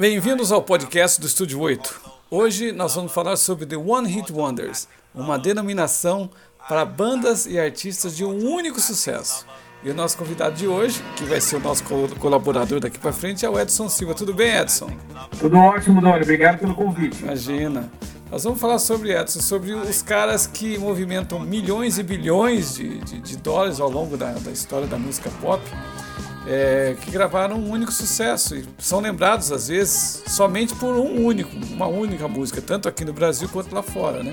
Bem-vindos 0.00 0.50
ao 0.50 0.62
podcast 0.62 1.20
do 1.20 1.26
Estúdio 1.26 1.60
8. 1.60 2.00
Hoje 2.30 2.72
nós 2.72 2.94
vamos 2.94 3.12
falar 3.12 3.36
sobre 3.36 3.66
The 3.66 3.76
One 3.76 4.08
Hit 4.08 4.32
Wonders, 4.32 4.88
uma 5.14 5.38
denominação 5.38 6.30
para 6.66 6.86
bandas 6.86 7.44
e 7.44 7.60
artistas 7.60 8.16
de 8.16 8.24
um 8.24 8.48
único 8.50 8.80
sucesso. 8.80 9.46
E 9.84 9.90
o 9.90 9.94
nosso 9.94 10.16
convidado 10.16 10.56
de 10.56 10.66
hoje, 10.66 11.04
que 11.16 11.24
vai 11.24 11.38
ser 11.38 11.56
o 11.56 11.60
nosso 11.60 11.84
colaborador 12.18 12.80
daqui 12.80 12.98
para 12.98 13.12
frente, 13.12 13.44
é 13.44 13.50
o 13.50 13.60
Edson 13.60 13.90
Silva. 13.90 14.14
Tudo 14.14 14.32
bem, 14.32 14.56
Edson? 14.56 14.90
Tudo 15.38 15.58
ótimo, 15.58 16.00
Doni. 16.00 16.22
Obrigado 16.22 16.60
pelo 16.60 16.74
convite. 16.74 17.22
Imagina. 17.22 17.92
Nós 18.30 18.42
vamos 18.42 18.58
falar 18.58 18.78
sobre 18.78 19.14
Edson, 19.14 19.40
sobre 19.40 19.74
os 19.74 20.00
caras 20.00 20.46
que 20.46 20.78
movimentam 20.78 21.38
milhões 21.40 21.98
e 21.98 22.02
bilhões 22.02 22.74
de, 22.74 23.00
de, 23.00 23.20
de 23.20 23.36
dólares 23.36 23.78
ao 23.78 23.90
longo 23.90 24.16
da, 24.16 24.32
da 24.32 24.50
história 24.50 24.86
da 24.86 24.96
música 24.96 25.28
pop 25.42 25.62
é, 26.50 26.96
que 27.00 27.12
gravaram 27.12 27.56
um 27.56 27.70
único 27.70 27.92
sucesso 27.92 28.56
e 28.56 28.64
são 28.76 28.98
lembrados 28.98 29.52
às 29.52 29.68
vezes 29.68 30.24
somente 30.26 30.74
por 30.74 30.96
um 30.96 31.24
único, 31.24 31.54
uma 31.72 31.86
única 31.86 32.26
música, 32.26 32.60
tanto 32.60 32.88
aqui 32.88 33.04
no 33.04 33.12
Brasil 33.12 33.48
quanto 33.48 33.72
lá 33.72 33.84
fora, 33.84 34.20
né? 34.20 34.32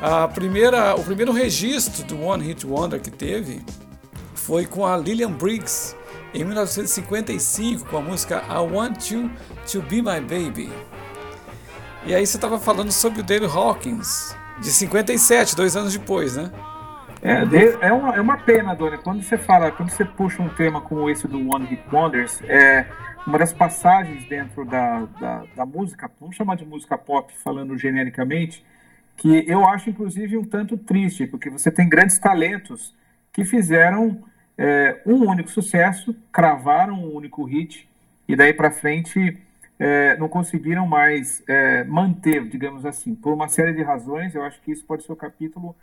A 0.00 0.28
primeira, 0.28 0.94
o 0.94 1.02
primeiro 1.02 1.32
registro 1.32 2.04
do 2.04 2.20
One 2.22 2.44
Hit 2.44 2.64
Wonder 2.64 3.00
que 3.00 3.10
teve 3.10 3.64
foi 4.32 4.64
com 4.64 4.86
a 4.86 4.96
Lillian 4.96 5.32
Briggs 5.32 5.96
em 6.32 6.44
1955 6.44 7.86
com 7.86 7.96
a 7.96 8.00
música 8.00 8.44
I 8.48 8.72
Want 8.72 9.10
You 9.10 9.28
to 9.72 9.82
Be 9.82 9.96
My 9.96 10.20
Baby. 10.20 10.70
E 12.06 12.14
aí 12.14 12.24
você 12.24 12.36
estava 12.36 12.60
falando 12.60 12.92
sobre 12.92 13.22
o 13.22 13.24
David 13.24 13.50
Hawkins 13.50 14.36
de 14.60 14.70
57, 14.70 15.56
dois 15.56 15.74
anos 15.74 15.92
depois, 15.92 16.36
né? 16.36 16.52
É, 17.24 17.86
é, 17.86 17.92
uma, 17.92 18.14
é 18.14 18.20
uma 18.20 18.36
pena, 18.36 18.74
Dona. 18.74 18.98
Quando 18.98 19.22
você 19.22 19.38
fala, 19.38 19.72
quando 19.72 19.88
você 19.88 20.04
puxa 20.04 20.42
um 20.42 20.48
tema 20.50 20.82
como 20.82 21.08
esse 21.08 21.26
do 21.26 21.38
One 21.38 21.64
Hit 21.64 21.82
Wonders, 21.90 22.42
é 22.42 22.86
uma 23.26 23.38
das 23.38 23.50
passagens 23.50 24.28
dentro 24.28 24.62
da, 24.66 25.06
da, 25.18 25.44
da 25.56 25.64
música, 25.64 26.10
vamos 26.20 26.36
chamar 26.36 26.56
de 26.56 26.66
música 26.66 26.98
pop, 26.98 27.32
falando 27.42 27.78
genericamente, 27.78 28.62
que 29.16 29.42
eu 29.48 29.66
acho 29.66 29.88
inclusive 29.88 30.36
um 30.36 30.44
tanto 30.44 30.76
triste, 30.76 31.26
porque 31.26 31.48
você 31.48 31.70
tem 31.70 31.88
grandes 31.88 32.18
talentos 32.18 32.94
que 33.32 33.42
fizeram 33.42 34.22
é, 34.58 35.00
um 35.06 35.26
único 35.26 35.48
sucesso, 35.48 36.14
cravaram 36.30 36.94
um 36.94 37.14
único 37.14 37.42
hit 37.44 37.88
e 38.28 38.36
daí 38.36 38.52
para 38.52 38.70
frente 38.70 39.38
é, 39.78 40.14
não 40.18 40.28
conseguiram 40.28 40.86
mais 40.86 41.42
é, 41.48 41.84
manter, 41.84 42.46
digamos 42.46 42.84
assim, 42.84 43.14
por 43.14 43.32
uma 43.32 43.48
série 43.48 43.72
de 43.72 43.82
razões. 43.82 44.34
Eu 44.34 44.44
acho 44.44 44.60
que 44.60 44.72
isso 44.72 44.84
pode 44.84 45.04
ser 45.04 45.12
o 45.12 45.16
capítulo 45.16 45.74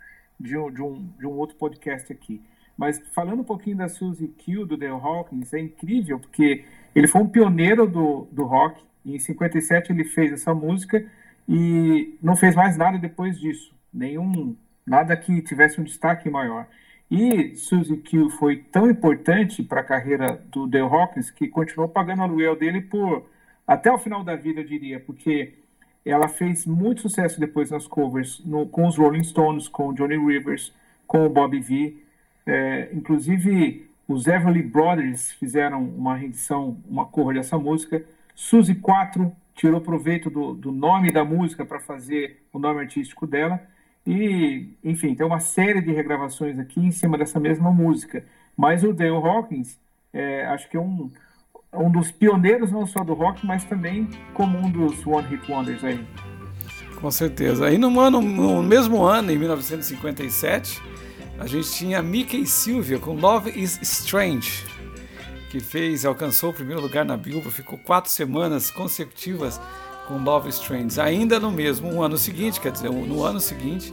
de 0.42 0.72
de 0.72 0.82
um, 0.82 1.08
de 1.18 1.26
um 1.26 1.32
outro 1.32 1.56
podcast 1.56 2.12
aqui. 2.12 2.42
Mas 2.76 3.00
falando 3.14 3.40
um 3.40 3.44
pouquinho 3.44 3.76
da 3.76 3.88
Suzy 3.88 4.28
Q, 4.28 4.64
do 4.64 4.76
Dale 4.76 4.92
Hawkins, 4.92 5.52
é 5.52 5.60
incrível, 5.60 6.18
porque 6.18 6.64
ele 6.94 7.06
foi 7.06 7.20
um 7.20 7.28
pioneiro 7.28 7.86
do, 7.86 8.26
do 8.30 8.44
rock. 8.44 8.82
Em 9.04 9.18
57 9.18 9.92
ele 9.92 10.04
fez 10.04 10.32
essa 10.32 10.54
música 10.54 11.04
e 11.48 12.16
não 12.22 12.36
fez 12.36 12.54
mais 12.54 12.76
nada 12.76 12.98
depois 12.98 13.38
disso. 13.38 13.74
Nenhum, 13.92 14.56
nada 14.86 15.16
que 15.16 15.42
tivesse 15.42 15.80
um 15.80 15.84
destaque 15.84 16.28
maior. 16.30 16.66
E 17.10 17.54
Suzy 17.56 17.98
Q 17.98 18.30
foi 18.30 18.56
tão 18.56 18.90
importante 18.90 19.62
para 19.62 19.80
a 19.80 19.84
carreira 19.84 20.42
do 20.50 20.66
Dale 20.66 20.84
Hawkins 20.84 21.30
que 21.30 21.46
continuou 21.46 21.88
pagando 21.88 22.20
o 22.20 22.22
aluguel 22.22 22.56
dele 22.56 22.80
por 22.80 23.30
até 23.66 23.92
o 23.92 23.98
final 23.98 24.24
da 24.24 24.34
vida, 24.34 24.60
eu 24.60 24.64
diria, 24.64 24.98
porque 24.98 25.54
ela 26.10 26.28
fez 26.28 26.66
muito 26.66 27.02
sucesso 27.02 27.38
depois 27.38 27.70
nas 27.70 27.86
covers 27.86 28.40
no, 28.44 28.66
com 28.66 28.86
os 28.86 28.96
Rolling 28.96 29.22
Stones, 29.22 29.68
com 29.68 29.88
o 29.88 29.94
Johnny 29.94 30.16
Rivers, 30.16 30.72
com 31.06 31.24
o 31.24 31.28
Bobby 31.28 31.60
V. 31.60 31.96
É, 32.44 32.88
inclusive, 32.92 33.88
os 34.08 34.26
Everly 34.26 34.62
Brothers 34.62 35.32
fizeram 35.32 35.82
uma 35.82 36.16
rendição, 36.16 36.76
uma 36.88 37.06
cover 37.06 37.36
dessa 37.36 37.56
música. 37.56 38.04
Suzy 38.34 38.74
4 38.74 39.32
tirou 39.54 39.80
proveito 39.80 40.28
do, 40.28 40.54
do 40.54 40.72
nome 40.72 41.12
da 41.12 41.24
música 41.24 41.64
para 41.64 41.78
fazer 41.78 42.42
o 42.52 42.58
nome 42.58 42.80
artístico 42.80 43.26
dela. 43.26 43.60
E, 44.06 44.68
enfim, 44.82 45.14
tem 45.14 45.24
uma 45.24 45.38
série 45.38 45.80
de 45.80 45.92
regravações 45.92 46.58
aqui 46.58 46.80
em 46.80 46.90
cima 46.90 47.16
dessa 47.16 47.38
mesma 47.38 47.70
música. 47.70 48.24
Mas 48.56 48.82
o 48.82 48.92
Dale 48.92 49.10
Hawkins, 49.10 49.78
é, 50.12 50.44
acho 50.46 50.68
que 50.68 50.76
é 50.76 50.80
um, 50.80 51.10
um 51.74 51.90
dos 51.90 52.10
pioneiros 52.10 52.70
não 52.70 52.86
só 52.86 53.02
do 53.02 53.14
rock, 53.14 53.44
mas 53.46 53.64
também 53.64 54.08
como 54.34 54.58
um 54.58 54.70
dos 54.70 55.06
One 55.06 55.26
Hit 55.28 55.50
Wonders 55.50 55.82
aí. 55.82 56.04
Com 57.00 57.10
certeza. 57.10 57.66
Aí 57.66 57.78
no, 57.78 57.98
ano, 57.98 58.20
no 58.20 58.62
mesmo 58.62 59.02
ano, 59.02 59.32
em 59.32 59.38
1957, 59.38 60.80
a 61.38 61.46
gente 61.46 61.72
tinha 61.72 62.02
Mickey 62.02 62.46
Sylvia 62.46 62.98
com 62.98 63.14
Love 63.14 63.50
is 63.50 63.78
Strange, 63.82 64.64
que 65.50 65.60
fez, 65.60 66.04
alcançou 66.04 66.50
o 66.50 66.52
primeiro 66.52 66.80
lugar 66.80 67.04
na 67.04 67.16
Billboard, 67.16 67.50
ficou 67.50 67.78
quatro 67.78 68.10
semanas 68.10 68.70
consecutivas 68.70 69.60
com 70.06 70.18
Love 70.18 70.50
is 70.50 70.56
Strange. 70.56 71.00
Ainda 71.00 71.40
no 71.40 71.50
mesmo 71.50 71.88
um 71.92 72.02
ano 72.02 72.18
seguinte, 72.18 72.60
quer 72.60 72.70
dizer, 72.70 72.90
no 72.90 73.24
ano 73.24 73.40
seguinte, 73.40 73.92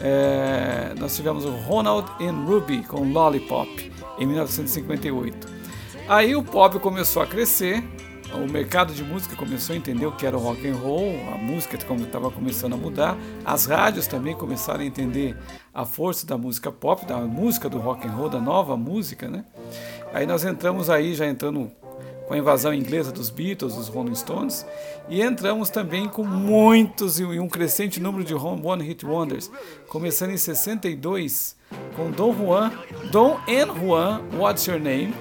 é, 0.00 0.94
nós 0.98 1.14
tivemos 1.14 1.44
o 1.44 1.50
Ronald 1.50 2.10
and 2.20 2.44
Ruby 2.46 2.82
com 2.84 3.12
Lollipop, 3.12 3.92
em 4.18 4.26
1958. 4.26 5.57
Aí 6.08 6.34
o 6.34 6.42
pop 6.42 6.78
começou 6.78 7.20
a 7.20 7.26
crescer, 7.26 7.84
o 8.32 8.50
mercado 8.50 8.94
de 8.94 9.04
música 9.04 9.36
começou 9.36 9.74
a 9.74 9.76
entender 9.76 10.06
o 10.06 10.12
que 10.12 10.24
era 10.24 10.34
o 10.34 10.40
rock 10.40 10.66
and 10.66 10.74
roll, 10.74 11.14
a 11.34 11.36
música 11.36 11.76
estava 11.76 12.30
começando 12.30 12.72
a 12.72 12.76
mudar, 12.78 13.14
as 13.44 13.66
rádios 13.66 14.06
também 14.06 14.34
começaram 14.34 14.80
a 14.80 14.86
entender 14.86 15.36
a 15.74 15.84
força 15.84 16.26
da 16.26 16.38
música 16.38 16.72
pop, 16.72 17.04
da 17.04 17.18
música 17.18 17.68
do 17.68 17.76
rock 17.76 18.08
and 18.08 18.12
roll, 18.12 18.30
da 18.30 18.40
nova 18.40 18.74
música, 18.74 19.28
né? 19.28 19.44
Aí 20.10 20.24
nós 20.24 20.46
entramos 20.46 20.88
aí 20.88 21.14
já 21.14 21.26
entrando 21.26 21.70
com 22.26 22.32
a 22.32 22.38
invasão 22.38 22.72
inglesa 22.72 23.12
dos 23.12 23.28
Beatles, 23.28 23.74
dos 23.74 23.88
Rolling 23.88 24.14
Stones, 24.14 24.64
e 25.10 25.20
entramos 25.20 25.68
também 25.68 26.08
com 26.08 26.24
muitos 26.24 27.20
e 27.20 27.24
um 27.24 27.48
crescente 27.48 28.00
número 28.00 28.24
de 28.24 28.32
One 28.34 28.82
Hit 28.82 29.04
Wonders, 29.04 29.50
começando 29.88 30.30
em 30.30 30.38
62 30.38 31.54
com 31.94 32.10
Don 32.10 32.34
Juan, 32.34 32.72
Don 33.10 33.38
and 33.46 33.74
Juan, 33.78 34.22
What's 34.38 34.66
Your 34.66 34.80
Name? 34.80 35.12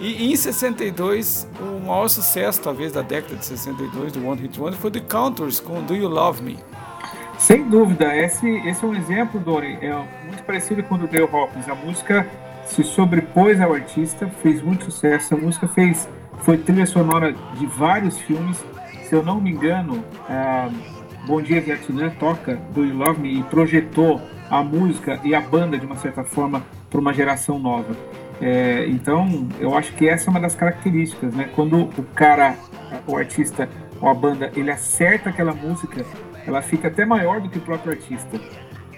E 0.00 0.32
em 0.32 0.36
62, 0.36 1.48
o 1.60 1.86
maior 1.86 2.08
sucesso, 2.08 2.60
talvez, 2.60 2.92
da 2.92 3.02
década 3.02 3.36
de 3.36 3.44
62 3.44 4.12
do 4.12 4.26
One 4.26 4.40
Hit 4.40 4.60
Wonder 4.60 4.78
foi 4.78 4.90
The 4.90 5.00
Counters 5.00 5.60
com 5.60 5.82
Do 5.82 5.94
You 5.94 6.08
Love 6.08 6.42
Me. 6.42 6.58
Sem 7.38 7.68
dúvida, 7.68 8.16
esse, 8.16 8.48
esse 8.66 8.84
é 8.84 8.86
um 8.86 8.94
exemplo, 8.94 9.40
Dori, 9.40 9.78
é 9.80 9.92
muito 10.24 10.42
parecido 10.44 10.82
com 10.84 10.94
o 10.94 10.98
do 10.98 11.06
Dale 11.06 11.28
Hawkins. 11.32 11.68
A 11.68 11.74
música 11.74 12.26
se 12.66 12.84
sobrepôs 12.84 13.60
ao 13.60 13.74
artista, 13.74 14.28
fez 14.42 14.62
muito 14.62 14.84
sucesso. 14.84 15.34
A 15.34 15.36
música 15.36 15.66
fez, 15.68 16.08
foi 16.38 16.58
trilha 16.58 16.86
sonora 16.86 17.34
de 17.54 17.66
vários 17.66 18.18
filmes. 18.18 18.64
Se 19.08 19.14
eu 19.14 19.22
não 19.22 19.40
me 19.40 19.50
engano, 19.50 20.04
Bom 21.26 21.42
Dia 21.42 21.60
Vietnã 21.60 22.10
toca 22.10 22.56
Do 22.74 22.84
You 22.84 22.96
Love 22.96 23.20
Me 23.20 23.40
e 23.40 23.42
projetou 23.44 24.20
a 24.50 24.62
música 24.62 25.20
e 25.24 25.34
a 25.34 25.40
banda, 25.40 25.78
de 25.78 25.86
uma 25.86 25.96
certa 25.96 26.24
forma, 26.24 26.64
para 26.90 27.00
uma 27.00 27.12
geração 27.12 27.58
nova. 27.58 27.94
É, 28.42 28.88
então, 28.88 29.48
eu 29.60 29.76
acho 29.76 29.92
que 29.92 30.08
essa 30.08 30.28
é 30.28 30.30
uma 30.30 30.40
das 30.40 30.56
características, 30.56 31.32
né? 31.32 31.48
Quando 31.54 31.82
o 31.84 32.02
cara, 32.12 32.56
o 33.06 33.16
artista 33.16 33.68
ou 34.00 34.08
a 34.08 34.14
banda, 34.14 34.50
ele 34.56 34.68
acerta 34.68 35.30
aquela 35.30 35.54
música, 35.54 36.04
ela 36.44 36.60
fica 36.60 36.88
até 36.88 37.06
maior 37.06 37.40
do 37.40 37.48
que 37.48 37.58
o 37.58 37.60
próprio 37.60 37.92
artista. 37.92 38.40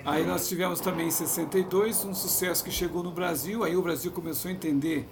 Aí 0.02 0.24
nós 0.24 0.48
tivemos 0.48 0.80
também 0.80 1.08
em 1.08 1.10
62 1.10 2.06
um 2.06 2.14
sucesso 2.14 2.64
que 2.64 2.70
chegou 2.70 3.02
no 3.02 3.10
Brasil, 3.10 3.64
aí 3.64 3.76
o 3.76 3.82
Brasil 3.82 4.10
começou 4.10 4.50
a 4.50 4.54
entender 4.54 5.06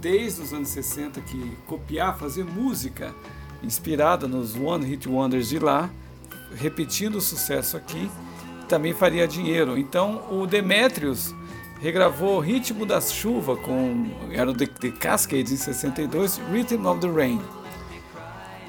desde 0.00 0.42
os 0.42 0.52
anos 0.52 0.68
60 0.68 1.20
que 1.20 1.56
copiar, 1.66 2.18
fazer 2.18 2.44
música 2.44 3.14
inspirada 3.62 4.26
nos 4.26 4.56
One 4.56 4.84
Hit 4.84 5.08
Wonders 5.08 5.48
de 5.48 5.60
lá, 5.60 5.88
repetindo 6.56 7.16
o 7.16 7.20
sucesso 7.20 7.76
aqui, 7.76 8.10
também 8.68 8.92
faria 8.92 9.28
dinheiro. 9.28 9.78
Então 9.78 10.22
o 10.28 10.44
Demetrius 10.44 11.32
regravou 11.80 12.40
Ritmo 12.40 12.86
da 12.86 13.00
Chuva 13.00 13.56
com 13.56 14.10
era 14.30 14.52
The, 14.54 14.66
The 14.66 14.90
Cascades 14.90 15.52
em 15.52 15.56
62, 15.56 16.40
Rhythm 16.50 16.86
of 16.86 17.00
the 17.00 17.08
Rain. 17.08 17.40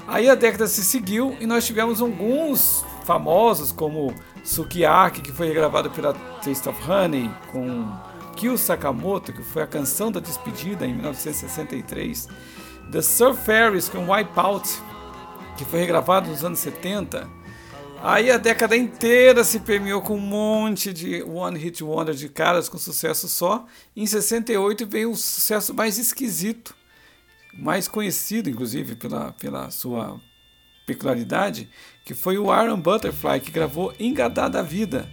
Aí 0.06 0.28
a 0.28 0.34
década 0.34 0.66
se 0.66 0.84
seguiu 0.84 1.36
e 1.38 1.46
nós 1.46 1.66
tivemos 1.66 2.00
alguns 2.00 2.84
famosos 3.04 3.72
como 3.72 4.14
Sukiyaki, 4.42 5.20
que 5.20 5.32
foi 5.32 5.48
regravado 5.48 5.90
pela 5.90 6.14
Taste 6.42 6.68
of 6.68 6.90
Honey, 6.90 7.30
com 7.52 7.90
Kyo 8.36 8.56
Sakamoto, 8.56 9.32
que 9.32 9.42
foi 9.42 9.62
a 9.62 9.66
canção 9.66 10.10
da 10.10 10.20
despedida 10.20 10.86
em 10.86 10.94
1963, 10.94 12.28
The 12.90 13.02
Surf 13.02 13.44
Fairies 13.44 13.88
com 13.88 14.10
Wipeout, 14.10 14.68
que 15.56 15.64
foi 15.64 15.80
regravado 15.80 16.30
nos 16.30 16.44
anos 16.44 16.58
70, 16.60 17.28
Aí 18.00 18.30
a 18.30 18.36
década 18.36 18.76
inteira 18.76 19.42
se 19.42 19.58
permeou 19.58 20.00
com 20.00 20.14
um 20.16 20.20
monte 20.20 20.92
de 20.92 21.20
One 21.22 21.58
Hit 21.58 21.82
Wonder 21.82 22.14
de 22.14 22.28
caras 22.28 22.68
com 22.68 22.78
sucesso 22.78 23.28
só. 23.28 23.66
Em 23.96 24.06
68 24.06 24.86
veio 24.86 25.10
o 25.10 25.16
sucesso 25.16 25.74
mais 25.74 25.98
esquisito, 25.98 26.76
mais 27.52 27.88
conhecido 27.88 28.48
inclusive 28.48 28.94
pela, 28.94 29.32
pela 29.32 29.70
sua 29.70 30.20
peculiaridade, 30.86 31.68
que 32.04 32.14
foi 32.14 32.38
o 32.38 32.54
Iron 32.62 32.80
Butterfly, 32.80 33.40
que 33.40 33.50
gravou 33.50 33.92
Engadada 33.98 34.62
Vida, 34.62 35.10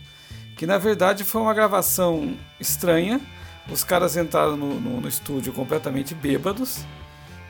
que 0.55 0.67
na 0.67 0.77
verdade 0.77 1.23
foi 1.23 1.41
uma 1.41 1.55
gravação 1.55 2.37
estranha. 2.59 3.19
Os 3.67 3.83
caras 3.83 4.15
entraram 4.15 4.55
no, 4.55 4.79
no, 4.79 5.01
no 5.01 5.07
estúdio 5.07 5.51
completamente 5.51 6.13
bêbados 6.13 6.85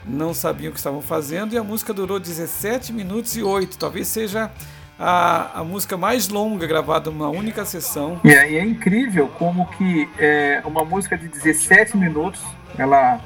não 0.07 0.35
sabiam 0.35 0.69
o 0.69 0.71
que 0.71 0.77
estavam 0.77 1.01
fazendo 1.01 1.53
e 1.53 1.57
a 1.57 1.63
música 1.63 1.91
durou 1.91 2.19
17 2.19 2.93
minutos 2.93 3.35
e 3.35 3.41
8. 3.41 3.77
Talvez 3.77 4.07
seja 4.07 4.51
a, 4.99 5.59
a 5.59 5.63
música 5.63 5.97
mais 5.97 6.29
longa 6.29 6.65
gravada 6.65 7.11
numa 7.11 7.29
única 7.29 7.65
sessão. 7.65 8.19
E 8.23 8.29
e 8.29 8.57
é 8.57 8.63
incrível 8.63 9.27
como 9.37 9.65
que 9.71 10.09
é, 10.17 10.61
uma 10.65 10.85
música 10.85 11.17
de 11.17 11.27
17 11.27 11.97
minutos, 11.97 12.41
ela, 12.77 13.19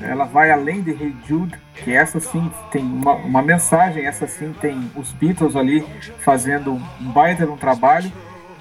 ela 0.00 0.24
vai 0.24 0.50
além 0.50 0.82
de 0.82 0.90
Hey 0.90 1.14
Jude, 1.26 1.58
que 1.74 1.92
essa 1.92 2.20
sim 2.20 2.50
tem 2.70 2.82
uma, 2.82 3.14
uma 3.14 3.42
mensagem, 3.42 4.06
essa 4.06 4.26
sim 4.26 4.54
tem 4.60 4.90
os 4.96 5.12
Beatles 5.12 5.56
ali 5.56 5.84
fazendo 6.20 6.72
um 6.72 7.12
baita 7.12 7.46
de 7.46 7.52
um 7.52 7.56
trabalho. 7.56 8.10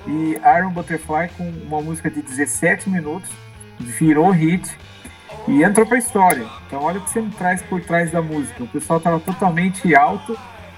E 0.06 0.38
Iron 0.58 0.72
Butterfly 0.72 1.30
com 1.38 1.50
uma 1.66 1.82
música 1.82 2.10
de 2.10 2.22
17 2.22 2.90
minutos, 2.90 3.30
virou 3.80 4.30
hit 4.32 4.70
e 5.48 5.64
entrou 5.64 5.86
para 5.86 5.96
a 5.96 6.00
história. 6.00 6.46
Então 6.68 6.82
olha 6.82 7.00
o 7.00 7.02
que 7.02 7.10
você 7.10 7.22
me 7.22 7.32
traz 7.32 7.62
por 7.62 7.82
trás 7.82 8.12
da 8.12 8.22
música. 8.22 8.64
O 8.64 8.68
pessoal 8.68 8.98
estava 8.98 9.20
totalmente 9.20 9.96
alto 9.96 10.38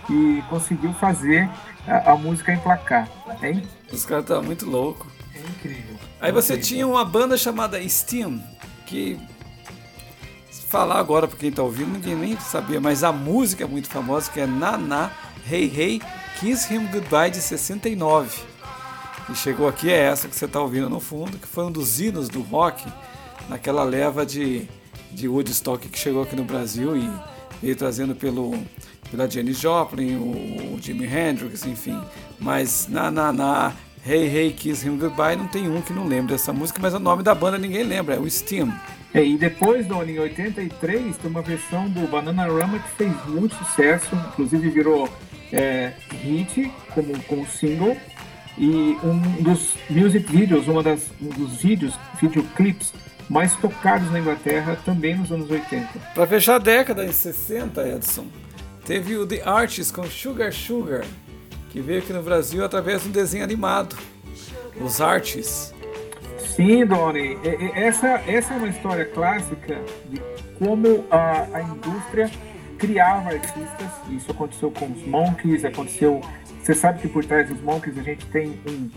e 0.10 0.44
conseguiu 0.50 0.94
fazer 0.94 1.50
a, 1.88 2.12
a 2.12 2.16
música 2.16 2.54
emplacar. 2.54 3.10
É 3.42 3.52
inc... 3.52 3.66
Os 3.92 4.06
caras 4.06 4.24
estavam 4.24 4.44
muito 4.44 4.66
loucos. 4.66 5.08
É 5.34 5.40
incrível. 5.40 5.96
Aí 6.20 6.32
você 6.32 6.58
tinha 6.58 6.88
uma 6.88 7.06
banda 7.06 7.38
chamada 7.38 7.82
Steam, 7.88 8.42
que 8.86 9.20
falar 10.68 11.00
agora 11.00 11.28
para 11.28 11.38
quem 11.38 11.50
está 11.50 11.64
ouvindo, 11.64 11.94
ninguém 11.94 12.16
nem 12.16 12.40
sabia, 12.40 12.82
mas 12.82 13.04
a 13.04 13.12
música 13.12 13.64
é 13.64 13.68
muito 13.68 13.88
famosa, 13.88 14.30
que 14.32 14.40
é 14.40 14.48
Naná, 14.48 15.12
Hey 15.50 15.72
Hey, 15.74 16.02
Kiss 16.40 16.74
Him 16.74 16.88
Goodbye 16.88 17.32
de 17.32 17.38
69. 17.38 18.42
E 19.30 19.36
chegou 19.36 19.68
aqui 19.68 19.92
é 19.92 19.98
essa 19.98 20.28
que 20.28 20.36
você 20.36 20.46
está 20.46 20.60
ouvindo 20.60 20.90
no 20.90 21.00
fundo, 21.00 21.38
que 21.38 21.48
foi 21.48 21.66
um 21.66 21.72
dos 21.72 22.00
hinos 22.00 22.28
do 22.30 22.42
rock 22.42 22.86
naquela 23.48 23.84
leva 23.84 24.26
de, 24.26 24.68
de 25.12 25.28
Woodstock 25.28 25.88
que 25.88 25.98
chegou 25.98 26.24
aqui 26.24 26.36
no 26.36 26.44
Brasil 26.44 26.96
e 26.98 27.12
veio 27.62 27.76
trazendo 27.76 28.16
pelo, 28.16 28.54
pela 29.10 29.30
Jenny 29.30 29.54
Joplin, 29.54 30.16
o, 30.16 30.75
o 30.75 30.80
Jimi 30.81 31.06
Hendrix, 31.06 31.66
enfim. 31.66 32.00
Mas 32.40 32.88
na, 32.88 33.10
na, 33.10 33.31
na 33.31 33.74
Hey 34.06 34.28
Hey 34.28 34.52
Kiss 34.52 34.88
Him 34.88 34.98
Goodbye 34.98 35.36
não 35.36 35.48
tem 35.48 35.69
um 35.69 35.81
que 35.81 35.94
não 35.94 36.07
lembra 36.07 36.36
dessa 36.36 36.54
música, 36.54 36.80
mas 36.81 36.94
o 36.94 37.00
nome 37.00 37.24
da 37.24 37.34
banda 37.34 37.57
ninguém 37.57 37.84
lembra, 37.84 38.16
é 38.16 38.19
o 38.19 38.30
Steam. 38.30 38.74
É, 39.13 39.24
e 39.24 39.38
depois, 39.38 39.88
Doni, 39.88 40.13
em 40.13 40.19
83, 40.19 41.18
tem 41.18 41.31
uma 41.31 41.42
versão 41.42 41.90
do 41.90 42.06
Banana 42.06 42.46
Rama 42.46 42.80
que 42.80 42.90
fez 42.98 43.13
muito 43.28 43.56
sucesso, 43.56 44.13
inclusive 44.13 44.69
virou 44.69 45.10
é, 45.54 45.94
hit 46.22 46.72
como, 46.94 47.18
como 47.24 47.48
single. 47.48 47.96
E 48.58 48.98
um 49.04 49.42
dos 49.42 49.75
music 49.90 50.31
videos, 50.31 50.68
uma 50.68 50.84
das, 50.84 51.12
um 51.22 51.30
dos 51.30 51.62
vídeos, 51.62 51.94
videoclips 52.22 52.94
mais 53.30 53.56
tocados 53.56 54.12
na 54.12 54.19
Inglaterra 54.19 54.78
também 54.86 55.16
nos 55.16 55.31
anos 55.31 55.50
80. 55.50 55.88
Para 56.13 56.28
fechar 56.28 56.56
a 56.56 56.60
década 56.60 57.06
de 57.06 57.13
60, 57.13 57.88
Edson, 57.88 58.28
teve 58.86 59.18
o 59.18 59.26
The 59.26 59.42
Artists 59.44 59.92
com 59.92 60.04
Sugar 60.06 60.54
Sugar, 60.54 61.04
que 61.72 61.82
veio 61.82 62.00
aqui 62.00 62.14
no 62.14 62.22
Brasil 62.22 62.64
através 62.64 63.02
de 63.02 63.10
um 63.10 63.12
desenho 63.12 63.44
animado, 63.44 63.98
Os 64.80 65.02
Artists. 65.02 65.74
Sim, 66.38 66.86
Doni, 66.86 67.38
essa, 67.74 68.22
essa 68.28 68.54
é 68.54 68.58
uma 68.58 68.68
história 68.70 69.06
clássica 69.06 69.82
de 70.10 70.22
como 70.58 71.04
a, 71.10 71.48
a 71.52 71.62
indústria 71.64 72.32
criava 72.78 73.30
artistas. 73.32 73.90
Isso 74.10 74.32
aconteceu 74.32 74.72
com 74.72 74.86
os 74.86 75.06
Monkeys, 75.06 75.66
aconteceu. 75.66 76.22
Você 76.64 76.74
sabe 76.74 77.00
que 77.02 77.08
por 77.10 77.26
trás 77.26 77.50
dos 77.50 77.60
Monkeys 77.62 77.98
a 77.98 78.04
gente 78.04 78.26
tem 78.28 78.58
um 78.70 78.90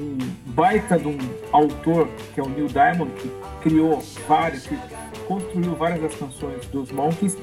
um 0.00 0.16
baita 0.46 0.98
de 0.98 1.06
um 1.06 1.18
autor, 1.52 2.08
que 2.34 2.40
é 2.40 2.42
o 2.42 2.48
Neil 2.48 2.68
Diamond, 2.68 3.12
que 3.20 3.30
criou 3.62 4.02
vários, 4.26 4.66
que 4.66 4.78
construiu 5.26 5.74
várias 5.74 6.00
das 6.00 6.14
canções 6.14 6.64
dos 6.66 6.90
Monkeys 6.90 7.36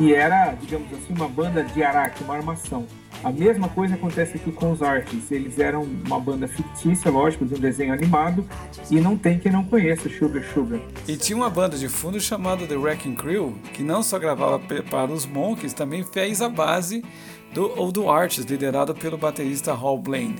e 0.00 0.14
era, 0.14 0.52
digamos 0.52 0.90
assim, 0.94 1.12
uma 1.12 1.28
banda 1.28 1.62
de 1.62 1.82
araque, 1.82 2.24
uma 2.24 2.34
armação. 2.34 2.86
A 3.22 3.30
mesma 3.30 3.68
coisa 3.68 3.96
acontece 3.96 4.38
aqui 4.38 4.50
com 4.50 4.72
os 4.72 4.82
Artists. 4.82 5.30
Eles 5.30 5.58
eram 5.58 5.82
uma 5.82 6.18
banda 6.18 6.48
fictícia, 6.48 7.10
lógico, 7.10 7.44
de 7.44 7.54
um 7.54 7.58
desenho 7.58 7.92
animado, 7.92 8.46
e 8.90 8.98
não 8.98 9.14
tem 9.14 9.38
quem 9.38 9.52
não 9.52 9.62
conheça 9.62 10.08
Sugar 10.08 10.42
Sugar. 10.54 10.80
E 11.06 11.18
tinha 11.18 11.36
uma 11.36 11.50
banda 11.50 11.76
de 11.76 11.86
fundo 11.86 12.18
chamada 12.18 12.66
The 12.66 12.76
Wrecking 12.76 13.14
Crew, 13.14 13.54
que 13.74 13.82
não 13.82 14.02
só 14.02 14.18
gravava 14.18 14.58
para 14.58 15.12
os 15.12 15.26
Monkeys, 15.26 15.74
também 15.74 16.02
fez 16.02 16.40
a 16.40 16.48
base 16.48 17.04
do, 17.52 17.92
do 17.92 18.08
Artists, 18.08 18.50
liderado 18.50 18.94
pelo 18.94 19.18
baterista 19.18 19.72
Hal 19.72 19.98
Blaine. 19.98 20.36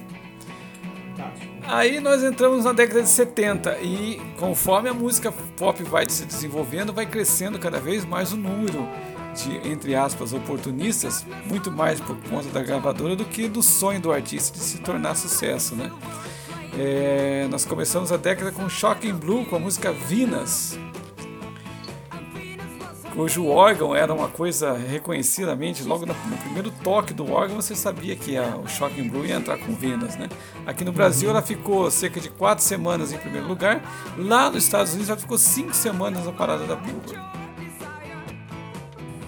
Aí 1.66 2.00
nós 2.00 2.24
entramos 2.24 2.64
na 2.64 2.72
década 2.72 3.02
de 3.02 3.08
70 3.08 3.78
e 3.78 4.20
conforme 4.38 4.88
a 4.88 4.94
música 4.94 5.30
pop 5.56 5.82
vai 5.84 6.08
se 6.08 6.24
desenvolvendo, 6.24 6.92
vai 6.92 7.06
crescendo 7.06 7.58
cada 7.58 7.78
vez 7.78 8.04
mais 8.04 8.32
o 8.32 8.36
número 8.36 8.88
de, 9.34 9.68
entre 9.68 9.94
aspas, 9.94 10.32
oportunistas, 10.32 11.24
muito 11.46 11.70
mais 11.70 12.00
por 12.00 12.16
conta 12.28 12.48
da 12.48 12.62
gravadora 12.62 13.14
do 13.14 13.24
que 13.24 13.48
do 13.48 13.62
sonho 13.62 14.00
do 14.00 14.12
artista 14.12 14.58
de 14.58 14.64
se 14.64 14.78
tornar 14.78 15.14
sucesso, 15.14 15.74
né? 15.74 15.90
É, 16.78 17.48
nós 17.50 17.64
começamos 17.64 18.12
a 18.12 18.16
década 18.16 18.52
com 18.52 18.68
Shocking 18.68 19.14
Blue, 19.14 19.44
com 19.44 19.56
a 19.56 19.58
música 19.58 19.92
Vinas, 19.92 20.78
cujo 23.20 23.46
órgão 23.48 23.94
era 23.94 24.14
uma 24.14 24.28
coisa 24.28 24.72
reconhecidamente, 24.72 25.82
logo 25.82 26.06
no, 26.06 26.14
primeiro 26.14 26.70
toque 26.82 27.12
do 27.12 27.30
órgão 27.30 27.56
você 27.56 27.74
sabia 27.74 28.16
que 28.16 28.36
a, 28.36 28.56
o 28.56 28.66
Shocking 28.66 29.08
Blue 29.08 29.26
ia 29.26 29.34
entrar 29.34 29.58
com 29.58 29.74
vendas, 29.74 30.16
né? 30.16 30.28
Aqui 30.64 30.84
no 30.84 30.92
Brasil 30.92 31.28
ela 31.28 31.42
ficou 31.42 31.90
cerca 31.90 32.20
de 32.20 32.30
quatro 32.30 32.64
semanas 32.64 33.12
em 33.12 33.18
primeiro 33.18 33.46
lugar, 33.46 33.82
lá 34.16 34.48
nos 34.48 34.64
Estados 34.64 34.92
Unidos 34.92 35.10
ela 35.10 35.18
ficou 35.18 35.36
cinco 35.36 35.74
semanas 35.74 36.24
na 36.24 36.32
parada 36.32 36.64
da 36.64 36.76
Billboard. 36.76 37.39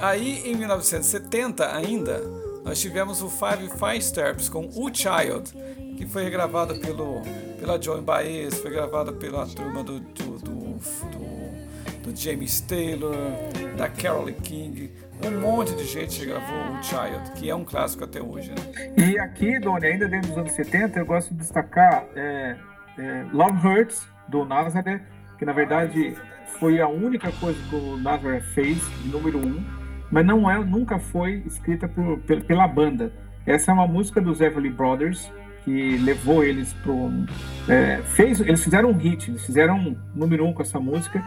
Aí 0.03 0.43
em 0.45 0.57
1970 0.57 1.75
ainda, 1.75 2.21
nós 2.65 2.81
tivemos 2.81 3.23
o 3.23 3.31
Five 3.31 3.71
Fine 3.71 4.03
Steps 4.03 4.49
com 4.49 4.67
O 4.67 4.93
Child, 4.93 5.53
que 5.97 6.05
foi 6.05 6.25
regravado 6.25 6.79
pelo, 6.81 7.23
pela 7.59 7.81
Joan 7.81 8.03
Baez, 8.03 8.61
foi 8.61 8.73
gravada 8.73 9.13
pela 9.13 9.47
turma 9.47 9.83
do, 9.85 10.01
do, 10.01 10.39
do, 10.39 10.79
do 10.79 11.63
do 12.03 12.17
James 12.17 12.61
Taylor, 12.61 13.15
da 13.77 13.89
Carole 13.89 14.33
King, 14.33 14.91
um 15.25 15.41
monte 15.41 15.75
de 15.77 15.85
gente 15.85 16.27
gravou 16.27 16.73
o 16.73 16.83
Child, 16.83 17.33
que 17.37 17.49
é 17.49 17.55
um 17.55 17.65
clássico 17.65 18.05
até 18.05 18.21
hoje. 18.21 18.51
Né? 18.51 18.93
E 18.97 19.19
aqui, 19.19 19.59
Doni, 19.61 19.87
ainda 19.87 20.09
dentro 20.09 20.31
dos 20.31 20.39
anos 20.39 20.53
70, 20.53 20.99
eu 20.99 21.07
gosto 21.07 21.33
de 21.33 21.37
destacar 21.37 22.05
é, 22.17 22.57
é, 22.99 23.27
Love 23.33 23.67
Hurts, 23.67 24.07
do 24.29 24.45
Nazareth, 24.45 25.03
que 25.39 25.45
na 25.45 25.53
verdade 25.53 26.17
foi 26.59 26.81
a 26.81 26.89
única 26.89 27.31
coisa 27.33 27.59
que 27.69 27.77
o 27.77 27.97
Nazareth 27.97 28.43
fez, 28.55 28.79
número 29.05 29.39
um, 29.39 29.65
mas 30.13 30.25
não 30.25 30.49
é, 30.49 30.63
nunca 30.65 31.01
foi 31.01 31.43
escrita 31.47 31.89
por, 31.89 32.19
pela 32.19 32.69
banda. 32.69 33.13
Essa 33.45 33.73
é 33.73 33.75
uma 33.75 33.89
música 33.89 34.21
dos 34.21 34.41
Everly 34.41 34.71
Brothers, 34.71 35.29
que 35.65 35.97
levou 35.99 36.45
eles 36.45 36.73
pro. 36.75 37.11
É, 37.69 37.97
fez, 38.05 38.41
eles 38.41 38.63
fizeram 38.63 38.91
um 38.91 38.97
hit, 38.97 39.29
eles 39.29 39.45
fizeram 39.45 39.77
um 39.77 39.97
número 40.15 40.47
um 40.47 40.53
com 40.53 40.63
essa 40.63 40.79
música 40.79 41.21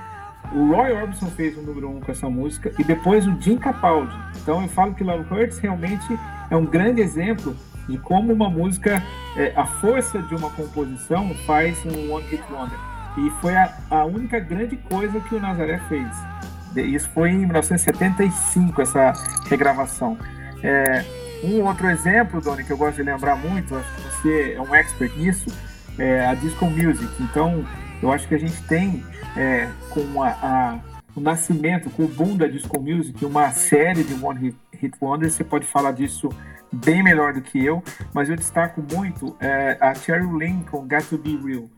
o 0.54 0.72
Roy 0.72 0.92
Orbison 0.92 1.28
fez 1.28 1.58
o 1.58 1.62
número 1.62 1.90
um 1.90 2.00
com 2.00 2.12
essa 2.12 2.30
música 2.30 2.72
e 2.78 2.84
depois 2.84 3.26
o 3.26 3.42
Jim 3.42 3.58
Capaldi. 3.58 4.16
Então 4.42 4.62
eu 4.62 4.68
falo 4.68 4.94
que 4.94 5.04
Love 5.04 5.34
Hurts 5.34 5.58
realmente 5.58 6.06
é 6.50 6.56
um 6.56 6.66
grande 6.66 7.02
exemplo 7.02 7.56
de 7.88 7.98
como 7.98 8.34
uma 8.34 8.50
música, 8.50 9.02
é, 9.38 9.54
a 9.56 9.66
força 9.66 10.22
de 10.22 10.36
uma 10.36 10.50
composição 10.50 11.34
faz 11.46 11.84
um 11.86 12.12
One 12.12 12.26
Hit 12.28 12.44
Wonder. 12.52 12.78
E 13.18 13.30
foi 13.42 13.56
a, 13.56 13.74
a 13.90 14.06
única 14.06 14.40
grande 14.40 14.76
coisa 14.76 15.20
que 15.22 15.36
o 15.36 15.40
Nazaré 15.40 15.80
fez. 15.88 16.35
Isso 16.82 17.10
foi 17.10 17.32
em 17.32 17.40
1975, 17.40 18.82
essa 18.82 19.14
regravação. 19.48 20.18
É, 20.64 21.04
um 21.44 21.62
outro 21.62 21.88
exemplo, 21.90 22.42
Doni, 22.42 22.64
que 22.64 22.72
eu 22.72 22.78
gosto 22.78 22.98
de 22.98 23.04
lembrar 23.04 23.36
muito, 23.36 23.76
acho 23.76 23.96
que 23.96 24.02
você 24.02 24.54
é 24.54 24.62
um 24.62 24.74
expert 24.74 25.16
nisso, 25.18 25.50
é 25.98 26.26
a 26.26 26.34
Disco 26.34 26.66
Music. 26.66 27.12
Então, 27.20 27.66
eu 28.02 28.12
acho 28.12 28.28
que 28.28 28.36
a 28.36 28.40
gente 28.40 28.62
tem, 28.64 29.04
é, 29.36 29.70
com 29.90 30.24
a, 30.24 30.30
a, 30.30 30.80
o 31.16 31.22
nascimento, 31.22 31.90
com 31.90 32.04
o 32.04 32.08
boom 32.08 32.36
da 32.36 32.48
Disco 32.48 32.82
Music, 32.82 33.24
uma 33.26 33.52
série 33.52 34.04
de 34.04 34.14
One 34.24 34.56
Hit, 34.74 34.96
Wonders, 35.02 35.34
você 35.34 35.44
pode 35.44 35.66
falar 35.66 35.92
disso 35.92 36.30
bem 36.72 37.02
melhor 37.02 37.34
do 37.34 37.42
que 37.42 37.64
eu, 37.64 37.84
mas 38.14 38.30
eu 38.30 38.36
destaco 38.36 38.84
muito 38.94 39.36
é, 39.40 39.78
a 39.80 39.94
Cheryl 39.94 40.36
Lynn 40.36 40.62
com 40.70 40.88
Got 40.88 41.06
to 41.10 41.18
Be 41.18 41.38
Real. 41.38 41.70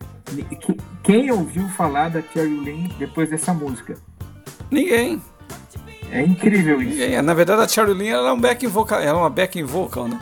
Quem 1.03 1.31
ouviu 1.31 1.67
falar 1.69 2.09
da 2.09 2.21
Cheryl 2.21 2.61
Lynn 2.61 2.89
depois 2.97 3.29
dessa 3.29 3.53
música? 3.53 3.95
Ninguém. 4.69 5.21
É 6.11 6.21
incrível 6.21 6.81
isso. 6.81 6.91
Ninguém. 6.91 7.21
Na 7.21 7.33
verdade, 7.33 7.79
a 7.79 7.83
Lynn 7.83 8.07
era, 8.07 8.33
um 8.33 8.39
backing 8.39 8.67
vocal, 8.67 8.99
era 8.99 9.15
uma 9.15 9.29
backing 9.29 9.63
vocal, 9.63 10.07
né? 10.07 10.19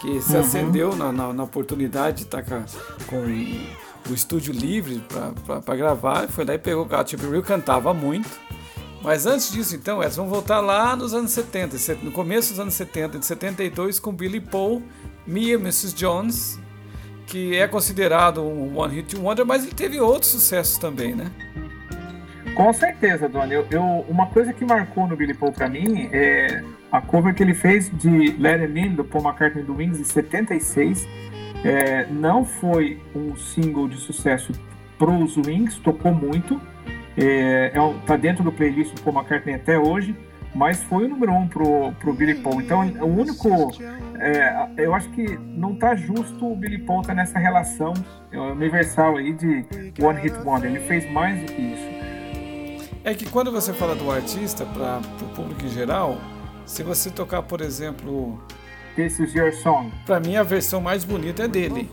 Que 0.00 0.20
se 0.20 0.34
uhum. 0.34 0.40
acendeu 0.40 0.96
na, 0.96 1.12
na, 1.12 1.32
na, 1.32 1.42
oportunidade 1.42 2.18
de 2.18 2.22
estar 2.22 2.42
com, 2.42 2.62
com 3.06 3.16
o 4.10 4.14
estúdio 4.14 4.52
livre 4.52 5.02
para 5.64 5.76
gravar, 5.76 6.26
foi 6.28 6.44
lá 6.44 6.54
e 6.54 6.58
pegou 6.58 6.84
o 6.84 6.88
Got 6.88 7.16
to 7.16 7.30
Real, 7.30 7.42
cantava 7.42 7.92
muito. 7.92 8.30
Mas 9.02 9.26
antes 9.26 9.50
disso, 9.50 9.74
então, 9.74 10.02
Edson, 10.02 10.22
vamos 10.22 10.30
voltar 10.30 10.60
lá 10.60 10.94
nos 10.94 11.14
anos 11.14 11.30
70, 11.30 11.76
no 12.02 12.12
começo 12.12 12.50
dos 12.50 12.60
anos 12.60 12.74
70, 12.74 13.18
de 13.18 13.26
72, 13.26 13.98
com 13.98 14.12
Billy 14.12 14.40
Paul, 14.40 14.82
Mia 15.26 15.54
Mrs. 15.54 15.94
Jones, 15.94 16.58
que 17.26 17.56
é 17.56 17.66
considerado 17.66 18.42
um 18.42 18.78
One 18.78 18.96
Hit 18.96 19.16
Wonder, 19.16 19.46
mas 19.46 19.62
ele 19.62 19.74
teve 19.74 19.98
outros 20.00 20.30
sucessos 20.30 20.76
também, 20.76 21.14
né? 21.14 21.30
Com 22.54 22.72
certeza, 22.72 23.28
Dona. 23.28 23.52
Eu, 23.52 23.66
eu, 23.70 23.82
uma 24.08 24.26
coisa 24.26 24.52
que 24.52 24.64
marcou 24.64 25.06
no 25.06 25.16
Billy 25.16 25.34
Paul 25.34 25.52
para 25.52 25.68
mim 25.68 26.08
é 26.12 26.62
a 26.90 27.00
cover 27.00 27.34
que 27.34 27.42
ele 27.42 27.54
fez 27.54 27.90
de 27.90 28.32
Let 28.38 28.60
It 28.60 28.78
In, 28.78 28.94
do 28.94 29.04
Paul 29.04 29.24
McCartney 29.24 29.64
do 29.64 29.76
Wings, 29.76 30.00
em 30.00 30.04
76. 30.04 31.08
É, 31.64 32.06
não 32.10 32.44
foi 32.44 33.00
um 33.14 33.36
single 33.36 33.88
de 33.88 33.96
sucesso 33.96 34.52
pros 34.98 35.36
Wings, 35.36 35.78
tocou 35.78 36.12
muito. 36.12 36.60
É, 37.16 37.72
é, 37.74 37.94
tá 38.06 38.16
dentro 38.16 38.42
do 38.42 38.52
playlist 38.52 38.94
do 38.94 39.02
Paul 39.02 39.16
McCartney 39.16 39.54
até 39.54 39.78
hoje, 39.78 40.14
mas 40.54 40.82
foi 40.84 41.04
o 41.04 41.08
número 41.08 41.32
um 41.32 41.46
pro, 41.48 41.92
pro 42.00 42.12
Billy 42.12 42.36
Paul. 42.36 42.60
Então, 42.60 42.80
o 43.00 43.06
único. 43.06 43.70
É, 44.18 44.68
eu 44.76 44.94
acho 44.94 45.08
que 45.10 45.38
não 45.38 45.74
tá 45.74 45.94
justo 45.94 46.52
o 46.52 46.54
Billy 46.54 46.78
Paul 46.78 47.00
tá 47.00 47.14
nessa 47.14 47.38
relação 47.38 47.94
universal 48.32 49.16
aí 49.16 49.32
de 49.32 49.64
One 50.00 50.20
Hit 50.20 50.36
Wonder. 50.44 50.70
Ele 50.70 50.80
fez 50.80 51.10
mais 51.10 51.40
do 51.40 51.46
que 51.46 51.62
isso. 51.62 51.89
É 53.02 53.14
que 53.14 53.28
quando 53.28 53.50
você 53.50 53.72
fala 53.72 53.94
do 53.94 54.10
artista 54.10 54.64
para 54.66 55.00
o 55.22 55.28
público 55.34 55.64
em 55.64 55.70
geral, 55.70 56.18
se 56.66 56.82
você 56.82 57.10
tocar, 57.10 57.42
por 57.42 57.60
exemplo. 57.60 58.40
This 58.94 59.18
is 59.18 59.34
your 59.34 59.52
song. 59.52 59.90
Para 60.04 60.20
mim, 60.20 60.36
a 60.36 60.42
versão 60.42 60.80
mais 60.80 61.04
bonita 61.04 61.44
é 61.44 61.48
dele. 61.48 61.90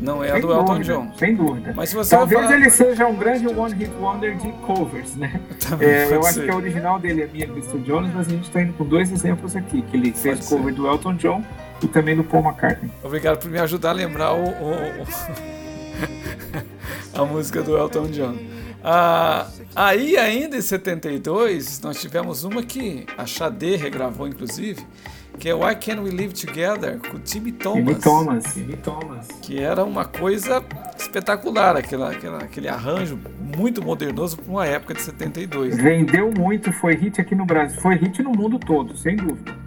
Não 0.00 0.24
é 0.24 0.28
sem 0.28 0.36
a 0.36 0.40
do 0.40 0.48
dúvida, 0.48 0.60
Elton 0.60 0.80
John. 0.80 1.12
Sem 1.16 1.36
dúvida. 1.36 1.72
Mas 1.76 1.90
se 1.90 1.94
você 1.94 2.16
Talvez 2.16 2.40
falar... 2.40 2.56
ele 2.56 2.70
seja 2.70 3.06
um 3.06 3.14
grande 3.14 3.46
one 3.46 3.74
hit 3.74 3.90
wonder 4.00 4.36
de 4.36 4.50
covers, 4.66 5.14
né? 5.14 5.40
É, 5.80 6.12
eu 6.12 6.26
acho 6.26 6.42
que 6.42 6.50
a 6.50 6.56
original 6.56 6.98
dele 6.98 7.22
é 7.22 7.26
minha 7.26 7.46
Mr. 7.46 7.78
Jones, 7.80 8.12
mas 8.12 8.26
a 8.26 8.30
gente 8.30 8.44
está 8.44 8.60
indo 8.60 8.72
com 8.72 8.84
dois 8.84 9.12
exemplos 9.12 9.54
aqui, 9.54 9.82
que 9.82 9.96
ele 9.96 10.12
fez 10.12 10.38
pode 10.40 10.48
cover 10.48 10.74
ser. 10.74 10.80
do 10.80 10.88
Elton 10.88 11.14
John 11.14 11.44
e 11.82 11.86
também 11.86 12.16
do 12.16 12.24
Paul 12.24 12.42
McCartney. 12.42 12.90
Obrigado 13.02 13.38
por 13.38 13.50
me 13.50 13.58
ajudar 13.58 13.90
a 13.90 13.92
lembrar 13.92 14.32
o, 14.32 14.44
o, 14.44 14.72
o... 15.02 15.06
a 17.22 17.24
música 17.24 17.62
do 17.62 17.76
Elton 17.76 18.06
John. 18.08 18.61
Ah, 18.84 19.48
aí, 19.74 20.16
ainda 20.16 20.56
em 20.56 20.60
72, 20.60 21.80
nós 21.80 22.00
tivemos 22.00 22.44
uma 22.44 22.62
que 22.62 23.06
a 23.16 23.24
Xadê 23.24 23.76
regravou, 23.76 24.26
inclusive, 24.26 24.84
que 25.38 25.48
é 25.48 25.54
Why 25.54 25.76
Can't 25.76 26.00
We 26.00 26.10
Live 26.10 26.34
Together, 26.34 26.98
com 26.98 27.18
Timmy 27.20 27.52
Thomas. 27.52 27.84
Timmy 27.84 27.94
Thomas. 28.00 28.54
Timmy 28.54 28.76
Thomas. 28.76 29.28
Que 29.40 29.60
era 29.60 29.84
uma 29.84 30.04
coisa 30.04 30.62
espetacular, 30.98 31.76
aquela, 31.76 32.10
aquela, 32.10 32.38
aquele 32.38 32.68
arranjo 32.68 33.18
muito 33.56 33.82
modernoso 33.82 34.36
para 34.36 34.50
uma 34.50 34.66
época 34.66 34.94
de 34.94 35.02
72. 35.02 35.76
Vendeu 35.76 36.32
muito, 36.32 36.72
foi 36.72 36.94
hit 36.94 37.20
aqui 37.20 37.34
no 37.34 37.46
Brasil, 37.46 37.80
foi 37.80 37.94
hit 37.94 38.22
no 38.22 38.32
mundo 38.32 38.58
todo, 38.58 38.96
sem 38.96 39.16
dúvida. 39.16 39.61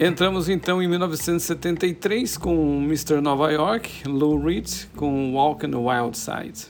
Entramos 0.00 0.48
então 0.48 0.80
em 0.80 0.86
1973 0.86 2.36
com 2.36 2.80
Mr. 2.84 3.20
Nova 3.20 3.50
York, 3.50 4.06
Lou 4.06 4.40
Reed 4.40 4.86
com 4.94 5.34
Walk 5.34 5.66
on 5.66 5.70
the 5.70 5.76
Wild 5.76 6.16
Side. 6.16 6.66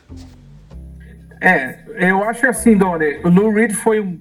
É, 1.39 1.79
eu 2.09 2.25
acho 2.25 2.47
assim, 2.47 2.75
Donnie, 2.75 3.21
o 3.23 3.29
Lou 3.29 3.53
Reed 3.53 3.73
foi 3.73 4.01
um, 4.01 4.19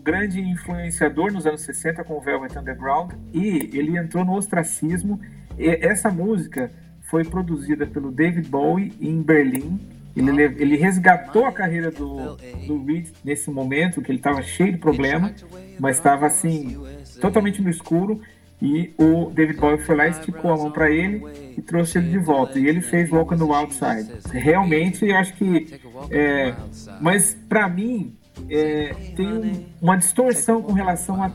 grande 0.00 0.40
influenciador 0.40 1.30
nos 1.30 1.46
anos 1.46 1.60
60 1.60 2.02
com 2.04 2.14
o 2.14 2.20
Velvet 2.20 2.58
Underground 2.58 3.12
e 3.32 3.70
ele 3.74 3.96
entrou 3.98 4.24
no 4.24 4.34
ostracismo. 4.34 5.20
Essa 5.58 6.10
música 6.10 6.70
foi 7.02 7.24
produzida 7.24 7.86
pelo 7.86 8.10
David 8.10 8.48
Bowie 8.48 8.92
em 9.00 9.20
Berlim. 9.20 9.78
Ele, 10.16 10.42
ele 10.42 10.76
resgatou 10.76 11.44
a 11.44 11.52
carreira 11.52 11.90
do, 11.90 12.36
do 12.66 12.84
Reed 12.84 13.08
nesse 13.22 13.50
momento, 13.50 14.00
que 14.00 14.10
ele 14.10 14.18
estava 14.18 14.42
cheio 14.42 14.72
de 14.72 14.78
problema, 14.78 15.32
mas 15.78 15.96
estava 15.96 16.26
assim 16.26 16.80
totalmente 17.20 17.62
no 17.62 17.70
escuro. 17.70 18.20
E 18.62 18.92
o 18.98 19.30
David 19.30 19.58
Bowie 19.58 19.78
foi 19.78 19.96
lá, 19.96 20.08
esticou 20.08 20.52
a 20.52 20.56
mão 20.56 20.70
para 20.70 20.90
ele 20.90 21.22
e 21.56 21.62
trouxe 21.62 21.96
ele 21.96 22.10
de 22.10 22.18
volta. 22.18 22.58
E 22.58 22.66
ele 22.66 22.82
fez 22.82 23.10
Walk 23.10 23.32
on 23.32 23.38
the 23.38 23.44
Wild 23.44 23.72
Side. 23.72 24.38
Realmente, 24.38 25.06
eu 25.06 25.16
acho 25.16 25.32
que. 25.34 25.80
É, 26.10 26.54
mas 27.00 27.34
para 27.48 27.66
mim, 27.70 28.14
é, 28.50 28.94
tem 29.16 29.26
um, 29.26 29.64
uma 29.80 29.96
distorção 29.96 30.62
com 30.62 30.72
relação 30.72 31.22
a, 31.22 31.32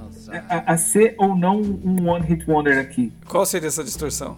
a, 0.50 0.74
a, 0.74 0.78
ser 0.78 1.16
ou 1.18 1.36
não 1.36 1.60
um 1.62 2.10
One 2.10 2.26
Hit 2.26 2.50
Wonder 2.50 2.78
aqui. 2.78 3.12
Qual 3.28 3.46
seria 3.46 3.68
essa 3.68 3.84
distorção? 3.84 4.38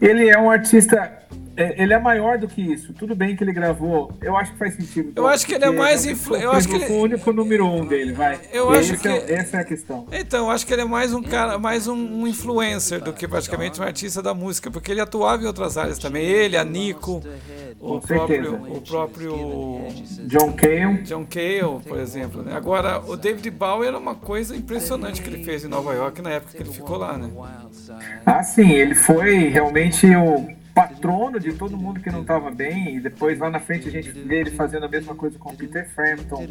Ele 0.00 0.28
é 0.28 0.38
um 0.38 0.50
artista 0.50 1.18
ele 1.58 1.92
é 1.92 1.98
maior 1.98 2.38
do 2.38 2.46
que 2.46 2.62
isso. 2.62 2.92
Tudo 2.92 3.16
bem 3.16 3.34
que 3.34 3.42
ele 3.42 3.52
gravou. 3.52 4.12
Eu 4.22 4.36
acho 4.36 4.52
que 4.52 4.58
faz 4.58 4.74
sentido. 4.74 5.12
Eu 5.16 5.26
acho 5.26 5.44
que 5.44 5.54
ele 5.54 5.64
é 5.64 5.70
mais 5.70 6.06
influente. 6.06 6.44
Eu 6.44 6.52
acho 6.52 6.68
que 6.68 6.76
ele... 6.76 6.86
o 6.86 7.02
único 7.02 7.32
número 7.32 7.66
um 7.66 7.84
dele, 7.84 8.12
vai. 8.12 8.38
Eu 8.52 8.70
acho 8.70 8.96
que 8.96 9.08
é, 9.08 9.32
essa 9.34 9.56
é 9.56 9.60
a 9.60 9.64
questão. 9.64 10.06
Então, 10.12 10.46
eu 10.46 10.50
acho 10.50 10.64
que 10.64 10.72
ele 10.72 10.82
é 10.82 10.84
mais 10.84 11.12
um 11.12 11.20
cara, 11.20 11.58
mais 11.58 11.88
um, 11.88 11.96
um, 11.96 12.26
influencer 12.28 13.02
do 13.02 13.12
que 13.12 13.26
praticamente 13.26 13.80
um 13.80 13.84
artista 13.84 14.22
da 14.22 14.32
música, 14.32 14.70
porque 14.70 14.92
ele 14.92 15.00
atuava 15.00 15.42
em 15.42 15.46
outras 15.46 15.76
áreas 15.76 15.98
também. 15.98 16.24
Ele, 16.24 16.56
a 16.56 16.64
Nico, 16.64 17.22
o 17.80 18.00
próprio, 18.00 18.54
o 18.54 18.80
próprio 18.80 19.34
John 20.26 20.52
Cale. 20.52 21.02
John 21.02 21.26
Cale, 21.26 21.80
por 21.86 21.98
exemplo. 21.98 22.42
Né? 22.42 22.54
Agora, 22.54 23.00
o 23.00 23.16
David 23.16 23.50
Bowie 23.50 23.88
era 23.88 23.98
uma 23.98 24.14
coisa 24.14 24.54
impressionante 24.56 25.20
que 25.20 25.28
ele 25.28 25.42
fez 25.42 25.64
em 25.64 25.68
Nova 25.68 25.92
York 25.92 26.22
na 26.22 26.30
época 26.30 26.56
que 26.56 26.62
ele 26.62 26.70
ficou 26.70 26.98
lá, 26.98 27.18
né? 27.18 27.30
Ah, 28.24 28.44
sim, 28.44 28.70
ele 28.70 28.94
foi 28.94 29.48
realmente 29.48 30.06
o 30.14 30.56
patrono 30.78 31.40
de 31.40 31.52
todo 31.52 31.76
mundo 31.76 31.98
que 32.00 32.10
não 32.10 32.22
estava 32.22 32.50
bem, 32.50 32.96
e 32.96 33.00
depois 33.00 33.38
lá 33.38 33.50
na 33.50 33.58
frente 33.58 33.88
a 33.88 33.90
gente 33.90 34.10
vê 34.10 34.40
ele 34.40 34.50
fazendo 34.50 34.84
a 34.86 34.88
mesma 34.88 35.14
coisa 35.14 35.36
com 35.38 35.50
o 35.50 35.56
Peter 35.56 35.88
Frampton, 35.88 36.46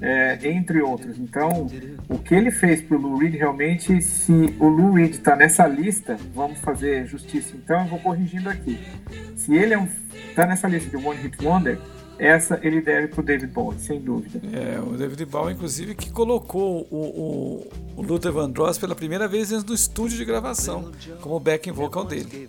é, 0.00 0.38
entre 0.42 0.80
outros. 0.80 1.18
Então, 1.18 1.66
o 2.08 2.18
que 2.18 2.34
ele 2.34 2.50
fez 2.50 2.80
para 2.80 2.96
o 2.96 3.00
Lou 3.00 3.16
Reed, 3.16 3.34
realmente, 3.34 4.00
se 4.00 4.54
o 4.60 4.68
Lou 4.68 4.92
Reed 4.92 5.14
está 5.14 5.34
nessa 5.34 5.66
lista, 5.66 6.16
vamos 6.32 6.60
fazer 6.60 7.06
justiça 7.06 7.56
então, 7.56 7.80
eu 7.82 7.86
vou 7.86 7.98
corrigindo 7.98 8.48
aqui. 8.48 8.78
Se 9.36 9.54
ele 9.54 9.74
é 9.74 9.78
um, 9.78 9.88
tá 10.34 10.46
nessa 10.46 10.68
lista 10.68 10.96
de 10.96 11.04
One 11.04 11.20
Hit 11.20 11.44
Wonder, 11.44 11.78
essa 12.18 12.58
ele 12.62 12.80
deve 12.80 13.08
para 13.08 13.20
o 13.20 13.22
David 13.22 13.52
Bowie, 13.52 13.78
sem 13.80 14.00
dúvida. 14.00 14.40
É, 14.52 14.80
o 14.80 14.96
David 14.96 15.24
Bowie, 15.26 15.54
inclusive, 15.54 15.94
que 15.94 16.10
colocou 16.10 16.86
o, 16.90 16.96
o, 16.96 17.72
o 17.96 18.02
Luther 18.02 18.32
Vandross 18.32 18.78
pela 18.78 18.94
primeira 18.94 19.26
vez 19.26 19.48
dentro 19.48 19.66
do 19.66 19.74
estúdio 19.74 20.16
de 20.16 20.24
gravação, 20.24 20.90
como 21.20 21.38
backing 21.40 21.72
vocal 21.72 22.04
dele. 22.04 22.48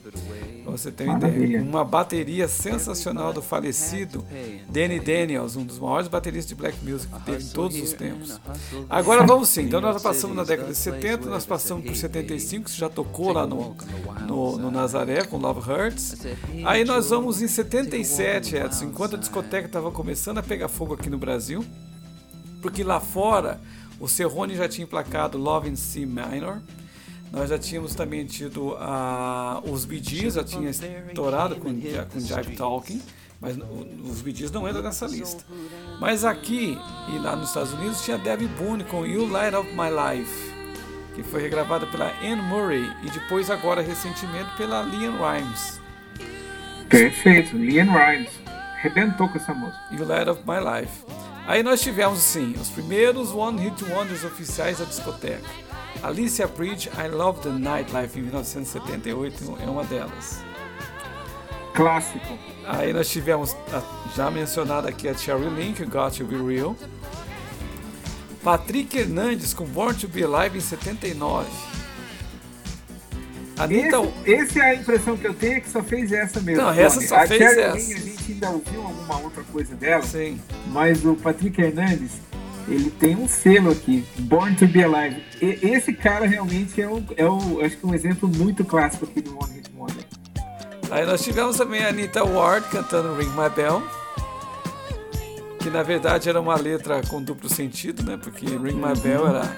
Você 0.66 0.92
ter 0.92 1.08
uma 1.08 1.18
ideia. 1.28 1.62
Uma 1.62 1.84
bateria 1.84 2.48
sensacional 2.48 3.34
do 3.34 3.42
falecido 3.42 4.24
Danny 4.70 5.00
Daniels, 5.00 5.56
um 5.56 5.66
dos 5.66 5.80
maiores 5.80 6.08
bateristas 6.08 6.50
de 6.50 6.56
black 6.56 6.78
music 6.84 7.12
que 7.12 7.22
teve 7.22 7.44
em 7.44 7.48
todos 7.48 7.80
os 7.80 7.94
tempos. 7.94 8.40
Agora 8.90 9.26
vamos 9.26 9.50
sim, 9.50 9.64
então 9.64 9.82
nós 9.82 10.02
passamos 10.02 10.36
na 10.36 10.44
década 10.44 10.72
de 10.72 10.78
70, 10.78 11.30
nós 11.30 11.46
passamos 11.46 11.86
por 11.86 11.96
75, 11.96 12.66
que 12.66 12.78
já 12.78 12.90
tocou 12.90 13.34
lá 13.34 13.46
no, 13.46 13.76
no, 14.28 14.58
no 14.58 14.72
Nazaré 14.72 15.24
com 15.26 15.38
Love 15.38 15.70
Hurts. 15.70 16.18
Aí 16.66 16.86
nós 16.86 17.10
vamos 17.10 17.42
em 17.42 17.48
77, 17.48 18.56
Edson, 18.56 18.86
enquanto 18.86 19.16
a 19.16 19.20
discoteca 19.20 19.63
estava 19.68 19.92
começando 19.92 20.38
a 20.38 20.44
pegar 20.44 20.68
fogo 20.68 20.94
aqui 20.94 21.10
no 21.10 21.18
Brasil, 21.18 21.66
porque 22.62 22.84
lá 22.84 23.00
fora 23.00 23.60
o 24.00 24.08
Cerrone 24.08 24.56
já 24.56 24.68
tinha 24.68 24.84
emplacado 24.84 25.38
Love 25.38 25.70
in 25.70 25.76
C 25.76 26.06
Minor. 26.06 26.62
Nós 27.32 27.50
já 27.50 27.58
tínhamos 27.58 27.96
também 27.96 28.26
tido 28.26 28.74
uh, 28.74 29.72
os 29.72 29.84
Gees, 29.84 30.36
já 30.36 30.44
tinha 30.44 30.70
estourado 30.70 31.56
com, 31.56 31.74
com 31.74 32.20
Jive 32.20 32.56
Talking, 32.56 33.02
mas 33.42 33.58
os 34.04 34.20
Gees 34.20 34.52
não 34.52 34.70
entram 34.70 34.84
nessa 34.84 35.08
lista. 35.08 35.44
Mas 36.00 36.24
aqui 36.24 36.78
e 37.12 37.18
lá 37.18 37.36
nos 37.36 37.48
Estados 37.48 37.74
Unidos 37.74 38.04
tinha 38.04 38.20
Debbie 38.20 38.48
Boone 38.48 38.84
com 38.84 39.04
You 39.04 39.28
Light 39.28 39.56
Up 39.56 39.68
My 39.70 39.90
Life, 39.90 40.54
que 41.16 41.24
foi 41.24 41.42
regravada 41.42 41.88
pela 41.88 42.14
Anne 42.22 42.42
Murray 42.44 42.88
e 43.04 43.10
depois 43.10 43.50
agora 43.50 43.82
recentemente 43.82 44.56
pela 44.56 44.82
Leanne 44.82 45.18
Rimes. 45.18 45.82
Perfeito, 46.88 47.58
Leanne 47.58 47.90
Rimes. 47.90 48.43
Rebentou 48.84 49.30
com 49.30 49.38
essa 49.38 49.54
música. 49.54 49.82
You 49.92 50.06
Light 50.06 50.30
Up 50.30 50.42
My 50.46 50.60
Life. 50.60 51.06
Aí 51.48 51.64
nós 51.64 51.82
tivemos, 51.82 52.20
sim, 52.20 52.54
os 52.60 52.68
primeiros 52.68 53.32
One 53.32 53.62
Hit 53.62 53.82
Wonders 53.86 54.26
oficiais 54.26 54.80
da 54.80 54.84
discoteca. 54.84 55.50
Alicia 56.04 56.46
Bridge, 56.48 56.90
I 56.90 57.08
Love 57.08 57.40
the 57.40 57.50
Nightlife, 57.50 58.20
em 58.20 58.24
1978, 58.24 59.58
é 59.62 59.70
uma 59.70 59.86
delas. 59.86 60.44
Clássico. 61.74 62.38
Aí 62.68 62.92
nós 62.92 63.10
tivemos 63.10 63.56
a 63.72 63.82
já 64.14 64.30
mencionada 64.30 64.90
aqui 64.90 65.08
a 65.08 65.14
Cherry 65.14 65.50
Link, 65.50 65.82
Got 65.86 66.18
to 66.18 66.26
Be 66.26 66.36
Real. 66.36 66.76
Patrick 68.44 68.98
Hernandes 68.98 69.54
com 69.54 69.64
Born 69.64 69.98
to 69.98 70.10
Be 70.10 70.26
Alive 70.26 70.58
em 70.58 70.62
79. 70.62 71.73
Esse, 73.70 74.32
esse, 74.32 74.60
é 74.60 74.64
a 74.64 74.76
impressão 74.76 75.16
que 75.16 75.28
eu 75.28 75.34
tenho, 75.34 75.58
é 75.58 75.60
que 75.60 75.70
só 75.70 75.84
fez 75.84 76.12
essa 76.12 76.42
mesmo. 76.42 76.64
Não, 76.64 76.72
essa 76.72 77.00
só 77.02 77.18
a 77.18 77.28
fez 77.28 77.42
essa. 77.42 77.74
A 77.74 77.78
gente 77.80 78.32
ainda 78.34 78.50
ouviu 78.50 78.82
alguma 78.82 79.20
outra 79.20 79.44
coisa 79.44 79.76
dela. 79.76 80.04
Sim. 80.04 80.40
Mas 80.68 81.06
o 81.06 81.16
Patrick 81.16 81.62
Hernandes, 81.62 82.14
ele 82.68 82.90
tem 82.90 83.16
um 83.16 83.28
selo 83.28 83.72
aqui, 83.72 84.04
Born 84.20 84.56
to 84.56 84.68
Be 84.68 84.84
Alive. 84.84 85.24
E, 85.42 85.60
esse 85.70 85.94
cara 85.94 86.26
realmente 86.26 86.82
é, 86.82 86.88
um, 86.88 87.06
é 87.16 87.30
um, 87.30 87.64
acho 87.64 87.78
que 87.78 87.86
um 87.86 87.94
exemplo 87.94 88.28
muito 88.28 88.66
clássico 88.66 89.06
aqui 89.06 89.22
do 89.22 89.38
One 89.38 89.54
Hit 89.54 89.72
Wonder. 89.78 90.06
Aí 90.90 91.06
nós 91.06 91.24
tivemos 91.24 91.58
também 91.58 91.84
a 91.84 91.90
Anita 91.90 92.24
Ward 92.24 92.68
cantando 92.70 93.16
Ring 93.16 93.30
My 93.30 93.50
Bell, 93.56 93.84
que 95.60 95.70
na 95.70 95.82
verdade 95.82 96.30
era 96.30 96.40
uma 96.40 96.56
letra 96.56 97.02
com 97.08 97.22
duplo 97.22 97.50
sentido, 97.50 98.04
né? 98.04 98.18
Porque 98.22 98.46
Ring 98.46 98.76
My 98.76 99.00
Bell 99.02 99.28
era, 99.28 99.58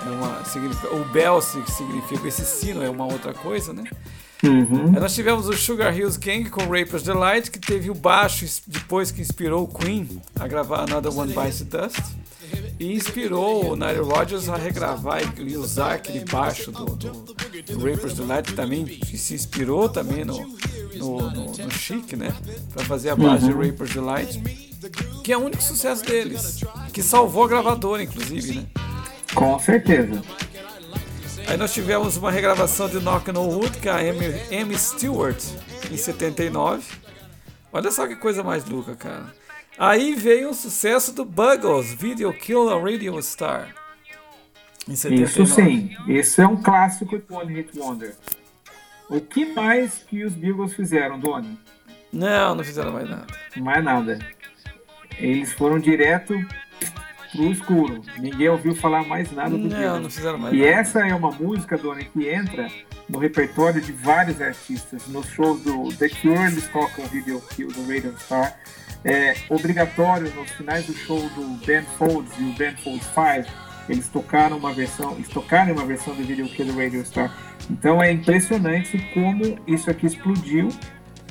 era 0.00 0.12
uma, 0.12 0.44
significa, 0.44 0.94
o 0.94 1.04
bell 1.06 1.40
significa 1.40 2.28
esse 2.28 2.44
sino 2.44 2.82
é 2.82 2.90
uma 2.90 3.04
outra 3.04 3.32
coisa, 3.34 3.72
né? 3.72 3.84
Uhum. 4.42 4.92
Nós 4.92 5.14
tivemos 5.14 5.48
o 5.48 5.52
Sugar 5.52 5.96
Hills 5.96 6.18
Gang 6.18 6.48
com 6.48 6.60
Raper's 6.60 7.02
Delight, 7.02 7.50
que 7.50 7.58
teve 7.58 7.90
o 7.90 7.94
baixo 7.94 8.46
depois 8.66 9.10
que 9.10 9.20
inspirou 9.20 9.64
o 9.64 9.68
Queen 9.68 10.22
a 10.38 10.46
gravar 10.46 10.88
Another 10.88 11.16
One 11.16 11.32
Bites 11.32 11.62
the 11.62 11.78
Dust. 11.78 12.00
E 12.78 12.94
inspirou 12.94 13.72
o 13.72 13.76
Nile 13.76 13.98
Rodgers 13.98 14.48
a 14.48 14.56
regravar 14.56 15.20
e 15.36 15.56
usar 15.56 15.94
aquele 15.94 16.24
baixo 16.24 16.70
do, 16.70 16.84
do, 16.86 17.10
do 17.10 17.84
Raper's 17.84 18.14
Delight, 18.14 18.50
que 18.50 18.54
também 18.54 18.84
que 18.84 19.18
se 19.18 19.34
inspirou 19.34 19.88
também 19.88 20.24
no, 20.24 20.38
no, 20.94 21.30
no, 21.30 21.44
no 21.50 21.70
Chic, 21.72 22.12
né? 22.12 22.32
Pra 22.72 22.84
fazer 22.84 23.10
a 23.10 23.16
base 23.16 23.50
uhum. 23.50 23.60
de 23.60 23.68
Raper's 23.68 23.92
Delight, 23.92 24.40
que 25.24 25.32
é 25.32 25.36
o 25.36 25.40
único 25.40 25.62
sucesso 25.62 26.04
deles, 26.04 26.60
que 26.92 27.02
salvou 27.02 27.44
a 27.44 27.48
gravadora, 27.48 28.02
inclusive, 28.02 28.54
né? 28.54 28.66
Com 29.34 29.58
certeza. 29.58 30.22
Aí 31.46 31.56
nós 31.56 31.72
tivemos 31.72 32.16
uma 32.16 32.30
regravação 32.30 32.88
de 32.88 32.98
Knock 33.00 33.30
on 33.30 33.46
Wood 33.46 33.78
com 33.78 33.88
a 33.88 33.96
Amy, 33.96 34.78
Stewart 34.78 35.42
em 35.90 35.96
79. 35.96 36.84
Olha 37.72 37.90
só 37.90 38.06
que 38.06 38.16
coisa 38.16 38.42
mais 38.42 38.64
louca, 38.66 38.94
cara. 38.96 39.32
Aí 39.78 40.14
veio 40.14 40.50
o 40.50 40.54
sucesso 40.54 41.12
do 41.12 41.24
Buggles, 41.24 41.94
Video 41.94 42.32
Kill 42.32 42.68
a 42.68 42.80
Radio 42.80 43.20
Star. 43.22 43.74
Isso 44.88 45.46
sim, 45.46 45.94
esse 46.08 46.40
é 46.40 46.46
um 46.46 46.56
clássico 46.56 47.18
do 47.18 47.34
One 47.34 47.54
Hit 47.54 47.78
Wonder. 47.78 48.14
O 49.08 49.20
que 49.20 49.54
mais 49.54 50.04
que 50.06 50.24
os 50.24 50.34
Beagles 50.34 50.74
fizeram, 50.74 51.18
Doni? 51.18 51.58
Não, 52.12 52.54
não 52.54 52.64
fizeram 52.64 52.92
mais 52.92 53.08
nada. 53.08 53.26
Mais 53.56 53.84
nada. 53.84 54.18
Eles 55.18 55.52
foram 55.52 55.78
direto 55.78 56.34
pro 57.32 57.50
escuro. 57.50 58.00
Ninguém 58.18 58.48
ouviu 58.48 58.74
falar 58.74 59.04
mais 59.04 59.30
nada 59.32 59.50
do 59.50 59.58
Não, 59.58 59.68
Beatles. 59.68 60.02
não 60.02 60.10
fizeram 60.10 60.38
mais 60.38 60.54
E 60.54 60.58
nada. 60.58 60.70
essa 60.70 61.06
é 61.06 61.14
uma 61.14 61.30
música, 61.30 61.76
Dona, 61.76 62.02
que 62.04 62.28
entra 62.28 62.68
no 63.08 63.18
repertório 63.18 63.80
de 63.80 63.92
vários 63.92 64.40
artistas. 64.40 65.06
Nos 65.08 65.26
shows 65.28 65.62
do 65.62 65.88
The 65.96 66.08
Cure, 66.08 66.34
eles 66.52 66.66
tocam 66.68 67.04
o 67.04 67.08
Video 67.08 67.40
Kill 67.54 67.68
do 67.68 67.86
Radio 67.86 68.14
Star. 68.18 68.56
É 69.04 69.34
obrigatório 69.48 70.32
nos 70.34 70.50
finais 70.50 70.86
do 70.86 70.92
show 70.94 71.20
do 71.30 71.64
Ben 71.64 71.82
Folds 71.98 72.32
e 72.38 72.42
o 72.42 72.52
Ben 72.54 72.74
Folds 72.76 73.06
5, 73.06 73.48
eles 73.88 74.08
tocaram 74.08 74.56
uma 74.58 74.72
versão, 74.72 75.12
eles 75.12 75.28
tocaram 75.28 75.72
uma 75.72 75.84
versão 75.86 76.14
do 76.14 76.22
Video 76.24 76.48
Kill 76.48 76.66
do 76.66 76.76
Radio 76.76 77.04
Star. 77.06 77.32
Então 77.70 78.02
é 78.02 78.10
impressionante 78.10 78.98
como 79.14 79.58
isso 79.66 79.88
aqui 79.90 80.06
explodiu 80.06 80.68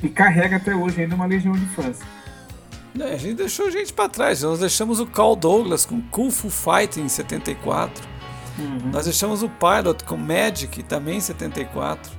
e 0.02 0.08
carrega 0.08 0.56
até 0.56 0.74
hoje 0.74 1.02
ainda 1.02 1.14
uma 1.14 1.26
legião 1.26 1.52
de 1.52 1.66
fãs. 1.66 2.00
Não, 2.94 3.06
a 3.06 3.16
gente 3.16 3.34
deixou 3.34 3.70
gente 3.70 3.92
pra 3.92 4.08
trás. 4.08 4.42
Nós 4.42 4.60
deixamos 4.60 5.00
o 5.00 5.06
Carl 5.06 5.36
Douglas 5.36 5.84
com 5.84 6.00
Kung 6.02 6.30
Fu 6.30 6.50
Fighting 6.50 7.02
em 7.02 7.08
74. 7.08 8.06
Uhum. 8.58 8.90
Nós 8.92 9.04
deixamos 9.04 9.42
o 9.42 9.48
Pilot 9.48 10.04
com 10.04 10.16
Magic 10.16 10.82
também 10.82 11.18
em 11.18 11.20
74. 11.20 12.12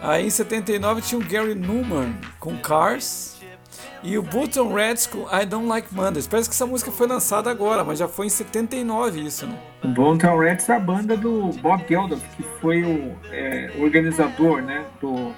Aí 0.00 0.26
em 0.26 0.30
79 0.30 1.02
tinha 1.02 1.18
o 1.20 1.24
Gary 1.24 1.54
Newman 1.54 2.14
com 2.38 2.56
Cars. 2.58 3.38
E 4.02 4.16
o 4.16 4.22
Button 4.22 4.72
Reds 4.72 5.08
com 5.08 5.26
I 5.28 5.44
Don't 5.44 5.66
Like 5.66 5.92
Mondays. 5.92 6.26
Parece 6.26 6.48
que 6.48 6.54
essa 6.54 6.66
música 6.66 6.92
foi 6.92 7.06
lançada 7.08 7.50
agora, 7.50 7.82
mas 7.82 7.98
já 7.98 8.06
foi 8.06 8.26
em 8.26 8.30
79 8.30 9.20
isso, 9.20 9.46
né? 9.46 9.58
O 9.82 9.88
Downtown 9.88 10.38
Reds 10.38 10.68
é 10.68 10.76
a 10.76 10.80
banda 10.80 11.16
do 11.16 11.50
Bob 11.60 11.84
Geldof, 11.88 12.22
que 12.36 12.44
foi 12.60 12.84
o 12.84 13.16
é, 13.30 13.72
organizador 13.78 14.62
né, 14.62 14.84
do, 15.00 15.34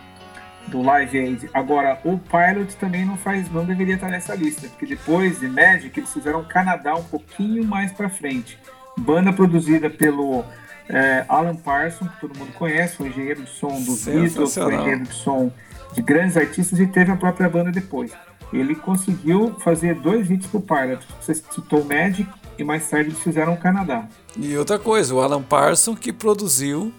do 0.71 0.83
Live 0.83 1.19
Aid. 1.19 1.51
Agora, 1.53 1.99
o 2.05 2.19
Pilot 2.19 2.77
também 2.77 3.05
não 3.05 3.17
faz, 3.17 3.51
não 3.51 3.65
deveria 3.65 3.95
estar 3.95 4.09
nessa 4.09 4.35
lista, 4.35 4.69
porque 4.69 4.87
depois 4.87 5.41
de 5.41 5.49
Magic 5.49 5.99
eles 5.99 6.13
fizeram 6.13 6.45
Canadá 6.45 6.95
um 6.95 7.03
pouquinho 7.03 7.65
mais 7.65 7.93
para 7.93 8.09
frente. 8.09 8.59
Banda 8.97 9.33
produzida 9.33 9.91
pelo 9.91 10.45
é, 10.89 11.25
Alan 11.29 11.57
Parsons, 11.57 12.11
que 12.11 12.21
todo 12.21 12.39
mundo 12.39 12.53
conhece, 12.53 12.97
foi 12.97 13.09
engenheiro 13.09 13.43
de 13.43 13.51
som 13.51 13.81
dos 13.83 14.05
Beatles, 14.05 14.55
foi 14.55 14.75
engenheiro 14.75 15.05
de 15.05 15.15
som 15.15 15.53
de 15.93 16.03
grandes 16.03 16.37
artistas 16.37 16.79
e 16.79 16.87
teve 16.87 17.11
a 17.11 17.17
própria 17.17 17.49
banda 17.49 17.71
depois. 17.71 18.13
Ele 18.53 18.75
conseguiu 18.75 19.55
fazer 19.61 19.95
dois 19.95 20.31
hits 20.31 20.47
pro 20.47 20.61
Pilot. 20.61 21.07
Você 21.21 21.35
citou 21.35 21.85
Magic 21.85 22.29
e 22.59 22.65
mais 22.65 22.89
tarde 22.89 23.11
eles 23.11 23.21
fizeram 23.21 23.57
Canadá. 23.57 24.09
E 24.37 24.57
outra 24.57 24.79
coisa, 24.79 25.15
o 25.15 25.21
Alan 25.21 25.43
Parsons 25.43 25.99
que 25.99 26.13
produziu 26.13 26.93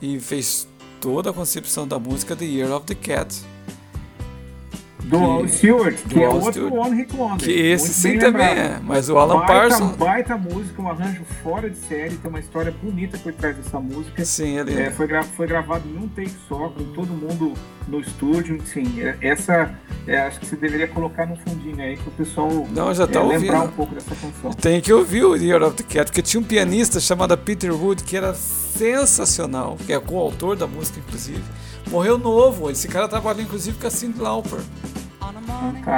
e 0.00 0.20
fez 0.20 0.68
toda 1.00 1.30
a 1.30 1.32
concepção 1.32 1.88
da 1.88 1.98
música 1.98 2.36
The 2.36 2.44
Year 2.44 2.70
of 2.70 2.84
the 2.84 2.94
Cat. 2.94 3.34
Do 5.04 5.18
Que- 5.18 5.24
Al 5.24 5.48
Stewart, 5.48 5.94
que 5.96 6.14
do 6.14 6.20
é 6.20 6.24
Al 6.26 6.34
outro 6.36 6.52
Stewart. 6.66 6.86
One 6.86 6.96
Hit 6.96 7.16
Wonder. 7.16 7.38
Que 7.46 7.52
esse 7.52 7.94
sim 7.94 8.18
também 8.18 8.48
lembrado. 8.54 8.58
é, 8.58 8.80
mas 8.82 9.08
o 9.08 9.18
Alan 9.18 9.36
baita, 9.38 9.52
Parsons. 9.52 9.96
Baita 9.96 10.36
música, 10.36 10.82
um 10.82 10.88
arranjo 10.90 11.22
fora 11.42 11.68
de 11.70 11.76
série, 11.78 12.16
tem 12.16 12.28
uma 12.30 12.40
história 12.40 12.72
bonita 12.82 13.18
por 13.18 13.32
trás 13.32 13.56
dessa 13.56 13.80
música. 13.80 14.24
Sim, 14.24 14.58
ele 14.58 14.80
É, 14.80 14.90
foi, 14.90 15.06
gra- 15.06 15.22
foi 15.22 15.46
gravado 15.46 15.88
em 15.88 15.96
um 15.96 16.08
take 16.08 16.32
só, 16.48 16.68
com 16.68 16.84
todo 16.92 17.08
mundo 17.08 17.54
no 17.88 18.00
estúdio. 18.00 18.56
Enfim, 18.56 19.00
é- 19.00 19.16
essa 19.22 19.74
é, 20.06 20.18
acho 20.20 20.40
que 20.40 20.46
você 20.46 20.56
deveria 20.56 20.88
colocar 20.88 21.26
no 21.26 21.36
fundinho 21.36 21.80
aí, 21.80 21.96
para 21.96 22.08
o 22.08 22.12
pessoal 22.12 22.68
Não, 22.70 22.92
já 22.94 23.06
tá 23.06 23.20
é, 23.20 23.22
lembrar 23.22 23.54
ouvindo. 23.58 23.72
um 23.72 23.76
pouco 23.76 23.94
dessa 23.94 24.14
canção. 24.14 24.50
Tem 24.52 24.80
que 24.80 24.92
ouvir 24.92 25.24
o 25.24 25.34
Year 25.36 25.62
of 25.62 25.76
the 25.76 25.82
Cat, 25.82 26.06
porque 26.10 26.22
tinha 26.22 26.40
um 26.40 26.44
pianista 26.44 27.00
chamado 27.00 27.36
Peter 27.38 27.72
Wood 27.72 28.04
que 28.04 28.16
era 28.16 28.34
sensacional, 28.34 29.76
que 29.86 29.92
é 29.92 29.98
coautor 30.00 30.56
da 30.56 30.66
música, 30.66 30.98
inclusive. 31.00 31.42
Morreu 31.90 32.16
novo, 32.16 32.70
esse 32.70 32.86
cara 32.86 33.08
trabalhou 33.08 33.42
inclusive 33.42 33.76
com 33.76 33.86
a 33.86 33.90
Cyndi 33.90 34.20
Lauper. 34.20 34.60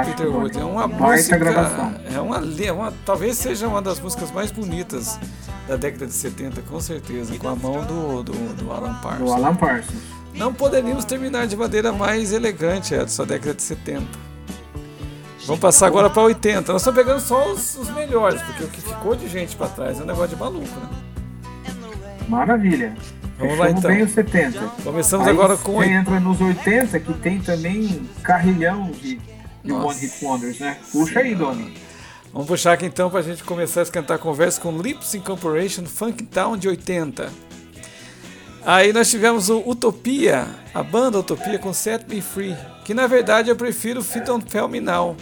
Peter 0.05 0.27
Wood. 0.27 0.57
É 0.57 0.63
uma 0.63 0.87
música. 0.87 1.37
gravação. 1.37 1.93
É 2.11 2.19
uma, 2.19 2.41
é 2.63 2.71
uma. 2.71 2.93
Talvez 3.05 3.37
seja 3.37 3.67
uma 3.67 3.81
das 3.81 3.99
músicas 3.99 4.31
mais 4.31 4.51
bonitas 4.51 5.19
da 5.67 5.75
década 5.75 6.07
de 6.07 6.13
70, 6.13 6.61
com 6.63 6.79
certeza, 6.79 7.37
com 7.37 7.47
a 7.47 7.55
mão 7.55 7.85
do, 7.85 8.23
do, 8.23 8.55
do 8.55 8.71
Alan 8.71 8.95
Parsons. 8.95 9.25
Do 9.25 9.33
Alan 9.33 9.55
Parsons. 9.55 9.95
Não 10.33 10.53
poderíamos 10.53 11.05
terminar 11.05 11.45
de 11.45 11.55
maneira 11.55 11.91
mais 11.91 12.33
elegante, 12.33 12.93
Edson, 12.93 13.21
a 13.21 13.25
década 13.25 13.53
de 13.53 13.61
70. 13.61 14.03
Vamos 15.45 15.61
passar 15.61 15.87
agora 15.87 16.09
para 16.09 16.23
80. 16.23 16.71
Nós 16.71 16.81
estamos 16.81 16.99
pegando 16.99 17.19
só 17.19 17.51
os, 17.51 17.77
os 17.77 17.89
melhores, 17.89 18.41
porque 18.41 18.63
o 18.63 18.67
que 18.67 18.81
ficou 18.81 19.15
de 19.15 19.27
gente 19.27 19.55
para 19.55 19.67
trás 19.67 19.99
é 19.99 20.03
um 20.03 20.07
negócio 20.07 20.29
de 20.29 20.35
maluco, 20.37 20.79
né? 20.79 20.89
Maravilha. 22.27 22.95
Vamos 23.43 23.59
lá, 23.59 23.69
então. 23.69 23.91
bem 23.91 24.03
os 24.03 24.11
70. 24.11 24.59
Começamos 24.83 25.27
Aí 25.27 25.33
agora 25.33 25.57
com 25.57 25.73
você 25.73 25.89
entra 25.89 26.19
nos 26.19 26.39
80, 26.39 26.99
que 26.99 27.13
tem 27.15 27.39
também 27.39 28.09
carrilhão 28.23 28.89
de, 28.91 29.15
de 29.63 29.71
Nossa. 29.71 29.87
One 29.87 29.99
Hit 29.99 30.25
Wonders, 30.25 30.59
né? 30.59 30.77
Puxa 30.91 31.19
aí, 31.19 31.35
Doni. 31.35 31.73
Vamos 32.31 32.47
puxar 32.47 32.73
aqui 32.73 32.85
então 32.85 33.09
para 33.09 33.19
a 33.19 33.23
gente 33.23 33.43
começar 33.43 33.81
a 33.81 33.83
esquentar 33.83 34.15
a 34.15 34.19
conversa 34.19 34.59
com 34.59 34.75
Lips 34.81 35.13
Incorporation 35.13 35.85
Funk 35.85 36.23
Town 36.23 36.57
de 36.57 36.67
80. 36.67 37.29
Aí 38.65 38.93
nós 38.93 39.11
tivemos 39.11 39.49
o 39.49 39.59
Utopia, 39.69 40.47
a 40.73 40.81
banda 40.81 41.19
Utopia 41.19 41.59
com 41.59 41.73
Set 41.73 42.07
Me 42.07 42.21
Free, 42.21 42.55
que 42.85 42.93
na 42.93 43.07
verdade 43.07 43.49
eu 43.49 43.55
prefiro 43.57 44.01
Fit 44.01 44.25
on 44.31 44.39
Me 44.69 44.79
Now, 44.79 45.17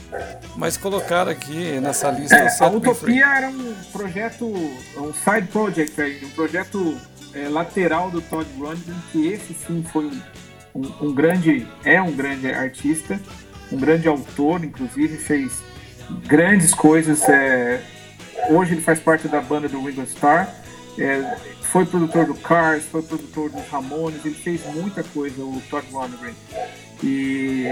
mas 0.56 0.78
colocaram 0.78 1.32
aqui 1.32 1.80
nessa 1.82 2.12
lista 2.12 2.36
É, 2.36 2.44
o 2.44 2.46
a 2.46 2.50
Set 2.50 2.70
Free. 2.70 2.78
Utopia 2.78 3.26
era 3.26 3.50
um 3.50 3.74
projeto, 3.92 4.46
um 4.46 5.12
side 5.12 5.48
project 5.48 6.00
aí, 6.00 6.24
um 6.24 6.30
projeto 6.30 6.96
é, 7.34 7.48
lateral 7.50 8.10
do 8.12 8.22
Todd 8.22 8.48
Rundgren, 8.58 8.96
que 9.12 9.28
esse 9.28 9.54
sim 9.54 9.84
foi 9.92 10.06
um, 10.06 10.22
um- 10.76 11.08
um 11.10 11.14
grande, 11.14 11.68
é 11.84 12.02
um 12.02 12.12
grande 12.12 12.48
artista, 12.52 13.20
um 13.72 13.78
grande 13.78 14.08
autor, 14.08 14.64
inclusive 14.64 15.18
fez 15.18 15.52
grandes 16.28 16.74
coisas. 16.74 17.22
é, 17.30 17.82
hoje 18.50 18.74
ele 18.74 18.82
faz 18.82 19.00
parte 19.00 19.28
da 19.28 19.40
banda 19.42 19.68
do 19.70 19.82
Ringo 19.84 20.02
Starr. 20.04 20.48
é, 21.00 21.38
foi 21.62 21.86
produtor 21.86 22.26
do 22.26 22.34
Cars, 22.36 22.84
foi 22.84 23.02
produtor 23.02 23.50
dos 23.50 23.66
Ramones, 23.70 24.26
ele 24.26 24.36
fez 24.36 24.62
muita 24.76 25.04
coisa, 25.04 25.42
o 25.42 25.62
Todd 25.70 25.86
Rundgren. 25.90 26.34
E 27.02 27.66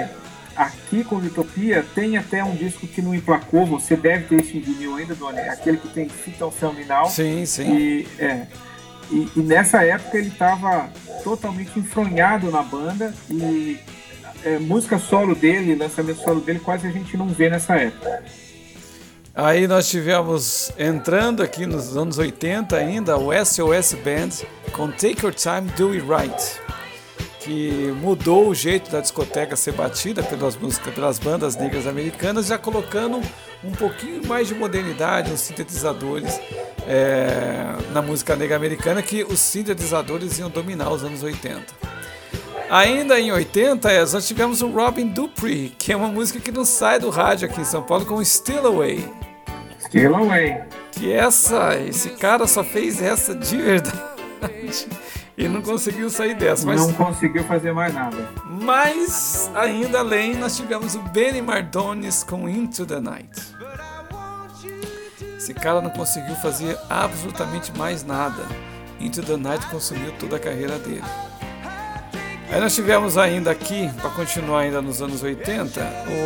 aqui 0.55 1.03
com 1.03 1.17
Utopia 1.17 1.85
tem 1.93 2.15
até 2.17 2.41
um 2.43 2.55
disco 2.55 2.87
que 2.87 3.01
não 3.01 3.13
emplacou, 3.13 3.65
você 3.65 3.97
deve 3.97 4.23
ter 4.25 4.41
esse 4.41 4.57
vinil 4.57 4.95
ainda, 4.95 5.13
Doni, 5.15 5.39
aquele 5.39 5.77
que 5.77 5.89
tem 5.89 6.07
Fita 6.07 6.45
ao 6.45 6.51
Terminal. 6.51 7.09
Sim, 7.09 7.45
sim. 7.45 7.75
E, 7.77 8.07
é, 8.17 8.47
e, 9.11 9.29
e 9.35 9.39
nessa 9.39 9.83
época 9.83 10.17
ele 10.17 10.29
estava 10.29 10.89
totalmente 11.23 11.77
enfronhado 11.79 12.49
na 12.51 12.61
banda 12.61 13.13
e 13.29 13.79
é, 14.43 14.57
música 14.59 14.97
solo 14.97 15.35
dele, 15.35 15.75
lançamento 15.75 16.21
solo 16.21 16.41
dele, 16.41 16.59
quase 16.59 16.87
a 16.87 16.91
gente 16.91 17.17
não 17.17 17.27
vê 17.27 17.49
nessa 17.49 17.75
época. 17.75 18.23
Aí 19.35 19.67
nós 19.67 19.89
tivemos 19.89 20.71
entrando 20.77 21.41
aqui 21.41 21.65
nos 21.65 21.95
anos 21.95 22.17
80 22.17 22.75
ainda 22.75 23.17
o 23.17 23.31
SOS 23.33 23.93
Band 24.03 24.45
com 24.73 24.89
Take 24.91 25.23
Your 25.23 25.33
Time, 25.33 25.69
Do 25.77 25.91
It 25.91 26.05
Right, 26.05 26.59
que 27.49 27.91
mudou 27.99 28.49
o 28.49 28.53
jeito 28.53 28.91
da 28.91 29.01
discoteca 29.01 29.55
ser 29.55 29.71
batida 29.71 30.21
pelas 30.21 30.55
músicas, 30.55 30.93
pelas 30.93 31.17
bandas 31.17 31.55
negras 31.55 31.87
americanas, 31.87 32.45
já 32.45 32.59
colocando 32.59 33.19
um 33.63 33.71
pouquinho 33.71 34.23
mais 34.27 34.47
de 34.47 34.53
modernidade, 34.53 35.33
os 35.33 35.39
sintetizadores 35.39 36.39
é, 36.87 37.75
na 37.91 38.03
música 38.03 38.35
negra 38.35 38.55
americana, 38.55 39.01
que 39.01 39.23
os 39.23 39.39
sintetizadores 39.39 40.37
iam 40.37 40.47
dominar 40.47 40.91
os 40.91 41.03
anos 41.03 41.23
80. 41.23 41.65
Ainda 42.69 43.19
em 43.19 43.31
80, 43.31 43.91
eh, 43.91 44.05
nós 44.05 44.27
tivemos 44.27 44.61
o 44.61 44.69
Robin 44.69 45.07
Dupree, 45.07 45.73
que 45.75 45.91
é 45.91 45.95
uma 45.95 46.09
música 46.09 46.39
que 46.39 46.51
não 46.51 46.63
sai 46.63 46.99
do 46.99 47.09
rádio 47.09 47.49
aqui 47.49 47.61
em 47.61 47.65
São 47.65 47.81
Paulo, 47.81 48.05
com 48.05 48.23
Still 48.23 48.67
Away. 48.67 49.11
Still 49.87 50.15
Away. 50.15 50.55
Que 50.91 51.11
essa, 51.11 51.75
esse 51.79 52.09
cara 52.09 52.45
só 52.45 52.63
fez 52.63 53.01
essa 53.01 53.33
de 53.33 53.57
verdade. 53.57 54.87
E 55.39 55.47
não 55.47 55.61
conseguiu 55.61 56.09
sair 56.09 56.35
dessa. 56.35 56.65
Mas... 56.65 56.81
Não 56.81 56.91
conseguiu 56.91 57.43
fazer 57.45 57.71
mais 57.71 57.93
nada. 57.93 58.29
Mas, 58.45 59.49
ainda 59.55 59.99
além, 59.99 60.35
nós 60.35 60.57
tivemos 60.57 60.95
o 60.95 60.99
Benny 60.99 61.41
Mardones 61.41 62.23
com 62.23 62.49
Into 62.49 62.85
the 62.85 62.99
Night. 62.99 63.29
Esse 65.37 65.53
cara 65.53 65.81
não 65.81 65.89
conseguiu 65.91 66.35
fazer 66.35 66.77
absolutamente 66.89 67.75
mais 67.77 68.03
nada. 68.03 68.43
Into 68.99 69.23
the 69.23 69.37
Night 69.37 69.65
consumiu 69.67 70.11
toda 70.19 70.35
a 70.35 70.39
carreira 70.39 70.77
dele. 70.77 71.01
Aí 72.51 72.59
nós 72.59 72.75
tivemos 72.75 73.17
ainda 73.17 73.51
aqui, 73.51 73.89
para 74.01 74.09
continuar 74.09 74.61
ainda 74.61 74.81
nos 74.81 75.01
anos 75.01 75.23
80, 75.23 75.81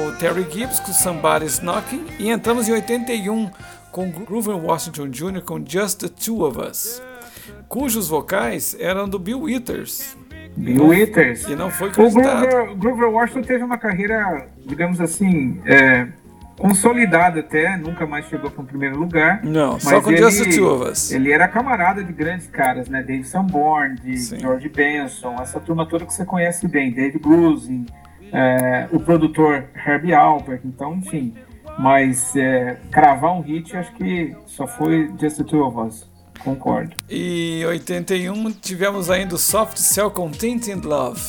o 0.08 0.18
Terry 0.18 0.48
Gibbs 0.50 0.80
com 0.80 0.92
Somebody's 0.92 1.60
Knocking 1.60 2.08
e 2.18 2.32
entramos 2.32 2.68
em 2.68 2.72
81 2.72 3.52
com 3.92 4.10
Grover 4.10 4.58
Washington 4.58 5.10
Jr. 5.10 5.42
com 5.42 5.64
Just 5.64 6.00
the 6.00 6.08
Two 6.08 6.44
of 6.46 6.60
Us, 6.60 7.02
cujos 7.68 8.08
vocais 8.08 8.76
eram 8.80 9.08
do 9.08 9.20
Bill 9.20 9.42
Withers. 9.42 10.18
Bill 10.56 10.88
Withers. 10.88 11.48
E 11.48 11.56
não 11.56 11.70
foi 11.70 11.90
acreditado. 11.90 12.46
O 12.46 12.48
Grover, 12.48 12.76
Grover 12.76 13.10
Washington 13.10 13.42
teve 13.42 13.64
uma 13.64 13.78
carreira, 13.78 14.48
digamos 14.66 15.02
assim, 15.02 15.60
é, 15.66 16.08
consolidada 16.58 17.40
até, 17.40 17.76
nunca 17.78 18.06
mais 18.06 18.26
chegou 18.28 18.50
para 18.50 18.62
o 18.62 18.66
primeiro 18.66 18.98
lugar. 18.98 19.44
Não, 19.44 19.80
só 19.80 20.02
com 20.02 20.12
ele, 20.12 20.22
Just 20.22 20.44
the 20.44 20.52
Two 20.52 20.74
of 20.74 20.92
Us. 20.92 21.12
Ele 21.12 21.32
era 21.32 21.48
camarada 21.48 22.04
de 22.04 22.14
grandes 22.14 22.48
caras, 22.48 22.88
né? 22.88 23.02
Dave 23.02 23.24
Sanborn, 23.24 23.96
de 23.96 24.18
Sim. 24.18 24.40
George 24.40 24.70
Benson, 24.70 25.36
essa 25.42 25.60
turma 25.60 25.86
toda 25.86 26.06
que 26.06 26.14
você 26.14 26.26
conhece 26.26 26.68
bem, 26.68 26.92
Dave 26.92 27.18
Grusin, 27.20 27.86
é, 28.32 28.88
o 28.92 29.00
produtor 29.00 29.66
Herbie 29.86 30.14
Alpert, 30.14 30.62
então, 30.64 30.96
enfim. 30.96 31.34
Mas 31.80 32.36
é, 32.36 32.78
cravar 32.92 33.36
um 33.36 33.42
hit, 33.42 33.76
acho 33.76 33.92
que 33.94 34.36
só 34.46 34.68
foi 34.68 35.12
Just 35.20 35.38
the 35.38 35.44
Two 35.44 35.66
of 35.66 35.80
Us. 35.80 36.13
Concordo. 36.40 36.96
E 37.10 37.64
81 37.66 38.52
tivemos 38.52 39.10
ainda 39.10 39.36
o 39.36 39.38
Soft 39.38 39.78
Cell 39.78 40.12
com 40.12 40.30
Tinted 40.30 40.86
Love. 40.86 41.22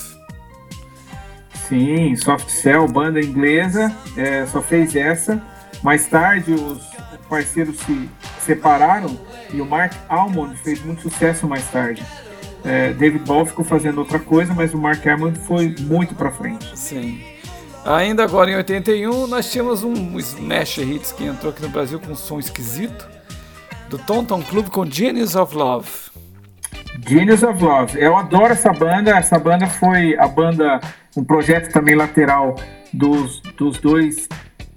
Sim, 1.69 2.15
Soft 2.17 2.49
Cell, 2.51 2.87
banda 2.89 3.21
inglesa, 3.21 3.95
é, 4.17 4.45
só 4.47 4.61
fez 4.61 4.95
essa. 4.95 5.43
Mais 5.83 6.07
tarde 6.07 6.53
os 6.53 6.83
parceiros 7.29 7.79
se 7.81 8.09
separaram 8.41 9.19
e 9.53 9.61
o 9.61 9.67
Mark 9.67 9.93
Almond 10.09 10.57
fez 10.57 10.85
muito 10.85 11.03
sucesso 11.03 11.47
mais 11.47 11.67
tarde. 11.71 12.05
É, 12.65 12.93
David 12.93 13.25
Ball 13.25 13.45
ficou 13.47 13.65
fazendo 13.65 13.99
outra 13.99 14.19
coisa, 14.19 14.53
mas 14.55 14.73
o 14.75 14.79
Mark 14.79 15.07
Almond 15.07 15.39
foi 15.41 15.75
muito 15.81 16.15
para 16.15 16.31
frente. 16.31 16.77
Sim. 16.77 17.23
Ainda 17.85 18.25
agora 18.25 18.51
em 18.51 18.57
81 18.57 19.27
nós 19.27 19.51
tínhamos 19.51 19.85
um 19.85 20.19
smash 20.19 20.79
hits 20.79 21.13
que 21.13 21.25
entrou 21.25 21.53
aqui 21.53 21.61
no 21.61 21.69
Brasil 21.69 22.01
com 22.01 22.13
um 22.13 22.17
som 22.17 22.39
esquisito 22.39 23.14
do 23.95 23.99
Tonton 23.99 24.43
Club 24.43 24.71
com 24.71 24.85
Genius 24.85 25.37
of 25.37 25.55
Love. 25.55 25.89
Genius 27.07 27.45
of 27.45 27.63
Love. 27.63 27.97
Eu 27.97 28.17
adoro 28.17 28.53
essa 28.53 28.73
banda. 28.73 29.13
Essa 29.13 29.39
banda 29.39 29.69
foi 29.69 30.19
a 30.19 30.27
banda, 30.27 30.81
um 31.17 31.23
projeto 31.23 31.73
também 31.73 31.95
lateral 31.95 32.57
dos, 32.93 33.41
dos 33.57 33.79
dois 33.79 34.29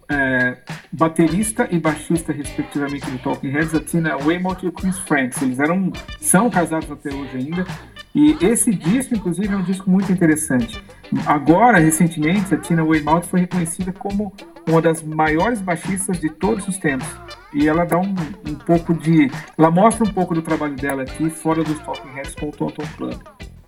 é, 0.08 0.58
baterista 0.92 1.68
e 1.72 1.80
baixista, 1.80 2.32
respectivamente, 2.32 3.10
do 3.10 3.18
Talking 3.18 3.50
Heads, 3.50 3.74
a 3.74 3.80
Tina 3.80 4.18
Weymouth 4.18 4.58
e 4.62 4.68
o 4.68 4.72
Chris 4.72 5.00
Franks. 5.00 5.42
Eles 5.42 5.60
eram, 5.60 5.92
são 6.20 6.48
casados 6.48 6.92
até 6.92 7.12
hoje 7.12 7.38
ainda. 7.38 7.66
E 8.14 8.38
esse 8.40 8.72
disco, 8.72 9.16
inclusive, 9.16 9.52
é 9.52 9.58
um 9.58 9.64
disco 9.64 9.90
muito 9.90 10.12
interessante. 10.12 10.80
Agora, 11.26 11.80
recentemente, 11.80 12.54
a 12.54 12.58
Tina 12.58 12.84
Weymouth 12.84 13.24
foi 13.24 13.40
reconhecida 13.40 13.92
como 13.92 14.32
uma 14.68 14.82
das 14.82 15.02
maiores 15.02 15.60
baixistas 15.60 16.20
de 16.20 16.30
todos 16.30 16.68
os 16.68 16.78
tempos. 16.78 17.08
E 17.60 17.68
ela 17.68 17.86
dá 17.86 17.98
um, 17.98 18.14
um 18.46 18.54
pouco 18.54 18.94
de. 18.94 19.32
Ela 19.58 19.72
mostra 19.72 20.06
um 20.06 20.14
pouco 20.14 20.36
do 20.36 20.44
trabalho 20.44 20.76
dela 20.76 21.02
aqui, 21.02 21.28
fora 21.28 21.64
dos 21.64 21.80
Talking 21.80 22.14
Heads 22.14 22.36
com 22.36 22.50
o 22.50 22.52
Tonton 22.52 22.86
Club. 22.96 23.20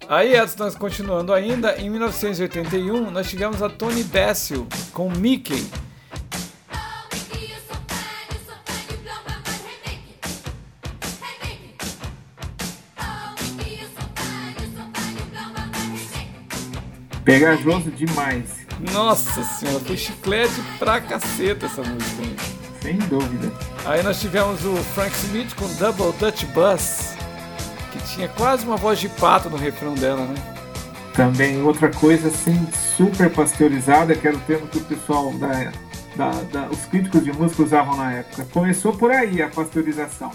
Aí, 0.08 0.36
Edson, 0.36 0.64
nós 0.64 0.76
continuando 0.76 1.34
ainda, 1.34 1.76
em 1.76 1.90
1981, 1.90 3.10
nós 3.10 3.28
tivemos 3.28 3.64
a 3.64 3.68
Tony 3.68 4.04
Basil 4.04 4.68
com 4.94 5.10
Mickey. 5.10 5.68
Pegajoso 17.26 17.90
demais. 17.90 18.68
Nossa 18.94 19.44
senhora, 19.44 19.80
foi 19.80 19.98
chiclete 19.98 20.62
pra 20.78 21.02
caceta 21.02 21.66
essa 21.66 21.82
música. 21.82 22.59
Sem 22.82 22.98
dúvida. 22.98 23.52
Aí 23.86 24.02
nós 24.04 24.20
tivemos 24.20 24.64
o 24.66 24.76
Frank 24.78 25.16
Smith 25.16 25.54
com 25.56 25.68
Double 25.76 26.14
Dutch 26.18 26.46
Bus, 26.46 27.14
que 27.92 28.00
tinha 28.14 28.28
quase 28.30 28.66
uma 28.66 28.78
voz 28.78 29.00
de 29.00 29.10
pato 29.10 29.50
no 29.50 29.58
refrão 29.58 29.94
dela, 29.96 30.26
né? 30.26 30.36
Também 31.14 31.62
outra 31.62 31.90
coisa 31.90 32.30
assim, 32.30 32.68
super 32.96 33.30
pasteurizada, 33.30 34.16
que 34.16 34.28
era 34.28 34.38
o 34.38 34.40
termo 34.42 34.68
que 34.68 34.78
o 34.78 34.84
pessoal 34.86 35.34
da, 35.34 35.72
da, 36.16 36.32
da, 36.44 36.70
os 36.70 36.86
críticos 36.86 37.24
de 37.24 37.34
música 37.34 37.64
usavam 37.64 37.98
na 37.98 38.14
época. 38.14 38.48
Começou 38.54 38.94
por 38.94 39.12
aí 39.12 39.42
a 39.42 39.50
pasteurização. 39.50 40.32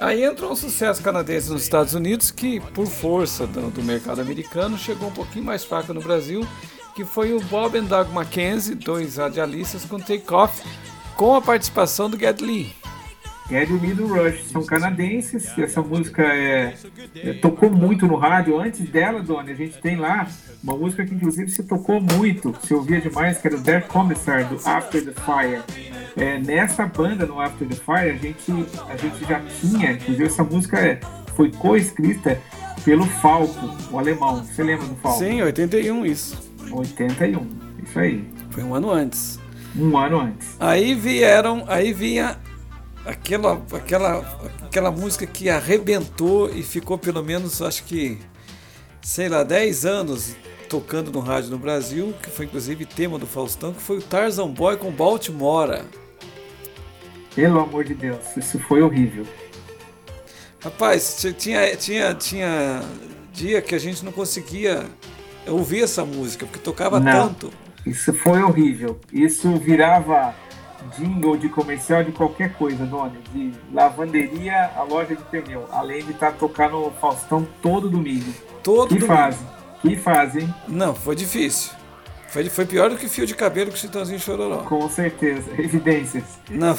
Aí 0.00 0.24
entrou 0.24 0.50
um 0.50 0.56
sucesso 0.56 1.02
canadense 1.02 1.50
nos 1.50 1.62
Estados 1.62 1.92
Unidos 1.92 2.30
que, 2.30 2.58
por 2.58 2.86
força 2.86 3.46
do, 3.46 3.70
do 3.70 3.82
mercado 3.82 4.20
americano, 4.20 4.78
chegou 4.78 5.08
um 5.08 5.12
pouquinho 5.12 5.44
mais 5.44 5.62
fraco 5.62 5.92
no 5.92 6.00
Brasil, 6.00 6.44
que 6.94 7.04
foi 7.04 7.34
o 7.34 7.40
Bob 7.40 7.76
and 7.76 7.84
Doug 7.84 8.08
Mackenzie, 8.08 8.74
dois 8.74 9.18
radialistas 9.18 9.84
com 9.84 10.00
Take 10.00 10.32
Off, 10.32 10.62
com 11.20 11.34
a 11.34 11.42
participação 11.42 12.08
do 12.08 12.18
Geddy 12.18 12.42
Lee. 12.42 12.72
Geddy 13.50 13.74
Lee 13.74 13.92
do 13.92 14.06
Rush 14.06 14.42
são 14.44 14.64
canadenses, 14.64 15.52
essa 15.58 15.82
música 15.82 16.22
é, 16.22 16.74
é, 17.14 17.34
tocou 17.34 17.68
muito 17.68 18.06
no 18.06 18.16
rádio. 18.16 18.58
Antes 18.58 18.88
dela, 18.88 19.22
Dona, 19.22 19.50
a 19.50 19.54
gente 19.54 19.78
tem 19.82 19.96
lá 19.96 20.26
uma 20.64 20.74
música 20.74 21.04
que 21.04 21.14
inclusive 21.14 21.50
se 21.50 21.62
tocou 21.64 22.00
muito, 22.00 22.56
se 22.62 22.72
ouvia 22.72 23.02
demais, 23.02 23.36
que 23.36 23.48
era 23.48 23.54
o 23.54 23.60
Death 23.60 23.86
Commissar, 23.88 24.48
do 24.48 24.56
After 24.66 25.04
the 25.04 25.12
Fire. 25.12 25.62
É, 26.16 26.38
nessa 26.38 26.86
banda, 26.86 27.26
no 27.26 27.38
After 27.38 27.68
the 27.68 27.74
Fire, 27.74 28.12
a 28.12 28.16
gente, 28.16 28.50
a 28.88 28.96
gente 28.96 29.22
já 29.28 29.42
tinha, 29.60 29.92
inclusive 29.92 30.24
essa 30.24 30.42
música 30.42 30.78
é, 30.78 31.00
foi 31.36 31.52
co-escrita 31.52 32.40
pelo 32.82 33.04
Falco, 33.04 33.76
o 33.92 33.98
alemão. 33.98 34.42
Você 34.42 34.62
lembra 34.62 34.86
do 34.86 34.96
Falco? 34.96 35.18
Sim, 35.18 35.42
81, 35.42 36.06
isso. 36.06 36.50
81, 36.72 37.46
isso 37.84 37.98
aí. 37.98 38.24
Foi 38.52 38.62
um 38.62 38.74
ano 38.74 38.90
antes. 38.90 39.39
Um 39.76 39.96
ano 39.96 40.20
antes. 40.20 40.56
Aí 40.58 40.94
vieram, 40.94 41.64
aí 41.68 41.92
vinha 41.92 42.38
aquela, 43.04 43.62
aquela, 43.72 44.18
aquela 44.62 44.90
música 44.90 45.26
que 45.26 45.48
arrebentou 45.48 46.50
e 46.50 46.62
ficou 46.62 46.98
pelo 46.98 47.22
menos, 47.22 47.62
acho 47.62 47.84
que, 47.84 48.18
sei 49.02 49.28
lá, 49.28 49.42
10 49.42 49.84
anos 49.86 50.36
tocando 50.68 51.10
no 51.10 51.20
rádio 51.20 51.50
no 51.50 51.58
Brasil, 51.58 52.14
que 52.22 52.30
foi 52.30 52.46
inclusive 52.46 52.84
tema 52.84 53.18
do 53.18 53.26
Faustão, 53.26 53.72
que 53.72 53.82
foi 53.82 53.98
o 53.98 54.02
Tarzan 54.02 54.48
Boy 54.48 54.76
com 54.76 54.90
Baltimore. 54.90 55.82
Pelo 57.34 57.60
amor 57.60 57.84
de 57.84 57.94
Deus, 57.94 58.36
isso 58.36 58.58
foi 58.60 58.80
horrível. 58.80 59.26
Rapaz, 60.62 61.26
tinha, 61.38 61.74
tinha, 61.76 62.14
tinha 62.14 62.82
dia 63.32 63.62
que 63.62 63.74
a 63.74 63.78
gente 63.78 64.04
não 64.04 64.12
conseguia 64.12 64.84
ouvir 65.46 65.82
essa 65.82 66.04
música, 66.04 66.46
porque 66.46 66.58
tocava 66.58 67.00
não, 67.00 67.28
tanto. 67.28 67.52
Isso 67.86 68.12
foi 68.12 68.42
horrível. 68.42 68.98
Isso 69.12 69.54
virava 69.56 70.34
jingle 70.96 71.36
de 71.36 71.48
comercial 71.48 72.02
de 72.04 72.12
qualquer 72.12 72.52
coisa, 72.54 72.84
Dona. 72.86 73.12
De 73.32 73.52
lavanderia 73.72 74.70
a 74.76 74.82
loja 74.82 75.14
de 75.14 75.22
pneu. 75.24 75.66
Além 75.70 76.04
de 76.04 76.12
estar 76.12 76.32
tá 76.32 76.38
tocando 76.38 76.76
o 76.76 76.90
Faustão 76.92 77.46
todo 77.62 77.88
domingo. 77.88 78.32
Todo 78.62 78.88
que 78.88 79.00
domingo. 79.00 79.14
fase. 79.14 79.46
Que 79.80 79.96
fase, 79.96 80.40
hein? 80.40 80.54
Não, 80.68 80.94
foi 80.94 81.16
difícil. 81.16 81.72
Foi, 82.28 82.48
foi 82.48 82.66
pior 82.66 82.90
do 82.90 82.96
que 82.96 83.08
fio 83.08 83.26
de 83.26 83.34
cabelo 83.34 83.70
com 83.70 83.76
o 83.76 83.78
Chitãozinho 83.78 84.20
Chororó. 84.20 84.58
Com 84.58 84.88
certeza. 84.88 85.50
Evidências. 85.58 86.24
Não. 86.48 86.76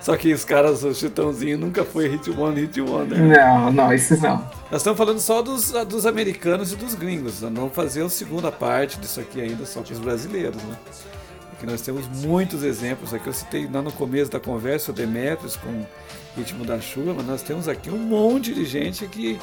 Só 0.00 0.16
que 0.16 0.32
os 0.32 0.44
caras, 0.44 0.82
o 0.84 0.94
Chitãozinho 0.94 1.58
nunca 1.58 1.84
foi 1.84 2.08
hit 2.08 2.30
one, 2.30 2.60
hit 2.60 2.80
one, 2.80 3.08
né? 3.08 3.36
Não, 3.36 3.72
não, 3.72 3.92
isso 3.92 4.16
não. 4.20 4.36
Nós 4.70 4.80
estamos 4.80 4.98
falando 4.98 5.20
só 5.20 5.42
dos, 5.42 5.70
dos 5.86 6.06
americanos 6.06 6.72
e 6.72 6.76
dos 6.76 6.94
gringos. 6.94 7.40
Vamos 7.40 7.74
fazer 7.74 8.04
a 8.04 8.08
segunda 8.08 8.50
parte 8.50 8.98
disso 8.98 9.20
aqui 9.20 9.40
ainda 9.40 9.64
só 9.66 9.82
com 9.82 9.92
os 9.92 9.98
brasileiros, 9.98 10.62
né? 10.62 10.76
Porque 11.50 11.66
nós 11.66 11.80
temos 11.80 12.06
muitos 12.08 12.62
exemplos 12.62 13.14
aqui. 13.14 13.26
Eu 13.26 13.32
citei 13.32 13.68
lá 13.72 13.80
no 13.80 13.92
começo 13.92 14.30
da 14.30 14.40
conversa 14.40 14.90
o 14.90 14.94
Demetrius 14.94 15.56
com 15.56 15.86
Ritmo 16.36 16.64
da 16.64 16.80
Chuva, 16.80 17.14
mas 17.14 17.26
nós 17.26 17.42
temos 17.42 17.68
aqui 17.68 17.90
um 17.90 17.98
monte 17.98 18.52
de 18.52 18.64
gente 18.64 19.06
que 19.06 19.38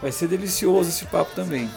vai 0.00 0.10
ser 0.10 0.28
delicioso 0.28 0.88
esse 0.88 1.04
papo 1.06 1.34
também. 1.34 1.70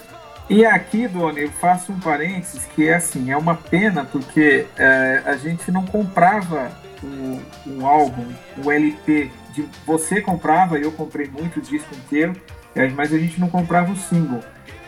E 0.49 0.63
aqui, 0.63 1.07
Dona, 1.07 1.39
eu 1.39 1.51
faço 1.51 1.91
um 1.91 1.99
parênteses 1.99 2.65
que 2.75 2.87
é 2.87 2.95
assim, 2.95 3.31
é 3.31 3.37
uma 3.37 3.55
pena 3.55 4.05
porque 4.05 4.67
é, 4.77 5.23
a 5.25 5.35
gente 5.37 5.71
não 5.71 5.85
comprava 5.85 6.71
o, 7.05 7.79
o 7.79 7.85
álbum, 7.85 8.25
o 8.63 8.71
LP, 8.71 9.31
de, 9.53 9.65
você 9.85 10.21
comprava, 10.21 10.77
eu 10.77 10.91
comprei 10.91 11.27
muito 11.27 11.59
o 11.59 11.61
disco 11.61 11.93
inteiro, 11.95 12.35
é, 12.75 12.87
mas 12.89 13.13
a 13.13 13.17
gente 13.17 13.39
não 13.39 13.49
comprava 13.49 13.91
o 13.91 13.95
single. 13.95 14.41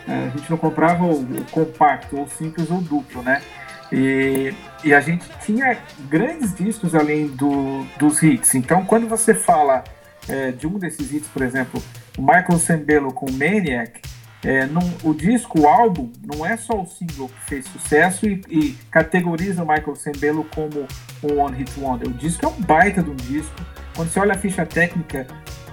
É, 0.06 0.26
a 0.26 0.36
gente 0.36 0.50
não 0.50 0.58
comprava 0.58 1.04
o, 1.04 1.20
o 1.20 1.44
compacto, 1.50 2.16
ou 2.18 2.28
simples 2.28 2.70
ou 2.70 2.80
duplo, 2.80 3.22
né? 3.22 3.42
E, 3.90 4.52
e, 4.84 4.92
a 4.92 5.00
gente 5.00 5.24
tinha 5.44 5.78
grandes 6.10 6.54
discos 6.54 6.94
além 6.94 7.28
do, 7.28 7.86
dos 7.98 8.22
hits. 8.22 8.54
Então, 8.54 8.84
quando 8.84 9.08
você 9.08 9.34
fala 9.34 9.82
é, 10.28 10.52
de 10.52 10.66
um 10.66 10.78
desses 10.78 11.10
hits, 11.10 11.28
por 11.28 11.42
exemplo, 11.42 11.82
o 12.18 12.20
Michael 12.20 12.58
Sembello 12.58 13.12
com 13.12 13.30
Maniac, 13.30 14.00
é, 14.44 14.68
o 15.02 15.12
disco, 15.12 15.60
o 15.60 15.66
álbum, 15.66 16.12
não 16.24 16.46
é 16.46 16.56
só 16.56 16.80
o 16.80 16.86
single 16.86 17.28
que 17.28 17.48
fez 17.48 17.66
sucesso 17.66 18.26
e, 18.26 18.40
e 18.48 18.78
categoriza 18.90 19.64
o 19.64 19.66
Michael 19.66 19.96
Sembello 19.96 20.46
como 20.54 20.86
um 21.24 21.40
One 21.40 21.56
Hit 21.56 21.72
Wonder. 21.78 22.08
O 22.08 22.12
disco 22.12 22.46
é 22.46 22.48
um 22.48 22.60
baita 22.60 23.02
de 23.02 23.10
um 23.10 23.16
disco. 23.16 23.54
Quando 23.96 24.10
você 24.10 24.20
olha 24.20 24.34
a 24.34 24.38
ficha 24.38 24.64
técnica, 24.64 25.26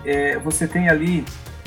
é, 0.03 0.39
você 0.39 0.67
tem 0.67 0.89
ali 0.89 1.23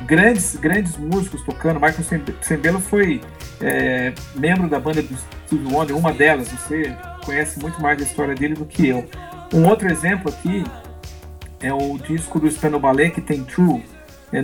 grandes, 0.07 0.57
grandes 0.57 0.97
músicos 0.97 1.43
tocando. 1.45 1.75
Michael 1.75 2.35
Sembello 2.43 2.81
foi 2.81 3.21
é, 3.61 4.13
membro 4.35 4.69
da 4.69 4.81
banda 4.81 5.01
do 5.01 5.17
Steve 5.47 5.73
Wonder, 5.73 5.97
uma 5.97 6.13
delas. 6.13 6.49
Você 6.49 6.97
conhece 7.25 7.61
muito 7.61 7.81
mais 7.81 7.97
da 7.97 8.05
história 8.05 8.35
dele 8.35 8.55
do 8.55 8.67
que 8.67 8.89
eu. 8.89 9.09
Um 9.55 9.67
outro 9.67 9.89
exemplo 9.89 10.31
aqui 10.31 10.65
é 11.61 11.73
o 11.73 11.97
disco 11.99 12.41
do 12.41 12.51
Spano 12.51 12.81
Ballet 12.81 13.13
que 13.13 13.21
tem 13.21 13.45
True 13.45 13.85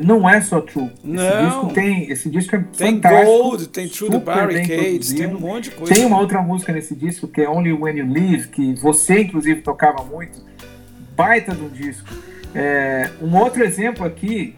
não 0.03 0.29
é 0.29 0.40
só 0.40 0.61
True. 0.61 0.90
Não. 1.03 1.23
Esse 1.23 1.44
disco 1.44 1.73
tem. 1.75 2.11
Esse 2.11 2.31
disco 2.31 2.57
é 2.57 2.64
tem 2.77 2.94
fantástico. 2.94 3.33
Gold, 3.33 3.68
tem 3.68 3.88
True 3.88 4.11
the 4.11 4.18
Barricades, 4.18 5.12
tem 5.12 5.27
um 5.27 5.40
monte 5.40 5.64
de 5.64 5.70
coisa. 5.73 5.94
Tem 5.94 6.05
uma 6.05 6.18
outra 6.18 6.40
música 6.40 6.73
nesse 6.73 6.94
disco 6.94 7.29
que 7.29 7.42
é 7.42 7.49
Only 7.49 7.73
When 7.73 7.99
You 7.99 8.07
Leave, 8.07 8.49
que 8.49 8.75
você 8.75 9.20
inclusive 9.20 9.61
tocava 9.61 10.03
muito. 10.03 10.42
Baita 11.14 11.55
do 11.55 11.68
disco. 11.68 12.09
É, 12.55 13.11
um 13.20 13.37
outro 13.37 13.62
exemplo 13.62 14.07
aqui, 14.07 14.55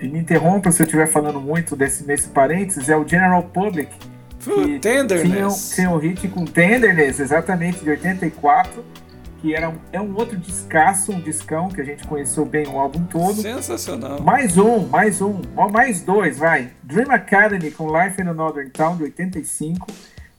me 0.00 0.18
interrompa 0.18 0.72
se 0.72 0.82
eu 0.82 0.84
estiver 0.84 1.06
falando 1.06 1.40
muito 1.40 1.76
desse, 1.76 2.04
nesse 2.06 2.28
parênteses, 2.28 2.88
é 2.88 2.96
o 2.96 3.06
General 3.06 3.42
Public. 3.42 3.90
Que 4.40 4.78
Tenderness. 4.78 5.74
Tinha, 5.74 5.88
tinha 5.88 5.90
um 5.90 5.98
hit 5.98 6.28
com 6.28 6.44
Tenderness, 6.44 7.20
exatamente, 7.20 7.82
de 7.82 7.90
84 7.90 8.84
que 9.40 9.54
era 9.54 9.68
um, 9.68 9.76
é 9.92 10.00
um 10.00 10.14
outro 10.16 10.36
descasso, 10.36 11.12
um 11.12 11.20
discão 11.20 11.68
que 11.68 11.80
a 11.80 11.84
gente 11.84 12.06
conheceu 12.06 12.44
bem 12.44 12.66
o 12.66 12.78
álbum 12.78 13.04
todo. 13.04 13.34
Sensacional. 13.34 14.20
Mais 14.20 14.56
um, 14.56 14.86
mais 14.86 15.20
um, 15.20 15.40
mais 15.70 16.00
dois, 16.00 16.38
vai. 16.38 16.70
Dream 16.82 17.10
Academy 17.10 17.70
com 17.70 17.86
Life 17.86 18.20
in 18.20 18.28
Another 18.28 18.70
Town 18.70 18.96
de 18.96 19.04
85, 19.04 19.86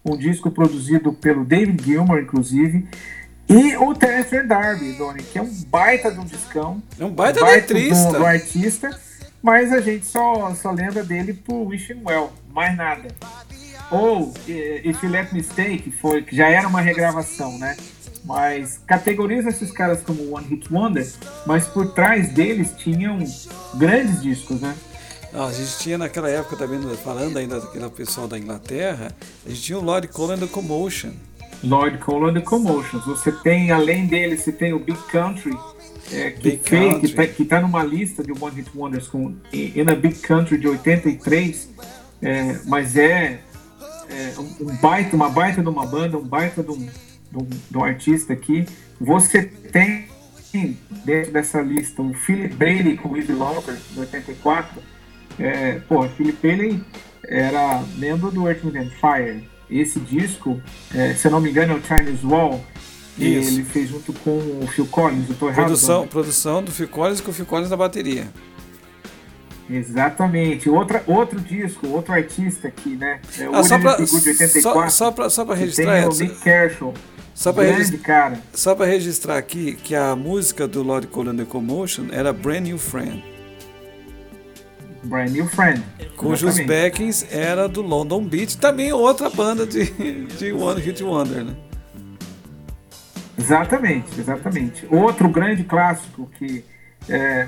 um 0.04 0.18
disco 0.18 0.50
produzido 0.50 1.14
pelo 1.14 1.46
David 1.46 1.84
Gilmour, 1.84 2.20
inclusive. 2.20 2.88
E 3.50 3.78
o 3.78 3.94
Terence 3.94 4.44
Darby, 4.44 4.94
Donnie, 4.94 5.24
que 5.24 5.40
é 5.40 5.42
um 5.42 5.52
baita 5.68 6.12
de 6.12 6.20
um 6.20 6.26
discão. 6.26 6.84
É 7.00 7.06
um 7.06 7.12
baita, 7.12 7.42
um 7.42 7.46
baita 7.46 7.74
do, 7.74 8.18
do, 8.20 8.26
artista, 8.26 9.00
mas 9.42 9.72
a 9.72 9.80
gente 9.80 10.06
só, 10.06 10.54
só 10.54 10.72
lembra 10.72 11.04
dele 11.04 11.34
por 11.34 11.68
Wishing 11.68 12.02
Well, 12.04 12.32
mais 12.54 12.76
nada. 12.76 13.08
Ou 13.90 14.34
eh, 14.50 14.82
If 14.84 15.02
You 15.02 15.10
Let 15.10 15.32
Me 15.32 15.42
Stay, 15.42 15.78
que, 15.78 15.92
foi, 15.92 16.24
que 16.24 16.36
já 16.36 16.50
era 16.50 16.68
uma 16.68 16.82
regravação, 16.82 17.58
né? 17.58 17.78
Mas 18.28 18.82
categoriza 18.86 19.48
esses 19.48 19.72
caras 19.72 20.02
como 20.02 20.36
One 20.36 20.46
Hit 20.48 20.68
Wonder, 20.72 21.10
mas 21.46 21.66
por 21.66 21.94
trás 21.94 22.28
deles 22.34 22.74
tinham 22.78 23.20
grandes 23.76 24.22
discos, 24.22 24.60
né? 24.60 24.76
a 25.34 25.52
gente 25.52 25.78
tinha 25.80 25.98
naquela 25.98 26.30
época 26.30 26.58
também, 26.58 26.80
falando 26.98 27.38
ainda 27.38 27.60
daquele 27.60 27.90
pessoal 27.90 28.28
da 28.28 28.38
Inglaterra, 28.38 29.16
a 29.46 29.50
gente 29.50 29.62
tinha 29.62 29.78
o 29.78 29.82
Lord 29.84 30.08
Cole 30.10 30.34
and 30.34 30.40
the 30.40 30.48
Commotion. 30.48 31.12
Lord 31.64 32.00
Cole 32.00 32.30
and 32.30 32.34
the 32.34 32.42
Commotions. 32.42 33.06
Você 33.06 33.32
tem, 33.32 33.72
além 33.72 34.08
dele, 34.08 34.38
você 34.38 34.52
tem 34.52 34.74
o 34.74 34.80
Big 34.80 35.00
Country, 35.10 35.58
é, 36.12 36.32
que, 36.32 36.42
Big 36.42 36.70
fez, 36.70 36.92
Country. 36.92 37.10
que, 37.10 37.16
tá, 37.16 37.28
que 37.28 37.46
tá 37.46 37.62
numa 37.62 37.84
lista 37.84 38.24
de 38.24 38.32
One 38.32 38.56
Hit 38.56 38.72
Wonders 38.76 39.08
com 39.08 39.36
In 39.54 39.90
a 39.90 39.96
Big 39.96 40.16
Country 40.20 40.58
de 40.58 40.68
83, 40.68 41.70
é, 42.22 42.60
mas 42.66 42.96
é, 42.98 43.40
é 44.10 44.34
um, 44.40 44.70
um 44.70 44.76
baita, 44.78 45.16
uma 45.16 45.30
baita 45.30 45.62
de 45.62 45.70
uma 45.70 45.86
banda, 45.86 46.18
um 46.18 46.26
baita 46.26 46.62
de 46.62 46.72
um 46.72 46.88
do, 47.32 47.48
do 47.70 47.84
artista 47.84 48.34
aqui. 48.34 48.66
Você 49.00 49.44
tem 49.44 50.08
dentro 51.06 51.32
dessa 51.32 51.62
lista 51.62 52.02
o 52.02 52.14
Philip 52.14 52.56
Bailey 52.56 52.98
com 52.98 53.12
Live 53.12 53.34
Longer, 53.34 53.76
de 53.92 54.00
84. 54.00 54.82
É, 55.40 55.80
pô, 55.88 56.08
Philip 56.10 56.38
Bailey 56.42 56.84
era 57.26 57.84
membro 57.98 58.32
do 58.32 58.48
Earth, 58.48 58.64
Wind 58.64 58.92
Fire. 58.92 59.44
Esse 59.70 60.00
disco, 60.00 60.62
é, 60.96 61.14
se 61.14 61.28
eu 61.28 61.32
não 61.32 61.42
me 61.42 61.50
engano, 61.50 61.74
é 61.74 61.76
o 61.76 61.84
Chinese 61.84 62.26
Wall. 62.26 62.64
Isso. 63.18 63.54
Ele 63.56 63.64
fez 63.64 63.90
junto 63.90 64.14
com 64.14 64.38
o 64.38 64.68
Phil 64.68 64.86
Collins, 64.86 65.30
eu 65.30 65.36
tô 65.36 65.48
errado. 65.48 65.66
Produção, 65.66 66.08
produção 66.08 66.64
do 66.64 66.72
Phil 66.72 66.88
Collins 66.88 67.20
com 67.20 67.32
o 67.32 67.34
Phil 67.34 67.46
Collins 67.46 67.70
na 67.70 67.76
bateria. 67.76 68.28
Exatamente. 69.70 70.70
Outra, 70.70 71.04
outro 71.08 71.40
disco, 71.42 71.88
outro 71.88 72.14
artista 72.14 72.68
aqui, 72.70 72.96
né? 72.96 73.20
É 73.38 73.50
o 73.50 73.56
ah, 73.56 73.64
só 73.64 73.78
pra, 73.78 74.06
só, 74.06 74.90
só, 74.90 75.12
pra, 75.12 75.30
só 75.30 75.46
pra 75.46 75.56
registrar. 75.56 76.00
Tem 76.00 76.08
o 76.08 76.30
Nick 76.30 76.42
Kershaw. 76.42 76.94
Só 77.38 77.54
para 77.54 77.66
registrar, 77.66 78.40
só 78.52 78.74
para 78.74 78.88
registrar 78.88 79.38
aqui 79.38 79.74
que 79.76 79.94
a 79.94 80.16
música 80.16 80.68
do 80.68 80.82
Lord 80.82 81.06
Cole 81.06 81.38
the 81.38 81.46
Commotion 81.46 82.08
era 82.12 82.34
Brand 82.34 82.64
New 82.64 82.80
Friend. 82.80 83.24
Brand 85.04 85.30
New 85.30 85.48
Friend. 85.48 85.84
Cujos 86.16 86.60
backings 86.62 87.28
era 87.32 87.68
do 87.70 87.84
London 87.84 88.24
Beat, 88.24 88.56
também 88.56 88.92
outra 88.92 89.30
banda 89.30 89.68
de, 89.68 89.86
de 90.26 90.52
One 90.52 90.82
Hit 90.82 91.04
Wonder, 91.04 91.46
né? 91.46 91.56
Exatamente, 93.38 94.20
exatamente. 94.20 94.88
Outro 94.90 95.30
grande 95.30 95.64
clássico 95.64 96.28
que 96.40 96.66
é, 97.08 97.48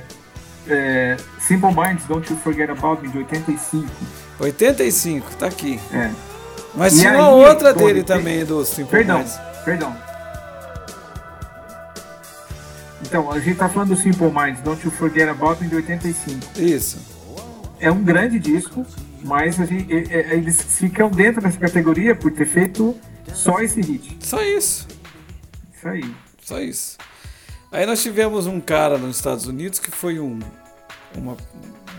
é 0.67 1.17
Simple 1.39 1.73
Minds, 1.73 2.05
Don't 2.05 2.31
You 2.31 2.37
Forget 2.37 2.69
About 2.69 3.01
Me, 3.01 3.11
de 3.11 3.17
85. 3.17 3.87
85, 4.39 5.35
tá 5.35 5.47
aqui. 5.47 5.79
É. 5.91 6.11
Mas 6.75 6.95
e 6.95 6.99
tinha 6.99 7.13
uma 7.13 7.29
outra 7.29 7.73
dele 7.73 8.03
também, 8.03 8.45
do 8.45 8.63
Simple 8.63 8.91
Perdão. 8.91 9.17
Minds. 9.17 9.49
Perdão. 9.63 9.95
Então, 13.01 13.31
a 13.31 13.39
gente 13.39 13.57
tá 13.57 13.69
falando 13.69 13.89
do 13.89 13.95
Simple 13.95 14.31
Minds, 14.31 14.61
Don't 14.61 14.85
You 14.85 14.91
Forget 14.91 15.29
About 15.29 15.63
Me 15.63 15.69
de 15.69 15.75
85. 15.77 16.59
Isso. 16.59 16.97
É 17.79 17.89
um 17.89 18.03
grande 18.03 18.37
disco, 18.37 18.85
mas 19.23 19.55
gente, 19.55 19.91
é, 19.93 20.33
é, 20.33 20.35
eles 20.35 20.61
ficam 20.61 21.09
dentro 21.09 21.41
dessa 21.41 21.57
categoria 21.57 22.15
por 22.15 22.31
ter 22.31 22.45
feito 22.45 22.95
só 23.33 23.61
esse 23.61 23.81
hit. 23.81 24.17
Só 24.21 24.41
isso. 24.41 24.87
Isso 25.73 25.87
aí. 25.87 26.15
Só 26.41 26.59
isso. 26.59 26.97
Aí 27.71 27.85
nós 27.85 28.01
tivemos 28.01 28.47
um 28.47 28.59
cara 28.59 28.97
nos 28.97 29.15
Estados 29.15 29.47
Unidos 29.47 29.79
que 29.79 29.91
foi 29.91 30.19
um, 30.19 30.39
uma, 31.15 31.37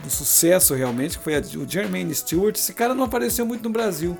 um 0.05 0.11
sucesso 0.11 0.75
realmente, 0.75 1.16
que 1.16 1.25
foi 1.25 1.38
o 1.57 1.68
Jermaine 1.68 2.14
Stewart. 2.14 2.57
Esse 2.57 2.75
cara 2.75 2.94
não 2.94 3.05
apareceu 3.05 3.46
muito 3.46 3.62
no 3.62 3.70
Brasil. 3.70 4.18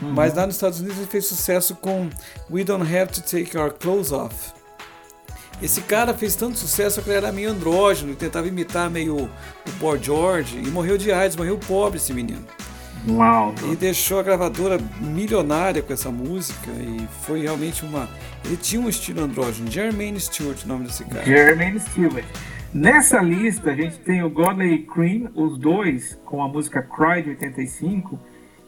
Uhum. 0.00 0.12
Mas 0.12 0.34
lá 0.34 0.46
nos 0.46 0.56
Estados 0.56 0.80
Unidos 0.80 0.98
ele 0.98 1.06
fez 1.06 1.26
sucesso 1.26 1.74
com 1.74 2.08
We 2.50 2.64
Don't 2.64 2.84
Have 2.84 3.12
to 3.12 3.22
Take 3.22 3.56
Our 3.56 3.72
Clothes 3.72 4.12
Off. 4.12 4.52
Esse 5.62 5.80
cara 5.80 6.12
fez 6.12 6.34
tanto 6.34 6.58
sucesso 6.58 7.00
que 7.00 7.08
ele 7.08 7.16
era 7.16 7.32
meio 7.32 7.50
andrógeno, 7.50 8.14
tentava 8.14 8.46
imitar 8.46 8.90
meio 8.90 9.24
o 9.24 9.30
Boy 9.78 9.98
George 10.02 10.58
e 10.58 10.68
morreu 10.68 10.98
de 10.98 11.10
AIDS, 11.10 11.34
morreu 11.34 11.58
pobre 11.58 11.96
esse 11.96 12.12
menino. 12.12 12.44
Uau. 13.08 13.54
E 13.72 13.76
deixou 13.76 14.18
a 14.18 14.22
gravadora 14.22 14.78
milionária 15.00 15.80
com 15.80 15.92
essa 15.92 16.10
música 16.10 16.70
e 16.72 17.06
foi 17.22 17.42
realmente 17.42 17.84
uma. 17.84 18.08
Ele 18.44 18.56
tinha 18.56 18.80
um 18.80 18.88
estilo 18.88 19.22
andrógeno. 19.22 19.70
Jermaine 19.70 20.20
Stewart, 20.20 20.62
o 20.64 20.68
nome 20.68 20.86
desse 20.86 21.04
cara. 21.04 21.24
Jermaine 21.24 21.80
Stewart. 21.80 22.24
Nessa 22.74 23.20
lista 23.20 23.70
a 23.70 23.74
gente 23.74 23.98
tem 24.00 24.22
o 24.22 24.28
Godley 24.28 24.82
Cream, 24.82 25.30
os 25.34 25.56
dois, 25.56 26.18
com 26.26 26.42
a 26.42 26.48
música 26.48 26.82
Cry 26.82 27.22
de 27.22 27.30
85 27.30 28.18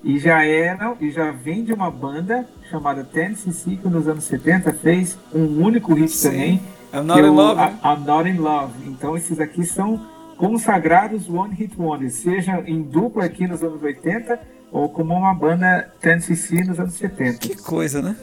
e 0.03 0.19
já 0.19 0.45
era, 0.45 0.95
e 1.01 1.11
já 1.11 1.31
vem 1.31 1.65
de 1.65 1.73
uma 1.73 1.91
banda 1.91 2.47
chamada 2.71 3.03
Tennessee 3.05 3.77
que 3.77 3.89
nos 3.89 4.07
anos 4.07 4.25
70 4.25 4.73
fez 4.75 5.19
um 5.35 5.63
único 5.63 5.95
hit 5.95 6.11
Sim. 6.11 6.31
também. 6.31 6.63
I'm 6.93 7.03
Not 7.05 7.21
in 7.21 7.25
é 7.25 7.31
Love. 7.31 7.61
Né? 7.61 7.79
I'm 7.85 8.07
Not 8.07 8.29
in 8.29 8.37
Love. 8.39 8.73
Então 8.87 9.17
esses 9.17 9.41
aqui 9.41 9.65
são 9.65 10.01
consagrados 10.37 11.29
One 11.29 11.55
Hit 11.55 11.75
Wonders, 11.77 12.15
seja 12.15 12.63
em 12.65 12.83
dupla 12.83 13.25
aqui 13.25 13.47
nos 13.47 13.63
anos 13.63 13.83
80 13.83 14.39
ou 14.71 14.89
como 14.89 15.15
uma 15.15 15.35
banda 15.35 15.93
Tennessee 16.01 16.65
nos 16.65 16.79
anos 16.79 16.95
70. 16.95 17.39
Que 17.39 17.57
coisa, 17.57 18.01
né? 18.01 18.17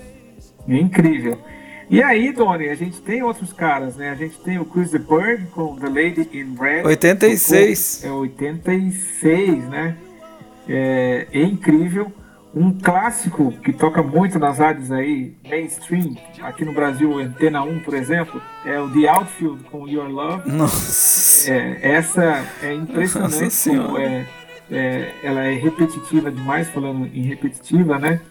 É 0.68 0.78
incrível. 0.78 1.38
E 1.90 2.02
aí, 2.02 2.34
Tony, 2.34 2.70
a 2.70 2.76
gente 2.76 3.00
tem 3.02 3.22
outros 3.22 3.54
caras, 3.54 3.96
né? 3.96 4.10
A 4.10 4.16
gente 4.16 4.40
tem 4.40 4.58
o 4.58 4.66
Chris 4.66 4.90
the 4.90 4.98
Bird 4.98 5.46
com 5.52 5.76
The 5.76 5.88
Lady 5.88 6.30
in 6.34 6.56
Red. 6.60 6.84
86. 6.84 8.04
É 8.04 8.12
86, 8.12 9.66
né? 9.66 9.96
É, 10.68 11.28
é 11.32 11.42
incrível. 11.44 12.12
Um 12.54 12.72
clássico 12.72 13.52
que 13.62 13.74
toca 13.74 14.02
muito 14.02 14.40
nas 14.40 14.60
rádios 14.60 14.90
aí, 14.90 15.36
mainstream, 15.44 16.16
aqui 16.42 16.64
no 16.64 16.74
Brasil, 16.74 17.20
Antena 17.20 17.62
1, 17.62 17.80
por 17.80 17.94
exemplo, 17.94 18.42
é 18.66 18.80
o 18.80 18.90
The 18.90 19.10
Outfield 19.10 19.64
com 19.66 19.86
Your 19.90 20.08
Love. 20.08 20.50
Nossa! 20.50 21.52
É, 21.52 21.80
essa 21.82 22.46
é 22.64 22.74
impressionante. 22.74 23.70
Como 23.70 23.98
é, 23.98 24.26
é, 24.72 25.12
ela 25.22 25.44
é 25.44 25.54
repetitiva 25.56 26.32
demais, 26.32 26.70
falando 26.70 27.10
em 27.14 27.24
repetitiva, 27.24 28.00
né? 28.00 28.22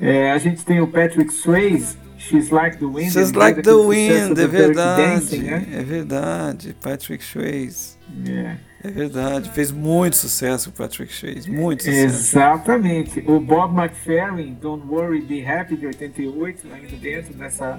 É, 0.00 0.30
a 0.30 0.38
gente 0.38 0.64
tem 0.64 0.80
o 0.80 0.86
Patrick 0.86 1.34
Swayze, 1.34 1.96
She's 2.16 2.50
Like 2.50 2.76
the 2.78 2.86
Wind. 2.86 3.10
She's 3.10 3.32
Like 3.32 3.62
the 3.62 3.74
Wind, 3.74 4.38
é 4.38 4.46
verdade. 4.46 5.02
Dancing, 5.02 5.42
né? 5.42 5.66
É 5.72 5.82
verdade, 5.82 6.76
Patrick 6.80 7.24
Swayze. 7.24 7.96
É. 8.28 8.69
É 8.82 8.88
verdade, 8.88 9.50
fez 9.50 9.70
muito 9.70 10.16
sucesso 10.16 10.70
o 10.70 10.72
Patrick 10.72 11.12
Swayze, 11.12 11.50
muito 11.50 11.82
sucesso. 11.84 12.04
Exatamente. 12.38 13.22
O 13.26 13.38
Bob 13.38 13.78
McFerrin, 13.78 14.54
Don't 14.54 14.86
Worry, 14.88 15.20
Be 15.20 15.46
Happy, 15.46 15.76
de 15.76 15.86
88, 15.86 16.66
ainda 16.72 16.96
dentro 16.96 17.34
dessa, 17.34 17.78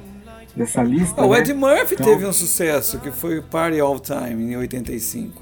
dessa 0.55 0.83
lista. 0.83 1.19
Ah, 1.21 1.25
o 1.25 1.31
né? 1.33 1.39
Ed 1.39 1.53
Murphy 1.55 1.95
Então- 1.95 2.05
teve 2.05 2.25
um 2.25 2.31
sucesso, 2.33 2.99
que 2.99 3.09
foi 3.11 3.39
o 3.39 3.43
Party 3.43 3.79
All 3.79 3.99
Time, 3.99 4.43
em 4.53 4.57
85. 4.57 5.41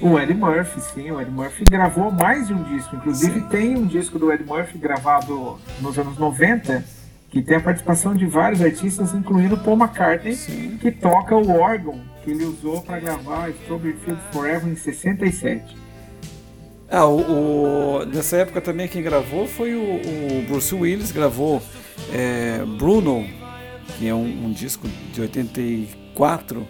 O 0.00 0.18
Ed 0.18 0.34
Murphy, 0.34 0.80
sim, 0.80 1.10
o 1.10 1.20
Ed 1.20 1.30
Murphy 1.30 1.64
gravou 1.70 2.10
mais 2.10 2.48
de 2.48 2.52
um 2.52 2.62
disco. 2.64 2.96
Inclusive 2.96 3.40
Sim. 3.40 3.46
tem 3.48 3.76
um 3.76 3.86
disco 3.86 4.18
do 4.18 4.30
Ed 4.30 4.44
Murphy 4.44 4.76
gravado 4.78 5.58
nos 5.80 5.98
anos 5.98 6.18
90 6.18 6.84
que 7.30 7.42
tem 7.42 7.56
a 7.56 7.60
participação 7.60 8.14
de 8.14 8.24
vários 8.26 8.62
artistas, 8.62 9.12
incluindo 9.14 9.56
Paul 9.58 9.76
McCartney, 9.76 10.34
Sim. 10.34 10.78
que 10.80 10.90
toca 10.90 11.34
o 11.36 11.50
órgão 11.60 12.00
que 12.24 12.30
ele 12.30 12.44
usou 12.44 12.82
para 12.82 12.98
gravar 13.00 13.50
Strawberry 13.50 13.96
Fields 14.04 14.22
Forever 14.32 14.68
em 14.72 14.76
67. 14.76 15.76
Ah, 16.88 17.04
o, 17.06 18.00
o- 18.00 18.04
nessa 18.06 18.36
época 18.36 18.60
também 18.60 18.86
quem 18.88 19.02
gravou 19.02 19.46
foi 19.46 19.74
o, 19.74 19.80
o 20.40 20.42
Bruce 20.48 20.72
Willis, 20.74 21.10
gravou 21.12 21.60
é, 22.12 22.64
Bruno, 22.78 23.26
que 23.98 24.06
é 24.08 24.14
um, 24.14 24.46
um 24.46 24.52
disco 24.52 24.86
de 25.12 25.20
84. 25.20 26.66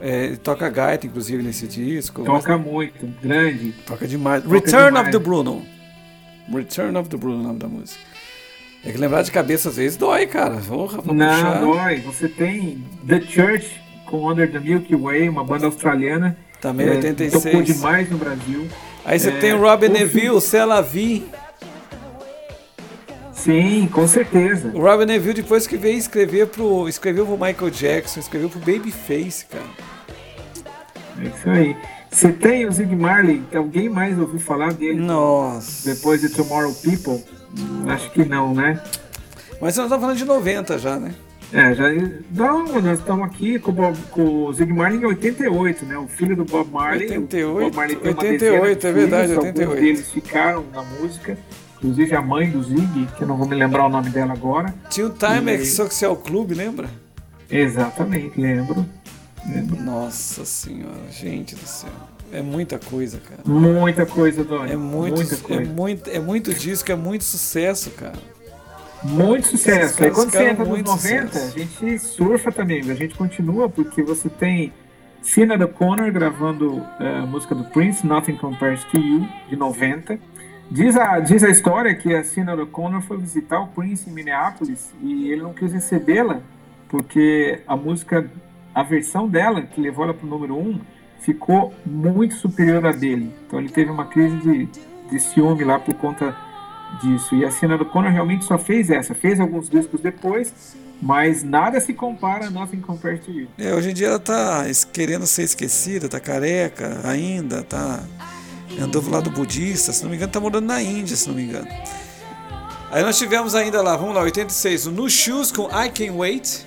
É, 0.00 0.36
toca 0.36 0.68
gaita, 0.70 1.06
inclusive, 1.06 1.42
nesse 1.42 1.66
disco. 1.66 2.22
Toca 2.22 2.56
muito, 2.56 3.04
grande. 3.20 3.72
Toca 3.84 4.06
demais. 4.06 4.44
Toca 4.44 4.54
Return 4.54 4.86
demais. 4.86 5.06
of 5.08 5.10
the 5.10 5.18
Bruno. 5.18 5.66
Return 6.52 6.96
of 6.96 7.08
the 7.08 7.16
Bruno, 7.16 7.40
o 7.40 7.42
nome 7.42 7.58
da 7.58 7.66
música. 7.68 8.00
É 8.84 8.92
que 8.92 8.98
lembrar 8.98 9.22
de 9.22 9.30
cabeça 9.30 9.68
às 9.68 9.76
vezes 9.76 9.96
dói, 9.96 10.26
cara. 10.26 10.56
Porra, 10.66 11.02
pra 11.02 11.12
Não, 11.12 11.34
puxar. 11.34 11.60
dói. 11.60 11.96
Você 12.00 12.28
tem 12.28 12.82
The 13.06 13.20
Church 13.20 13.80
com 14.06 14.30
Under 14.30 14.50
the 14.50 14.60
Milky 14.60 14.94
Way, 14.96 15.28
uma 15.28 15.44
banda 15.44 15.66
australiana. 15.66 16.36
Também 16.60 16.86
é, 16.86 16.90
86. 16.92 17.42
Tocou 17.44 17.62
demais 17.62 18.10
no 18.10 18.18
Brasil. 18.18 18.66
Aí 19.04 19.18
você 19.18 19.28
É, 19.30 19.38
tem 19.38 19.52
o 19.52 19.60
Robin 19.60 19.88
Neville, 19.88 20.40
Se 20.40 20.56
Ela 20.56 20.80
Vi. 20.80 21.26
Sim, 23.32 23.88
com 23.92 24.06
certeza. 24.06 24.72
O 24.74 24.80
Robin 24.80 25.06
Neville 25.06 25.34
depois 25.42 25.66
que 25.66 25.76
veio 25.76 25.96
escrever 25.96 26.46
pro. 26.48 26.88
Escreveu 26.88 27.24
pro 27.24 27.34
Michael 27.38 27.70
Jackson, 27.70 28.20
escreveu 28.20 28.48
pro 28.48 28.58
Babyface, 28.58 29.46
cara. 29.46 29.64
É 31.20 31.24
isso 31.28 31.50
aí. 31.50 31.76
Você 32.10 32.32
tem 32.32 32.66
o 32.66 32.72
Zig 32.72 32.94
Marley, 32.96 33.42
que 33.50 33.56
alguém 33.56 33.88
mais 33.88 34.18
ouviu 34.18 34.40
falar 34.40 34.72
dele 34.72 34.98
Nossa. 35.00 35.94
depois 35.94 36.20
de 36.20 36.30
Tomorrow 36.30 36.72
People? 36.74 37.22
Acho 37.88 38.10
que 38.10 38.24
não, 38.24 38.54
né? 38.54 38.80
Mas 39.60 39.76
nós 39.76 39.86
estamos 39.86 40.00
falando 40.00 40.16
de 40.16 40.24
90 40.24 40.78
já, 40.78 40.98
né? 40.98 41.14
É, 41.52 41.74
já. 41.74 41.84
Não, 42.34 42.80
nós 42.80 42.98
estamos 42.98 43.24
aqui 43.26 43.58
com 43.58 43.70
o, 43.70 43.74
Bob- 43.74 43.96
com 44.10 44.22
o 44.44 44.52
Zig 44.52 44.70
Marley 44.72 45.00
em 45.00 45.04
88, 45.06 45.86
né? 45.86 45.96
O 45.96 46.06
filho 46.06 46.36
do 46.36 46.44
Bob 46.44 46.70
Marley. 46.70 47.08
88, 47.10 47.48
o 47.48 47.60
Bob 47.64 47.74
Marley 47.76 47.96
tem 47.96 48.12
uma 48.12 48.22
88, 48.22 48.38
dezena 48.38 48.76
de 48.78 48.86
é 48.86 48.92
verdade, 48.92 49.26
filhos, 49.28 49.44
88. 49.44 49.70
Alguns 49.70 49.80
deles 49.84 50.10
ficaram 50.12 50.64
na 50.74 50.82
música. 50.82 51.38
Inclusive 51.78 52.14
a 52.16 52.20
mãe 52.20 52.50
do 52.50 52.62
Zig, 52.62 53.08
que 53.16 53.22
eu 53.22 53.28
não 53.28 53.36
vou 53.36 53.48
me 53.48 53.54
lembrar 53.56 53.86
o 53.86 53.88
nome 53.88 54.10
dela 54.10 54.32
agora. 54.34 54.74
Tinha 54.90 55.06
o 55.06 55.10
Timex 55.10 55.62
E- 55.62 55.66
Social 55.70 56.16
Club, 56.16 56.50
lembra? 56.52 56.88
Exatamente, 57.50 58.38
lembro. 58.38 58.84
lembro. 59.46 59.80
Nossa 59.82 60.44
senhora, 60.44 61.08
gente 61.10 61.54
do 61.54 61.66
céu. 61.66 61.88
É 62.32 62.42
muita 62.42 62.78
coisa, 62.78 63.18
cara. 63.18 63.40
Muita 63.44 64.04
coisa, 64.06 64.44
Doni. 64.44 64.72
É 64.72 64.76
muito, 64.76 65.16
Muita 65.16 65.34
é 65.34 65.38
coisa. 65.38 65.72
muito, 65.72 66.10
é 66.10 66.20
muito 66.20 66.54
disco, 66.54 66.90
é 66.92 66.96
muito 66.96 67.24
sucesso, 67.24 67.90
cara. 67.92 68.18
Muito 69.02 69.46
sucesso. 69.46 70.02
Aí 70.02 70.10
quando 70.10 70.30
você 70.30 70.48
entra 70.48 70.64
nos 70.64 70.68
muito 70.68 70.90
90, 70.90 71.26
sucesso. 71.28 71.54
a 71.56 71.58
gente 71.58 71.98
surfa 71.98 72.52
também, 72.52 72.80
a 72.90 72.94
gente 72.94 73.14
continua, 73.14 73.68
porque 73.68 74.02
você 74.02 74.28
tem 74.28 74.72
Cena 75.22 75.66
Connor 75.66 76.10
gravando 76.10 76.84
eh, 76.98 77.18
a 77.18 77.26
música 77.26 77.54
do 77.54 77.64
Prince, 77.64 78.06
Nothing 78.06 78.36
Compares 78.36 78.82
to 78.84 78.98
You, 78.98 79.28
de 79.48 79.56
90. 79.56 80.18
Diz 80.70 80.96
a, 80.96 81.20
diz 81.20 81.42
a 81.44 81.48
história 81.48 81.94
que 81.94 82.14
a 82.14 82.22
Cena 82.24 82.54
Connor 82.66 83.00
foi 83.02 83.16
visitar 83.18 83.60
o 83.60 83.68
Prince 83.68 84.10
em 84.10 84.12
Minneapolis 84.12 84.92
e 85.00 85.30
ele 85.30 85.42
não 85.42 85.54
quis 85.54 85.72
recebê-la 85.72 86.40
porque 86.88 87.60
a 87.66 87.76
música, 87.76 88.28
a 88.74 88.82
versão 88.82 89.28
dela, 89.28 89.62
que 89.62 89.80
levou 89.80 90.04
ela 90.04 90.14
para 90.14 90.26
o 90.26 90.28
número 90.28 90.56
1, 90.56 90.80
ficou 91.20 91.74
muito 91.84 92.34
superior 92.36 92.84
à 92.86 92.92
dele. 92.92 93.32
Então 93.46 93.58
ele 93.58 93.68
teve 93.68 93.90
uma 93.90 94.06
crise 94.06 94.36
de, 94.38 94.68
de 95.10 95.20
ciúme 95.20 95.64
lá 95.64 95.78
por 95.78 95.94
conta 95.94 96.36
disso. 97.02 97.34
E 97.34 97.44
a 97.44 97.50
cena 97.50 97.76
do 97.76 97.84
Connor 97.84 98.10
realmente 98.10 98.44
só 98.44 98.58
fez 98.58 98.90
essa. 98.90 99.14
Fez 99.14 99.38
alguns 99.40 99.68
discos 99.68 100.00
depois, 100.00 100.52
mas 101.00 101.42
nada 101.42 101.80
se 101.80 101.92
compara 101.92 102.46
a 102.46 102.50
Nothing 102.50 102.80
Compares 102.80 103.20
to 103.24 103.30
You. 103.30 103.48
É, 103.58 103.74
hoje 103.74 103.90
em 103.90 103.94
dia 103.94 104.08
ela 104.08 104.18
tá 104.18 104.64
querendo 104.92 105.26
ser 105.26 105.42
esquecida, 105.42 106.08
tá 106.08 106.18
careca 106.20 107.00
ainda, 107.04 107.62
tá. 107.62 108.02
Andou 108.80 109.02
pro 109.02 109.10
lado 109.10 109.30
budista, 109.30 109.92
se 109.92 110.02
não 110.02 110.10
me 110.10 110.16
engano, 110.16 110.30
tá 110.30 110.38
morando 110.40 110.66
na 110.66 110.80
Índia, 110.82 111.16
se 111.16 111.26
não 111.28 111.34
me 111.34 111.42
engano. 111.44 111.66
Aí 112.90 113.02
nós 113.02 113.18
tivemos 113.18 113.54
ainda 113.54 113.82
lá, 113.82 113.96
vamos 113.96 114.14
lá, 114.14 114.22
86, 114.22 114.86
o 114.86 114.90
No 114.92 115.10
Shoes 115.10 115.50
com 115.52 115.64
I 115.64 115.90
Can 115.90 116.14
Wait. 116.14 116.64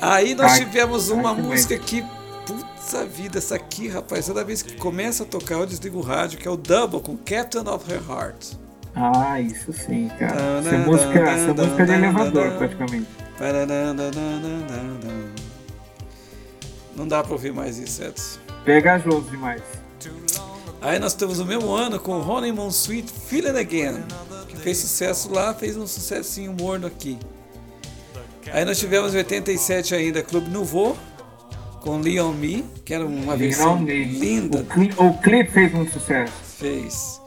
Aí 0.00 0.34
nós 0.34 0.56
I- 0.56 0.64
tivemos 0.64 1.10
uma 1.10 1.34
música 1.34 1.76
que, 1.78 2.04
puta 2.90 3.06
vida, 3.06 3.38
essa 3.38 3.54
aqui, 3.54 3.86
rapaz, 3.86 4.26
toda 4.26 4.44
vez 4.44 4.62
que 4.62 4.76
começa 4.76 5.22
a 5.22 5.26
tocar 5.26 5.54
eu 5.54 5.66
desligo 5.66 5.98
o 5.98 6.02
rádio, 6.02 6.38
que 6.38 6.48
é 6.48 6.50
o 6.50 6.56
Double 6.56 7.00
com 7.00 7.16
Captain 7.16 7.62
of 7.68 7.90
Her 7.90 8.02
Heart. 8.08 8.54
Ah, 8.96 9.40
isso 9.40 9.72
sim, 9.72 10.10
cara. 10.18 10.58
Essa 10.58 10.70
tan, 10.70 10.78
música, 10.78 11.20
essa 11.20 11.54
música 11.54 11.82
é 11.82 11.86
de 11.86 11.92
elevador, 11.92 12.50
praticamente. 12.58 13.06
Não 16.96 17.06
dá 17.06 17.22
pra 17.22 17.32
ouvir 17.32 17.52
mais 17.52 17.78
isso, 17.78 18.02
Edson. 18.02 18.40
Pegajoso 18.64 19.30
demais. 19.30 19.62
Aí 20.82 20.98
nós 20.98 21.14
temos 21.14 21.38
o 21.38 21.46
mesmo 21.46 21.72
ano 21.72 22.00
com 22.00 22.18
Honeymoon 22.20 22.72
Suite 22.72 23.12
Feeling 23.12 23.56
Again, 23.56 24.02
que 24.48 24.56
fez 24.56 24.78
sucesso 24.78 25.32
lá, 25.32 25.54
fez 25.54 25.76
um 25.76 25.86
sucessinho 25.86 26.52
morno 26.58 26.88
aqui. 26.88 27.16
Aí 28.52 28.64
nós 28.64 28.80
tivemos 28.80 29.14
em 29.14 29.18
87 29.18 29.94
ainda 29.94 30.22
Clube 30.22 30.50
Nouveau, 30.50 30.96
com 31.80 31.98
Leon 32.00 32.32
Me, 32.32 32.64
que 32.84 32.92
era 32.94 33.04
uma 33.04 33.36
versão 33.36 33.82
linda, 33.84 34.60
O, 34.60 34.64
cli 34.64 34.90
o 34.96 35.14
clipe 35.18 35.50
fez 35.50 35.72
muito 35.72 35.92
sucesso. 35.92 36.32
fez. 36.58 37.20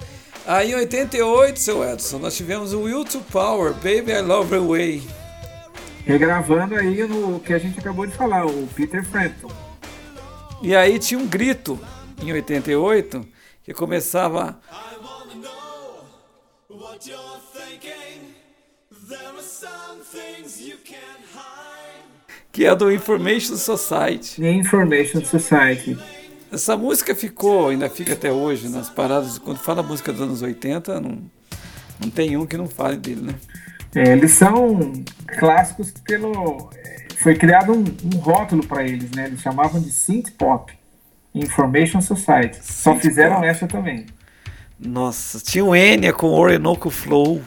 Aí 0.46 0.72
em 0.72 0.76
88, 0.76 1.60
seu 1.60 1.84
Edson, 1.84 2.20
nós 2.20 2.36
tivemos 2.36 2.74
o 2.74 2.82
Will 2.82 3.06
to 3.06 3.20
Power, 3.32 3.74
Baby 3.74 4.12
I 4.12 4.22
Love 4.22 4.56
Your 4.56 4.68
Way. 4.68 5.08
Regravando 6.06 6.76
aí 6.76 7.08
no 7.08 7.40
que 7.40 7.54
a 7.54 7.58
gente 7.60 7.80
acabou 7.80 8.06
de 8.06 8.14
falar, 8.14 8.46
o 8.46 8.68
Peter 8.76 9.06
Frampton. 9.06 9.50
E 10.62 10.76
aí 10.76 11.00
tinha 11.00 11.20
um 11.20 11.28
grito 11.28 11.80
em 12.22 12.32
88 12.34 13.26
que 13.64 13.74
começava 13.74 14.60
I 14.70 14.96
wanna 15.02 15.36
know 15.42 16.06
what 16.82 17.10
you're 17.10 17.40
thinking. 17.54 18.34
There 19.08 19.26
are 19.26 19.42
some 19.42 20.02
things 20.04 20.60
you 20.60 20.78
can't 20.84 21.24
hide. 21.34 22.03
Que 22.54 22.66
é 22.66 22.76
do 22.76 22.92
Information 22.92 23.58
Society. 23.58 24.40
The 24.40 24.52
Information 24.52 25.26
Society. 25.26 25.98
Essa 26.52 26.78
música 26.78 27.16
ficou, 27.16 27.70
ainda 27.70 27.90
fica 27.90 28.14
até 28.14 28.32
hoje 28.32 28.70
nas 28.70 28.92
paradas. 28.92 29.40
Quando 29.40 29.58
fala 29.58 29.82
música 29.82 30.14
dos 30.14 30.22
anos 30.22 30.42
80, 30.44 31.02
não, 31.02 31.18
não 32.00 32.10
tem 32.12 32.38
um 32.38 32.46
que 32.46 32.56
não 32.56 32.68
fale 32.68 32.96
dele, 32.96 33.22
né? 33.22 33.36
É, 33.96 34.12
eles 34.14 34.34
são 34.34 34.94
clássicos 35.40 35.92
pelo. 36.06 36.70
é, 36.76 37.08
Foi 37.16 37.36
criado 37.36 37.74
um, 37.74 37.84
um 38.14 38.18
rótulo 38.20 38.64
para 38.68 38.84
eles, 38.84 39.10
né? 39.12 39.26
Eles 39.26 39.42
chamavam 39.42 39.82
de 39.82 39.92
synth 39.92 40.30
pop. 40.38 40.72
Information 41.34 42.02
Society. 42.02 42.60
Só 42.62 42.94
Synth 42.94 43.02
fizeram 43.02 43.38
pop. 43.38 43.48
essa 43.48 43.68
também. 43.68 44.06
Nossa, 44.80 45.40
tinha 45.40 45.66
o 45.66 45.76
Enya 45.76 46.14
com 46.14 46.28
Orinoco 46.28 46.92
Flow. 46.92 47.42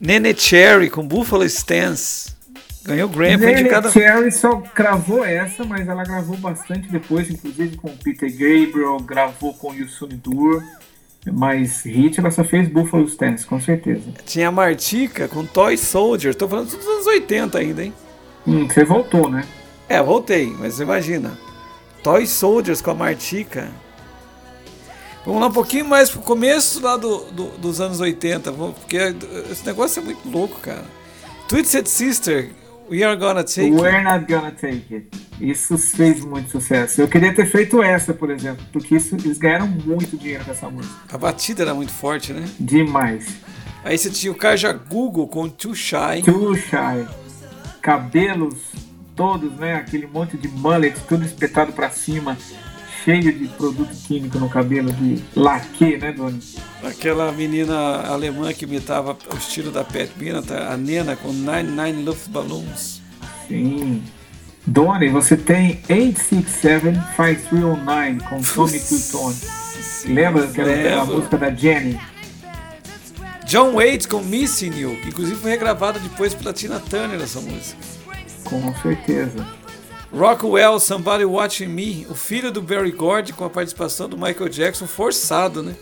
Nene 0.00 0.34
Cherry 0.34 0.90
com 0.90 1.06
Buffalo 1.06 1.44
Stance. 1.44 2.39
Ganhou 2.82 3.08
o 3.08 3.12
Grammy, 3.12 3.36
Nelly 3.36 3.60
indicada. 3.60 3.90
Cherry 3.90 4.32
só 4.32 4.62
gravou 4.74 5.24
essa, 5.24 5.64
mas 5.64 5.86
ela 5.86 6.02
gravou 6.02 6.36
bastante 6.38 6.88
depois, 6.88 7.28
inclusive 7.30 7.76
com 7.76 7.88
o 7.88 7.96
Peter 7.96 8.30
Gabriel, 8.30 8.98
gravou 9.00 9.52
com 9.54 9.70
o 9.70 9.74
Yusun 9.74 10.08
Dur. 10.22 10.62
Mas 11.30 11.82
hit 11.84 12.18
ela 12.18 12.30
só 12.30 12.42
fez 12.42 12.66
Buffalo 12.68 13.04
Stance, 13.04 13.44
com 13.44 13.60
certeza. 13.60 14.00
Tinha 14.24 14.48
a 14.48 14.52
Martica 14.52 15.28
com 15.28 15.44
Toy 15.44 15.76
Soldier. 15.76 16.34
Tô 16.34 16.48
falando 16.48 16.70
dos 16.74 16.86
anos 16.86 17.06
80 17.06 17.58
ainda, 17.58 17.84
hein? 17.84 17.92
Hum, 18.46 18.66
você 18.66 18.82
voltou, 18.84 19.28
né? 19.30 19.44
É, 19.86 20.02
voltei, 20.02 20.54
mas 20.58 20.80
imagina. 20.80 21.36
Toy 22.02 22.26
Soldiers 22.26 22.80
com 22.80 22.92
a 22.92 22.94
Martica. 22.94 23.68
Vamos 25.26 25.42
lá 25.42 25.48
um 25.48 25.52
pouquinho 25.52 25.84
mais 25.84 26.08
pro 26.08 26.22
começo 26.22 26.80
lá 26.82 26.96
do, 26.96 27.18
do- 27.26 27.58
dos 27.58 27.78
anos 27.82 28.00
80, 28.00 28.50
vamos- 28.50 28.78
porque 28.78 28.96
esse 29.50 29.66
negócio 29.66 30.00
é 30.00 30.04
muito 30.04 30.26
louco, 30.26 30.58
cara. 30.60 30.84
Twisted 31.46 31.86
Sister, 31.86 32.50
We 32.90 33.04
Are 33.04 33.16
Gonna 33.16 33.44
Take 33.44 33.68
It. 33.68 33.80
We're 33.80 34.02
Not 34.02 34.26
Gonna 34.26 34.50
Take 34.50 34.92
It. 34.92 35.06
Isso 35.40 35.78
fez 35.78 36.24
muito 36.24 36.50
sucesso. 36.50 37.00
Eu 37.00 37.06
queria 37.06 37.32
ter 37.32 37.46
feito 37.46 37.80
essa, 37.80 38.12
por 38.12 38.30
exemplo, 38.30 38.66
porque 38.72 38.96
isso, 38.96 39.14
eles 39.14 39.38
ganharam 39.38 39.68
muito 39.68 40.16
dinheiro 40.16 40.44
com 40.44 40.50
essa 40.50 40.68
música. 40.68 40.94
A 41.12 41.16
batida 41.16 41.62
era 41.62 41.72
muito 41.72 41.92
forte, 41.92 42.32
né? 42.32 42.44
Demais. 42.58 43.28
Aí 43.84 43.96
você 43.96 44.10
tinha 44.10 44.32
o 44.32 44.34
Kaja 44.34 44.72
Google 44.72 45.28
com 45.28 45.48
Too 45.48 45.74
Shy. 45.74 46.22
Too 46.24 46.56
Shy. 46.56 47.06
Cabelos 47.80 48.56
todos, 49.14 49.52
né? 49.52 49.74
Aquele 49.76 50.08
monte 50.08 50.36
de 50.36 50.48
mullet, 50.48 50.98
tudo 51.06 51.24
espetado 51.24 51.72
pra 51.72 51.90
cima. 51.90 52.36
Cheio 53.04 53.32
de 53.32 53.48
produto 53.48 53.90
químico 54.06 54.38
no 54.38 54.48
cabelo, 54.48 54.92
de 54.92 55.20
laque, 55.34 55.96
né, 55.96 56.12
Doni? 56.12 56.40
Aquela 56.82 57.32
menina 57.32 58.02
alemã 58.06 58.52
que 58.52 58.64
imitava 58.64 59.16
o 59.32 59.36
estilo 59.36 59.70
da 59.70 59.84
Pat 59.84 60.10
a 60.70 60.76
Nena, 60.76 61.14
com 61.16 61.32
99 61.32 62.02
Luftballons. 62.02 63.00
Sim. 63.48 64.02
Doni, 64.66 65.08
você 65.08 65.36
tem 65.36 65.80
867-5309 65.88 68.20
com 68.28 68.42
Tommy 68.42 68.78
Two 68.78 69.00
Lembra 70.06 70.46
daquela 70.46 70.72
aquela 70.72 71.04
música 71.04 71.36
da 71.38 71.50
Jenny? 71.50 72.00
John 73.46 73.74
Waits 73.74 74.06
com 74.06 74.22
Missing 74.22 74.78
You, 74.78 74.96
que 75.02 75.08
inclusive 75.08 75.40
foi 75.40 75.50
regravada 75.50 75.98
depois 75.98 76.32
pela 76.34 76.52
Tina 76.52 76.78
Turner 76.78 77.20
essa 77.20 77.40
música. 77.40 77.80
Com 78.44 78.72
certeza. 78.76 79.59
Rockwell, 80.12 80.80
Somebody 80.80 81.24
Watching 81.24 81.68
Me, 81.68 82.06
o 82.10 82.14
filho 82.14 82.50
do 82.50 82.60
Barry 82.60 82.90
Gordy 82.90 83.32
com 83.32 83.44
a 83.44 83.50
participação 83.50 84.08
do 84.08 84.16
Michael 84.16 84.48
Jackson 84.48 84.86
forçado, 84.86 85.62
né? 85.62 85.76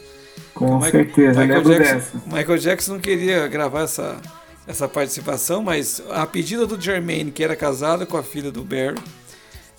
Com 0.55 0.75
Michael, 0.75 0.93
certeza, 0.93 1.41
Michael 1.41 1.63
Jackson, 1.63 1.95
dessa. 1.95 2.23
Michael 2.27 2.59
Jackson 2.59 2.93
não 2.95 3.01
queria 3.01 3.47
gravar 3.49 3.83
essa, 3.83 4.21
essa 4.67 4.87
participação, 4.89 5.63
mas 5.63 6.03
a 6.11 6.27
pedida 6.27 6.67
do 6.67 6.81
Jermaine, 6.81 7.31
que 7.31 7.43
era 7.43 7.57
casado 7.57 8.07
com 8.07 8.17
a 8.17 8.23
filha 8.23 8.51
do 8.51 8.63
Barry, 8.63 8.99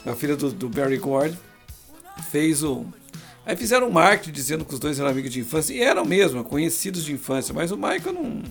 a 0.06 0.16
filha 0.16 0.36
do, 0.36 0.52
do 0.52 0.68
Barry 0.68 0.98
Gordy, 0.98 1.38
fez 2.32 2.64
o, 2.64 2.86
Aí 3.50 3.56
fizeram 3.56 3.88
um 3.88 3.92
marketing 3.92 4.32
dizendo 4.32 4.64
que 4.64 4.76
os 4.76 4.80
dois 4.80 5.00
eram 5.00 5.10
amigos 5.10 5.32
de 5.32 5.40
infância, 5.40 5.74
e 5.74 5.82
eram 5.82 6.06
mesmo, 6.06 6.44
conhecidos 6.44 7.04
de 7.04 7.12
infância, 7.12 7.52
mas 7.52 7.72
o 7.72 7.76
Michael 7.76 8.14
não. 8.14 8.44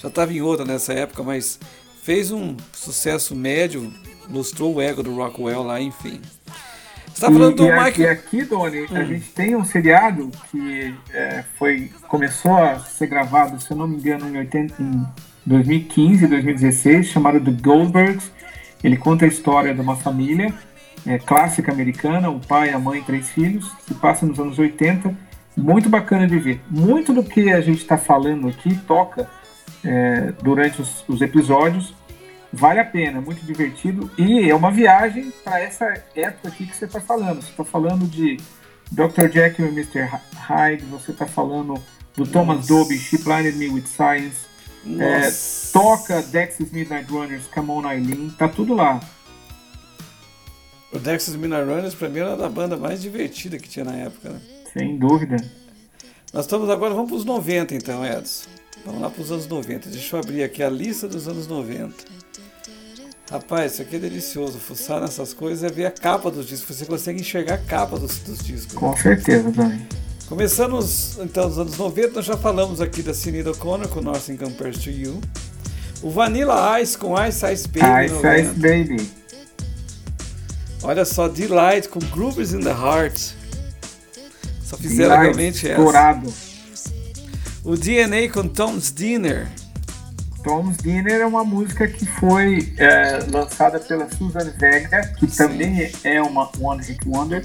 Já 0.00 0.08
estava 0.08 0.32
em 0.32 0.40
outra 0.40 0.64
nessa 0.64 0.94
época, 0.94 1.22
mas 1.22 1.58
fez 2.02 2.30
um 2.30 2.56
sucesso 2.72 3.34
médio, 3.34 3.92
mostrou 4.28 4.74
o 4.74 4.80
ego 4.80 5.02
do 5.02 5.14
Rockwell 5.14 5.62
lá, 5.62 5.80
enfim. 5.80 6.20
Você 7.12 7.20
tá 7.20 7.30
falando 7.30 7.52
e, 7.52 7.56
do 7.56 7.66
e 7.66 7.72
Michael. 7.72 8.00
E 8.00 8.06
aqui, 8.08 8.44
Doni, 8.44 8.82
hum. 8.82 8.86
a 8.96 9.04
gente 9.04 9.28
tem 9.30 9.54
um 9.54 9.64
seriado 9.64 10.30
que 10.50 10.94
é, 11.12 11.44
foi, 11.58 11.90
começou 12.08 12.56
a 12.56 12.78
ser 12.80 13.06
gravado, 13.06 13.60
se 13.60 13.70
eu 13.70 13.76
não 13.76 13.86
me 13.86 13.96
engano, 13.96 14.28
em, 14.28 14.38
80, 14.38 14.82
em 14.82 15.06
2015, 15.46 16.26
2016, 16.26 17.06
chamado 17.06 17.40
The 17.40 17.62
Goldbergs. 17.62 18.30
Ele 18.82 18.96
conta 18.96 19.24
a 19.24 19.28
história 19.28 19.72
de 19.72 19.80
uma 19.80 19.96
família 19.96 20.52
é, 21.06 21.18
clássica 21.18 21.70
americana, 21.70 22.30
o 22.30 22.40
pai, 22.40 22.70
a 22.70 22.78
mãe, 22.78 23.02
três 23.02 23.30
filhos, 23.30 23.70
se 23.86 23.94
passa 23.94 24.24
nos 24.26 24.38
anos 24.38 24.58
80, 24.58 25.14
muito 25.56 25.88
bacana 25.88 26.26
de 26.26 26.38
ver. 26.38 26.60
Muito 26.70 27.12
do 27.12 27.22
que 27.22 27.52
a 27.52 27.60
gente 27.60 27.78
está 27.78 27.98
falando 27.98 28.48
aqui 28.48 28.74
toca 28.86 29.28
é, 29.84 30.32
durante 30.42 30.80
os, 30.80 31.04
os, 31.06 31.20
episódios, 31.20 31.94
vale 32.54 32.80
a 32.80 32.84
pena, 32.84 33.20
muito 33.20 33.44
divertido 33.44 34.10
e 34.16 34.48
é 34.48 34.54
uma 34.54 34.70
viagem 34.70 35.32
para 35.42 35.60
essa 35.60 35.86
época 36.14 36.48
aqui 36.48 36.66
que 36.66 36.76
você 36.76 36.84
está 36.84 37.00
falando. 37.00 37.42
Você 37.42 37.50
está 37.50 37.64
falando 37.64 38.06
de 38.06 38.38
Dr. 38.90 39.30
Jekyll 39.32 39.66
e 39.66 39.70
Mr. 39.70 40.08
Hyde, 40.34 40.84
você 40.84 41.10
está 41.10 41.26
falando 41.26 41.74
do 42.16 42.26
Thomas 42.26 42.66
Dolby, 42.66 42.96
She 42.98 43.18
Blinded 43.18 43.56
Me 43.56 43.68
with 43.68 43.86
Science, 43.86 44.46
é, 45.00 45.30
toca 45.72 46.22
Dexys 46.22 46.70
Midnight 46.70 47.10
Runners, 47.10 47.46
Come 47.46 47.70
On 47.70 47.90
Eileen, 47.90 48.30
tá 48.38 48.48
tudo 48.48 48.74
lá. 48.74 49.00
O 50.92 50.98
Dexys 50.98 51.34
Midnight 51.34 51.64
Runners, 51.64 51.94
pra 51.94 52.08
mim, 52.08 52.20
era 52.20 52.46
a 52.46 52.48
banda 52.48 52.76
mais 52.76 53.02
divertida 53.02 53.58
que 53.58 53.68
tinha 53.68 53.84
na 53.84 53.96
época. 53.96 54.30
Né? 54.30 54.40
Sem 54.72 54.96
dúvida. 54.96 55.36
Nós 56.32 56.44
estamos 56.44 56.70
agora, 56.70 56.94
vamos 56.94 57.10
para 57.10 57.18
os 57.18 57.24
90 57.24 57.74
então, 57.74 58.04
Edson. 58.06 58.48
Vamos 58.84 59.00
lá 59.00 59.10
para 59.10 59.22
os 59.22 59.32
anos 59.32 59.46
90. 59.46 59.88
Deixa 59.88 60.14
eu 60.14 60.20
abrir 60.20 60.44
aqui 60.44 60.62
a 60.62 60.68
lista 60.68 61.08
dos 61.08 61.26
anos 61.26 61.46
90. 61.46 61.94
Rapaz, 63.30 63.72
isso 63.72 63.82
aqui 63.82 63.96
é 63.96 63.98
delicioso. 63.98 64.58
Fuçar 64.58 65.00
nessas 65.00 65.32
coisas 65.32 65.64
é 65.64 65.74
ver 65.74 65.86
a 65.86 65.90
capa 65.90 66.30
dos 66.30 66.46
discos. 66.46 66.76
Você 66.76 66.84
consegue 66.84 67.20
enxergar 67.20 67.54
a 67.54 67.58
capa 67.58 67.98
dos, 67.98 68.18
dos 68.18 68.38
discos. 68.38 68.74
Com 68.74 68.96
certeza, 68.96 69.50
Dani. 69.50 69.86
Começando 70.28 70.76
os, 70.78 71.18
então 71.18 71.48
nos 71.48 71.58
anos 71.58 71.76
90, 71.76 72.14
nós 72.14 72.24
já 72.24 72.36
falamos 72.36 72.80
aqui 72.80 73.02
da 73.02 73.12
Sinead 73.12 73.48
O'Connor 73.48 73.88
com 73.88 74.00
Nothing 74.00 74.36
Compares 74.36 74.78
to 74.78 74.90
You. 74.90 75.20
O 76.02 76.10
Vanilla 76.10 76.80
Ice 76.80 76.96
com 76.96 77.14
Ice 77.26 77.44
Ice 77.52 77.68
Baby. 77.68 78.06
Ice 78.06 78.40
Ice 78.40 78.54
Baby. 78.58 79.10
Olha 80.82 81.04
só, 81.04 81.28
Delight 81.28 81.88
com 81.88 81.98
Grooves 81.98 82.52
in 82.52 82.60
the 82.60 82.70
Heart. 82.70 83.32
Só 84.62 84.76
fizeram 84.76 85.10
Delight 85.10 85.22
realmente 85.22 85.68
essa. 85.68 85.82
Dourado. 85.82 86.32
O 87.64 87.76
DNA 87.76 88.28
com 88.30 88.46
Tom's 88.46 88.92
Dinner. 88.92 89.48
Tom's 90.44 90.76
Dinner 90.76 91.22
é 91.22 91.26
uma 91.26 91.42
música 91.42 91.88
que 91.88 92.04
foi 92.04 92.74
é, 92.76 93.18
lançada 93.32 93.80
pela 93.80 94.08
Susan 94.10 94.52
Vega, 94.58 95.14
que 95.18 95.26
Sim. 95.26 95.36
também 95.36 95.90
é 96.04 96.22
uma 96.22 96.50
One 96.60 96.84
Hit 96.84 97.00
Wonder, 97.08 97.42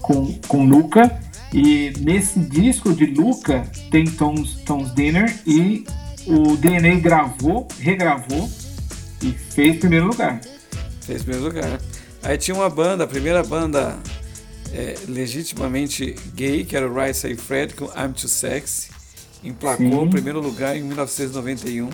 com, 0.00 0.38
com 0.46 0.64
Luca. 0.64 1.18
E 1.52 1.92
nesse 2.00 2.38
disco 2.38 2.94
de 2.94 3.06
Luca 3.06 3.64
tem 3.90 4.04
Tom's, 4.04 4.56
Tom's 4.64 4.94
Dinner 4.94 5.34
e 5.46 5.84
o 6.26 6.56
DNA 6.56 6.96
gravou, 6.96 7.66
regravou 7.80 8.48
e 9.22 9.32
fez 9.32 9.78
primeiro 9.78 10.06
lugar. 10.06 10.40
Fez 11.00 11.22
primeiro 11.22 11.46
lugar. 11.46 11.80
Aí 12.22 12.38
tinha 12.38 12.54
uma 12.54 12.70
banda, 12.70 13.04
a 13.04 13.06
primeira 13.06 13.42
banda 13.42 13.98
é, 14.72 14.94
legitimamente 15.08 16.14
gay, 16.34 16.64
que 16.64 16.76
era 16.76 16.88
o 16.88 16.94
Right 16.94 17.16
Say 17.16 17.34
Fred 17.34 17.74
com 17.74 17.86
I'm 17.86 18.12
Too 18.12 18.28
Sexy. 18.28 18.90
Emplacou 19.42 20.04
o 20.04 20.10
primeiro 20.10 20.40
lugar 20.40 20.76
em 20.76 20.82
1991. 20.82 21.90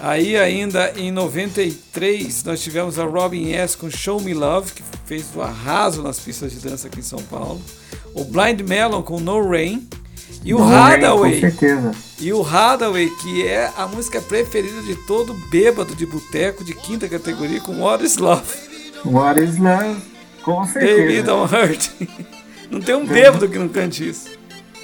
Aí 0.00 0.36
ainda 0.36 0.92
em 0.96 1.10
93 1.10 2.44
nós 2.44 2.62
tivemos 2.62 2.98
a 2.98 3.04
Robin 3.04 3.52
S 3.52 3.76
com 3.76 3.90
Show 3.90 4.20
Me 4.20 4.34
Love, 4.34 4.72
que 4.72 4.82
fez 5.06 5.26
o 5.34 5.40
arraso 5.40 6.02
nas 6.02 6.18
pistas 6.18 6.52
de 6.52 6.58
dança 6.58 6.88
aqui 6.88 7.00
em 7.00 7.02
São 7.02 7.20
Paulo. 7.20 7.60
O 8.14 8.24
Blind 8.24 8.60
Melon 8.60 9.02
com 9.02 9.18
No 9.18 9.48
Rain. 9.48 9.88
E 10.44 10.54
o 10.54 10.62
Hadaway. 10.62 11.42
E 12.20 12.32
o 12.32 12.46
Hadaway, 12.46 13.10
que 13.22 13.46
é 13.46 13.70
a 13.76 13.86
música 13.86 14.20
preferida 14.20 14.80
de 14.82 14.94
todo 15.06 15.34
bêbado 15.50 15.94
de 15.94 16.06
boteco 16.06 16.62
de 16.62 16.74
quinta 16.74 17.08
categoria 17.08 17.60
com 17.60 17.80
What 17.80 18.04
Is 18.04 18.16
Love. 18.18 18.66
What 19.04 19.40
is 19.40 19.58
love? 19.58 20.00
Com 20.42 20.64
certeza. 20.66 21.00
Baby 21.00 21.22
don't 21.22 21.54
hurt. 21.54 21.90
Não 22.70 22.80
tem 22.80 22.94
um 22.96 23.06
bêbado 23.06 23.48
que 23.48 23.58
não 23.58 23.68
cante 23.68 24.08
isso. 24.08 24.35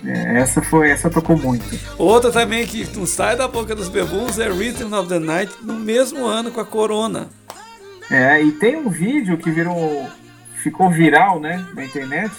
É, 0.05 0.38
essa 0.38 0.61
foi, 0.61 0.90
essa 0.90 1.09
tocou 1.09 1.36
muito. 1.36 1.64
Outra 1.96 2.30
também 2.32 2.66
que 2.66 2.86
não 2.96 3.07
sai 3.07 3.36
da 3.36 3.46
boca 3.46 3.74
dos 3.74 3.88
bebuns 3.88 4.38
é 4.38 4.48
Rhythm 4.48 4.92
of 4.92 5.09
the 5.09 5.18
Night, 5.18 5.53
no 5.62 5.74
mesmo 5.74 6.26
ano 6.26 6.50
com 6.50 6.61
a 6.61 6.64
Corona. 6.64 7.28
É, 8.11 8.42
e 8.42 8.53
tem 8.53 8.76
um 8.76 8.88
vídeo 8.88 9.38
que 9.38 9.50
virou, 9.50 10.09
ficou 10.62 10.90
viral, 10.90 11.40
né, 11.40 11.64
na 11.74 11.84
internet, 11.84 12.32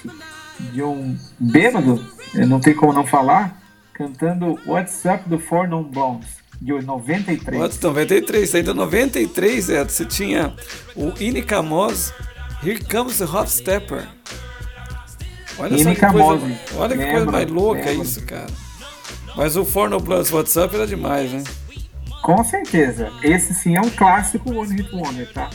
de 0.60 0.84
um 0.84 1.18
bêbado, 1.40 2.06
não 2.48 2.60
tem 2.60 2.74
como 2.74 2.94
não 2.94 3.06
falar, 3.06 3.58
cantando 3.94 4.60
What's 4.68 5.04
Up 5.06 5.28
do 5.30 5.40
Four 5.40 5.68
Non 5.68 5.84
Bones 5.84 6.44
de 6.62 6.74
93. 6.74 7.58
Pode, 7.58 7.82
93. 7.82 8.56
Ainda 8.56 8.74
93, 8.74 9.70
é, 9.70 9.84
você 9.84 10.06
tinha 10.06 10.54
o 10.96 11.12
Inicamos, 11.20 12.14
Here 12.64 12.80
Comes 12.86 13.18
the 13.18 13.26
Hot 13.26 13.50
Stepper. 13.50 14.08
Olha 15.58 15.78
só 15.78 15.94
que 15.94 16.00
coisa, 16.00 16.60
olha 16.78 16.98
que 16.98 17.12
coisa 17.12 17.32
mais 17.32 17.50
louca 17.50 17.86
lembra. 17.86 18.04
isso, 18.04 18.26
cara. 18.26 18.48
Mas 19.36 19.56
o 19.56 19.66
Forno 19.66 20.02
Plus 20.02 20.32
WhatsApp 20.32 20.76
era 20.76 20.88
demais, 20.88 21.32
né? 21.32 21.44
Com 22.22 22.44
certeza. 22.44 23.12
Esse 23.22 23.54
sim 23.54 23.76
é 23.76 23.82
um 23.82 23.90
clássico 23.90 24.54
One 24.54 24.76
Hit 24.76 24.96
Wonder, 24.96 25.32
tá? 25.34 25.50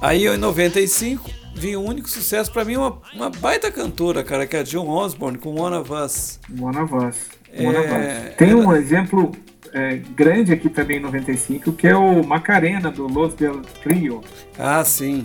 Aí 0.00 0.26
em 0.26 0.36
95 0.36 1.30
vinha 1.54 1.78
o 1.78 1.82
um 1.82 1.88
único 1.88 2.08
sucesso 2.08 2.52
para 2.52 2.64
mim, 2.64 2.76
uma, 2.76 2.98
uma 3.14 3.30
baita 3.30 3.70
cantora, 3.70 4.22
cara, 4.22 4.46
que 4.46 4.56
é 4.56 4.60
a 4.60 4.62
John 4.62 4.88
Osborne 4.88 5.38
com 5.38 5.58
One 5.58 5.76
of 5.76 5.92
Us. 5.92 6.40
One 6.60 6.76
of 6.76 6.94
Us. 6.94 7.16
É, 7.52 8.34
Tem 8.36 8.54
um 8.54 8.74
exemplo 8.74 9.32
é, 9.72 9.96
grande 10.14 10.52
aqui 10.52 10.68
também 10.68 10.98
em 10.98 11.00
95, 11.00 11.72
que 11.72 11.86
é 11.86 11.96
o 11.96 12.22
Macarena, 12.22 12.90
do 12.90 13.06
Los 13.06 13.34
Del 13.34 13.62
Trio. 13.82 14.22
Ah, 14.58 14.84
sim. 14.84 15.24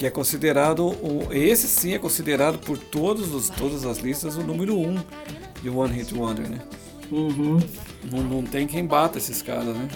Que 0.00 0.06
é 0.06 0.10
considerado, 0.10 0.86
o, 0.86 1.28
esse 1.30 1.68
sim 1.68 1.92
é 1.92 1.98
considerado 1.98 2.58
por 2.58 2.78
todos 2.78 3.34
os, 3.34 3.50
todas 3.50 3.84
as 3.84 3.98
listas 3.98 4.34
o 4.34 4.42
número 4.42 4.74
um 4.74 4.96
de 5.60 5.68
One 5.68 5.92
Hit 5.92 6.14
Wonder, 6.14 6.48
né? 6.48 6.58
Uhum. 7.12 7.58
Não, 8.10 8.22
não 8.22 8.42
tem 8.42 8.66
quem 8.66 8.86
bata 8.86 9.18
esses 9.18 9.42
caras, 9.42 9.76
né? 9.76 9.88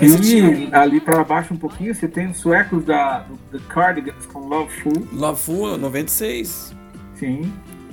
E 0.00 0.74
ali 0.74 1.00
para 1.00 1.22
baixo 1.22 1.54
um 1.54 1.56
pouquinho, 1.56 1.94
você 1.94 2.08
tem 2.08 2.30
os 2.30 2.38
suecos 2.38 2.84
da 2.84 3.24
The 3.52 3.60
Cardigans 3.68 4.26
com 4.26 4.40
Love 4.40 4.72
Fool. 4.82 5.06
Love 5.12 5.40
Fool, 5.40 5.78
96. 5.78 6.74
Sim. 7.14 7.52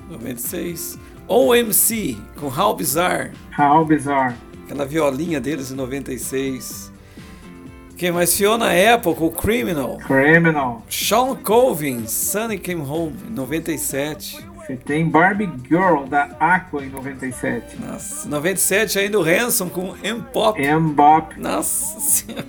96. 0.09 0.97
OMC 1.27 2.17
com 2.39 2.47
How 2.47 2.75
Bizarre. 2.75 3.33
How 3.55 3.85
Bizarre. 3.85 4.33
Aquela 4.65 4.83
violinha 4.83 5.39
deles 5.39 5.69
em 5.69 5.75
96. 5.75 6.91
Quem 7.97 8.11
mais? 8.11 8.37
Fiona 8.37 8.67
Apple 8.93 9.15
com 9.15 9.31
Criminal. 9.31 9.97
Criminal. 9.97 10.83
Sean 10.87 11.35
Colvin, 11.35 12.05
Sunny 12.05 12.59
Came 12.59 12.83
Home, 12.83 13.15
em 13.27 13.31
97. 13.31 14.45
Você 14.55 14.75
tem 14.75 15.09
Barbie 15.09 15.49
Girl 15.67 16.03
da 16.03 16.25
Aqua 16.39 16.85
em 16.85 16.89
97. 16.89 17.77
Nossa, 17.79 18.29
97 18.29 18.99
ainda 18.99 19.19
o 19.19 19.23
Hanson 19.23 19.67
com 19.69 19.95
M-Pop. 20.03 20.61
M-Bop. 20.61 21.39
Nossa 21.39 21.99
senhora. 21.99 22.45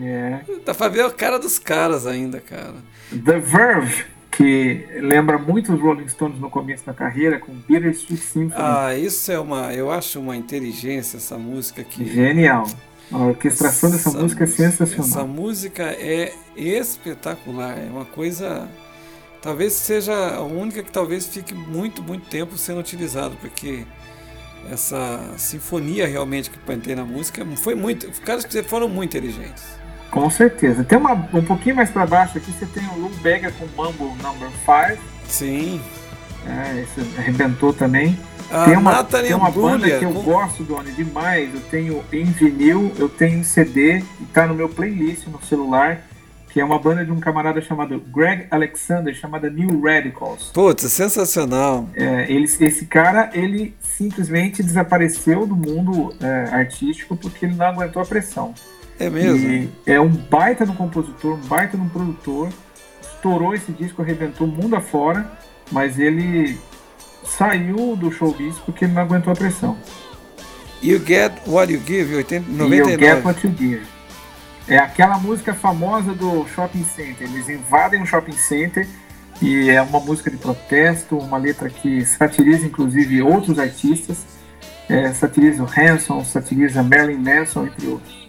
É. 0.00 0.40
Dá 0.64 0.72
pra 0.72 0.86
ver 0.88 1.04
a 1.04 1.10
cara 1.10 1.38
dos 1.40 1.58
caras 1.58 2.06
ainda, 2.06 2.40
cara. 2.40 2.74
The 3.10 3.40
Verve, 3.40 4.04
que 4.30 4.86
lembra 5.00 5.36
muito 5.36 5.72
os 5.72 5.80
Rolling 5.80 6.08
Stones 6.08 6.38
no 6.38 6.48
começo 6.48 6.86
da 6.86 6.92
carreira, 6.92 7.40
com 7.40 7.52
Bittersweet 7.52 8.22
Symphony. 8.22 8.54
Ah, 8.54 8.94
isso 8.96 9.32
é 9.32 9.40
uma. 9.40 9.74
Eu 9.74 9.90
acho 9.90 10.20
uma 10.20 10.36
inteligência 10.36 11.16
essa 11.16 11.36
música 11.36 11.82
aqui. 11.82 12.04
Genial. 12.04 12.68
A 13.12 13.18
orquestração 13.18 13.90
dessa 13.90 14.08
Essa 14.08 14.18
música 14.18 14.44
é 14.44 14.46
sensacional. 14.46 15.06
Essa 15.06 15.24
música 15.24 15.82
é 15.84 16.32
espetacular, 16.56 17.78
é 17.78 17.90
uma 17.90 18.04
coisa. 18.04 18.68
Talvez 19.40 19.72
seja 19.74 20.14
a 20.36 20.42
única 20.42 20.82
que 20.82 20.90
talvez 20.90 21.26
fique 21.26 21.54
muito, 21.54 22.02
muito 22.02 22.28
tempo 22.28 22.56
sendo 22.56 22.80
utilizado, 22.80 23.36
porque 23.40 23.84
essa 24.70 25.34
sinfonia 25.36 26.06
realmente 26.06 26.48
que 26.50 26.58
tem 26.78 26.94
na 26.94 27.04
música 27.04 27.44
foi 27.56 27.74
muito. 27.74 28.08
Os 28.08 28.18
caras 28.18 28.46
foram 28.66 28.88
muito 28.88 29.16
inteligentes. 29.16 29.64
Com 30.10 30.28
certeza. 30.30 30.84
Tem 30.84 30.98
uma, 30.98 31.12
um 31.12 31.42
pouquinho 31.42 31.76
mais 31.76 31.90
pra 31.90 32.06
baixo 32.06 32.38
aqui, 32.38 32.52
você 32.52 32.66
tem 32.66 32.86
o 32.88 32.98
Lou 32.98 33.10
Bega 33.22 33.50
com 33.52 33.66
Mambo 33.76 34.14
Number 34.22 34.48
5. 34.64 35.02
Sim. 35.26 35.80
É, 36.46 36.82
esse 36.82 37.00
arrebentou 37.18 37.72
também. 37.72 38.18
A 38.50 38.64
tem 38.64 38.76
uma, 38.76 39.04
tem 39.04 39.34
uma 39.34 39.50
banda 39.50 39.98
que 39.98 40.04
eu 40.04 40.12
com- 40.12 40.22
gosto, 40.22 40.62
Doni, 40.62 40.92
demais. 40.92 41.52
Eu 41.54 41.60
tenho 41.70 42.04
em 42.12 42.24
vinil, 42.24 42.92
eu 42.98 43.08
tenho 43.08 43.38
em 43.38 43.44
CD, 43.44 43.98
e 44.20 44.24
tá 44.32 44.46
no 44.46 44.54
meu 44.54 44.68
playlist 44.68 45.26
no 45.26 45.42
celular, 45.42 46.00
que 46.50 46.60
é 46.60 46.64
uma 46.64 46.78
banda 46.78 47.04
de 47.04 47.10
um 47.10 47.18
camarada 47.18 47.62
chamado 47.62 47.98
Greg 48.12 48.46
Alexander, 48.50 49.14
chamada 49.14 49.48
New 49.48 49.80
Radicals. 49.80 50.50
Putz, 50.52 50.90
sensacional. 50.92 51.88
É, 51.94 52.30
ele, 52.30 52.44
esse 52.44 52.86
cara, 52.86 53.30
ele 53.32 53.74
simplesmente 53.80 54.62
desapareceu 54.62 55.46
do 55.46 55.56
mundo 55.56 56.14
é, 56.20 56.50
artístico 56.54 57.16
porque 57.16 57.46
ele 57.46 57.54
não 57.54 57.66
aguentou 57.66 58.02
a 58.02 58.04
pressão. 58.04 58.54
É 58.98 59.08
mesmo. 59.08 59.38
E 59.38 59.70
é 59.86 59.98
um 60.00 60.08
baita 60.08 60.66
no 60.66 60.74
compositor, 60.74 61.34
um 61.34 61.46
baita 61.48 61.76
no 61.76 61.88
produtor. 61.88 62.50
Estourou 63.00 63.54
esse 63.54 63.72
disco, 63.72 64.02
arrebentou 64.02 64.46
mundo 64.46 64.76
afora, 64.76 65.30
mas 65.70 65.98
ele 65.98 66.58
saiu 67.24 67.96
do 67.96 68.10
showbiz 68.10 68.56
porque 68.64 68.84
ele 68.84 68.92
não 68.92 69.02
aguentou 69.02 69.32
a 69.32 69.36
pressão. 69.36 69.76
You 70.82 70.98
Get 71.04 71.32
What 71.46 71.72
You 71.72 71.80
Give, 71.86 72.16
80, 72.16 72.50
E 72.50 72.58
eu 72.58 72.68
get 72.68 72.98
99. 72.98 73.26
what 73.26 73.46
you 73.46 73.54
give. 73.56 73.86
É 74.68 74.78
aquela 74.78 75.18
música 75.18 75.54
famosa 75.54 76.12
do 76.14 76.46
shopping 76.48 76.84
center. 76.84 77.28
Eles 77.28 77.48
invadem 77.48 78.02
o 78.02 78.06
shopping 78.06 78.32
center 78.32 78.86
e 79.40 79.70
é 79.70 79.82
uma 79.82 80.00
música 80.00 80.30
de 80.30 80.36
protesto, 80.36 81.16
uma 81.18 81.36
letra 81.36 81.68
que 81.68 82.04
satiriza 82.04 82.66
inclusive 82.66 83.22
outros 83.22 83.58
artistas. 83.58 84.18
É, 84.88 85.12
satiriza 85.12 85.62
o 85.62 85.66
Hanson, 85.66 86.24
satiriza 86.24 86.82
Marilyn 86.82 87.18
Manson, 87.18 87.66
entre 87.66 87.86
outros. 87.86 88.28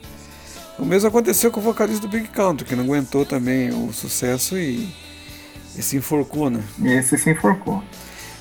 O 0.77 0.85
mesmo 0.85 1.07
aconteceu 1.07 1.51
com 1.51 1.59
o 1.59 1.63
vocalista 1.63 2.01
do 2.01 2.07
Big 2.07 2.27
Country, 2.29 2.65
que 2.65 2.75
não 2.75 2.83
aguentou 2.83 3.25
também 3.25 3.69
o 3.71 3.91
sucesso 3.93 4.57
e, 4.57 4.89
e 5.77 5.81
se 5.81 5.97
enforcou, 5.97 6.49
né? 6.49 6.61
E 6.79 6.87
esse 6.89 7.17
se 7.17 7.29
enforcou. 7.29 7.83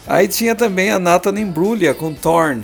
Aí 0.07 0.29
tinha 0.29 0.55
também 0.55 0.91
a 0.91 0.99
Nathalie 0.99 1.43
Imbruglia 1.43 1.95
com 1.95 2.13
Torn. 2.13 2.63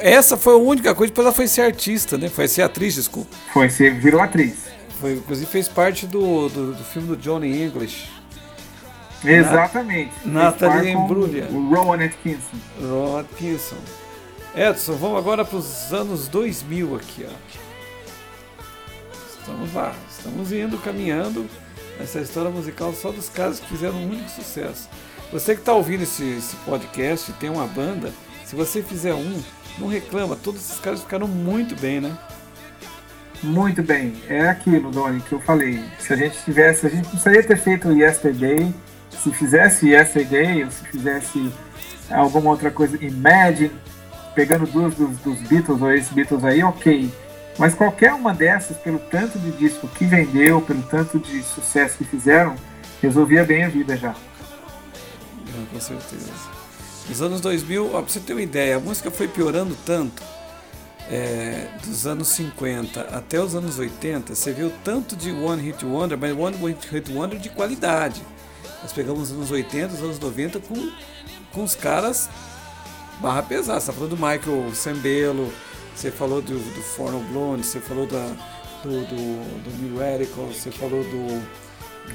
Essa 0.00 0.36
foi 0.36 0.54
a 0.54 0.56
única 0.56 0.94
coisa, 0.94 1.10
depois 1.10 1.26
ela 1.26 1.34
foi 1.34 1.46
ser 1.46 1.62
artista, 1.62 2.18
né? 2.18 2.28
Foi 2.28 2.48
ser 2.48 2.62
atriz, 2.62 2.94
desculpa. 2.94 3.34
Foi, 3.52 3.68
você 3.70 3.90
virou 3.90 4.20
atriz. 4.20 4.56
Foi, 5.00 5.14
inclusive 5.14 5.50
fez 5.50 5.68
parte 5.68 6.06
do, 6.06 6.48
do, 6.48 6.72
do 6.74 6.84
filme 6.84 7.08
do 7.08 7.16
Johnny 7.16 7.62
English, 7.62 8.08
Exatamente. 9.24 10.12
Nathalie 10.24 10.92
com 10.92 11.04
Imbruglia. 11.04 11.48
O 11.50 11.74
Rowan 11.74 12.04
Atkinson. 12.04 12.56
Ron 12.80 13.18
Atkinson. 13.18 13.76
Edson, 14.54 14.92
vamos 14.94 15.18
agora 15.18 15.44
para 15.44 15.56
os 15.56 15.92
anos 15.92 16.28
2000 16.28 16.96
aqui, 16.96 17.26
ó. 17.26 17.32
Estamos 19.40 19.74
lá, 19.74 19.94
estamos 20.08 20.52
indo, 20.52 20.78
caminhando 20.78 21.46
nessa 21.98 22.20
história 22.20 22.50
musical 22.50 22.92
só 22.94 23.10
dos 23.10 23.28
caras 23.28 23.60
que 23.60 23.66
fizeram 23.66 23.96
um 23.96 24.06
único 24.06 24.28
sucesso. 24.30 24.88
Você 25.34 25.56
que 25.56 25.62
está 25.62 25.72
ouvindo 25.72 26.04
esse, 26.04 26.22
esse 26.22 26.54
podcast 26.58 27.32
tem 27.32 27.50
uma 27.50 27.66
banda, 27.66 28.12
se 28.44 28.54
você 28.54 28.80
fizer 28.80 29.14
um, 29.14 29.42
não 29.80 29.88
reclama, 29.88 30.36
todos 30.36 30.60
esses 30.60 30.78
caras 30.78 31.00
ficaram 31.00 31.26
muito 31.26 31.74
bem, 31.74 32.00
né? 32.00 32.16
Muito 33.42 33.82
bem. 33.82 34.14
É 34.28 34.48
aquilo, 34.48 34.92
Doni, 34.92 35.20
que 35.20 35.32
eu 35.32 35.40
falei. 35.40 35.82
Se 35.98 36.12
a 36.12 36.16
gente 36.16 36.38
tivesse, 36.44 36.86
a 36.86 36.88
gente 36.88 37.08
precisaria 37.08 37.42
ter 37.42 37.56
feito 37.56 37.90
Yesterday. 37.90 38.72
Se 39.10 39.32
fizesse 39.32 39.90
Yesterday, 39.90 40.62
ou 40.62 40.70
se 40.70 40.84
fizesse 40.84 41.52
alguma 42.12 42.50
outra 42.50 42.70
coisa, 42.70 42.96
Imagine, 43.04 43.72
pegando 44.36 44.68
duas 44.68 44.94
dos, 44.94 45.18
dos 45.18 45.40
Beatles 45.48 45.82
ou 45.82 45.90
ex-Beatles 45.90 46.44
aí, 46.44 46.62
ok. 46.62 47.12
Mas 47.58 47.74
qualquer 47.74 48.14
uma 48.14 48.32
dessas, 48.32 48.76
pelo 48.76 49.00
tanto 49.00 49.36
de 49.40 49.50
disco 49.50 49.88
que 49.88 50.04
vendeu, 50.04 50.62
pelo 50.62 50.84
tanto 50.84 51.18
de 51.18 51.42
sucesso 51.42 51.98
que 51.98 52.04
fizeram, 52.04 52.54
resolvia 53.02 53.42
bem 53.42 53.64
a 53.64 53.68
vida 53.68 53.96
já. 53.96 54.14
É, 55.54 55.72
com 55.72 55.80
certeza. 55.80 56.32
Nos 57.08 57.22
anos 57.22 57.40
2000, 57.40 57.86
ó, 57.94 58.02
pra 58.02 58.12
você 58.12 58.20
ter 58.20 58.32
uma 58.32 58.42
ideia, 58.42 58.76
a 58.76 58.80
música 58.80 59.10
foi 59.10 59.28
piorando 59.28 59.76
tanto, 59.84 60.22
é, 61.10 61.68
dos 61.84 62.06
anos 62.06 62.28
50 62.28 63.00
até 63.00 63.38
os 63.38 63.54
anos 63.54 63.78
80, 63.78 64.34
você 64.34 64.52
viu 64.52 64.72
tanto 64.82 65.14
de 65.14 65.30
One 65.30 65.62
Hit 65.62 65.84
Wonder, 65.84 66.16
mas 66.16 66.32
One 66.36 66.56
Hit 66.90 67.12
Wonder 67.12 67.38
de 67.38 67.50
qualidade. 67.50 68.22
Nós 68.82 68.92
pegamos 68.92 69.30
os 69.30 69.36
anos 69.36 69.50
80, 69.50 69.94
os 69.94 70.00
anos 70.00 70.18
90 70.18 70.60
com, 70.60 70.92
com 71.52 71.62
os 71.62 71.74
caras 71.74 72.28
barra 73.20 73.42
pesada. 73.42 73.80
Você 73.80 73.86
tá 73.86 73.92
falando 73.92 74.10
do 74.10 74.16
Michael 74.16 74.74
Sembello, 74.74 75.52
você 75.94 76.10
falou 76.10 76.40
do, 76.40 76.58
do 76.58 76.82
Forno 76.82 77.20
Blonde, 77.30 77.66
você 77.66 77.80
falou 77.80 78.06
da, 78.06 78.26
do, 78.82 79.00
do, 79.06 79.62
do 79.62 79.82
New 79.82 79.98
Radical, 79.98 80.46
você 80.46 80.70
falou 80.70 81.02
do. 81.04 81.63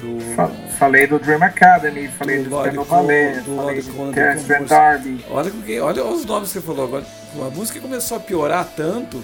Do 0.01 0.19
Fa- 0.35 0.51
Falei 0.77 1.07
do 1.07 1.19
Dream 1.19 1.43
Academy, 1.43 2.07
falei 2.09 2.37
Do 2.39 2.43
do, 2.45 2.49
Cole, 2.51 2.71
Ballet, 2.85 3.41
do 3.41 3.55
falei 3.55 3.81
do. 3.81 4.65
D'Arby. 4.65 5.25
Olha, 5.29 5.51
olha 5.83 6.05
os 6.05 6.25
nomes 6.25 6.49
que 6.51 6.59
você 6.59 6.65
falou 6.65 6.85
agora. 6.85 7.05
A 7.35 7.49
música 7.49 7.79
começou 7.79 8.17
a 8.17 8.19
piorar 8.19 8.65
tanto 8.75 9.21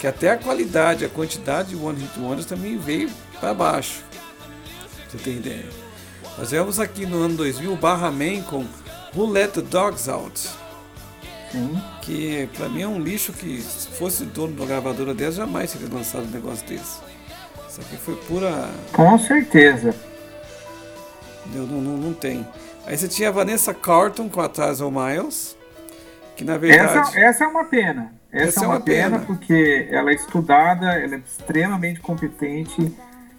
que 0.00 0.06
até 0.06 0.30
a 0.30 0.36
qualidade, 0.36 1.04
a 1.04 1.08
quantidade 1.08 1.70
de 1.70 1.76
One 1.76 1.98
Hit 2.00 2.18
Wonders 2.18 2.46
também 2.46 2.76
veio 2.78 3.10
para 3.40 3.52
baixo. 3.54 4.02
Você 5.08 5.18
tem 5.18 5.34
ideia? 5.36 5.64
Nós 6.38 6.50
vemos 6.50 6.80
aqui 6.80 7.06
no 7.06 7.22
ano 7.22 7.36
2000 7.36 7.72
o 7.72 7.76
Barra 7.76 8.10
Man 8.10 8.42
com 8.42 8.64
Who 9.14 9.26
Let 9.30 9.52
the 9.52 9.60
Dogs 9.62 10.08
Out. 10.10 10.48
Sim. 11.52 11.80
Que 12.02 12.48
pra 12.56 12.68
mim 12.68 12.82
é 12.82 12.88
um 12.88 12.98
lixo 12.98 13.32
que 13.32 13.60
se 13.62 13.86
fosse 13.88 14.24
dono 14.24 14.52
de 14.54 14.60
uma 14.60 14.66
gravadora 14.66 15.14
dessa 15.14 15.36
jamais 15.38 15.72
teria 15.72 15.88
lançado 15.92 16.24
um 16.24 16.30
negócio 16.30 16.66
desse. 16.66 16.98
Isso 17.74 17.80
aqui 17.80 17.96
foi 17.96 18.14
pura. 18.28 18.70
Com 18.92 19.18
certeza. 19.18 19.92
Não, 21.52 21.66
não, 21.66 21.96
não 21.96 22.12
tem. 22.14 22.46
Aí 22.86 22.96
você 22.96 23.08
tinha 23.08 23.30
a 23.30 23.32
Vanessa 23.32 23.74
Carlton 23.74 24.28
com 24.28 24.40
a 24.40 24.48
Tazzle 24.48 24.92
Miles. 24.92 25.56
Que 26.36 26.44
na 26.44 26.56
verdade. 26.56 27.00
Essa, 27.00 27.18
essa 27.18 27.44
é 27.44 27.46
uma 27.48 27.64
pena. 27.64 28.12
Essa, 28.30 28.64
é 28.64 28.68
uma, 28.68 28.80
pena, 28.80 29.20
porque 29.20 29.88
ela 29.90 30.10
é 30.10 30.14
estudada, 30.14 30.86
ela 30.92 31.16
é 31.16 31.18
extremamente 31.18 32.00
competente. 32.00 32.92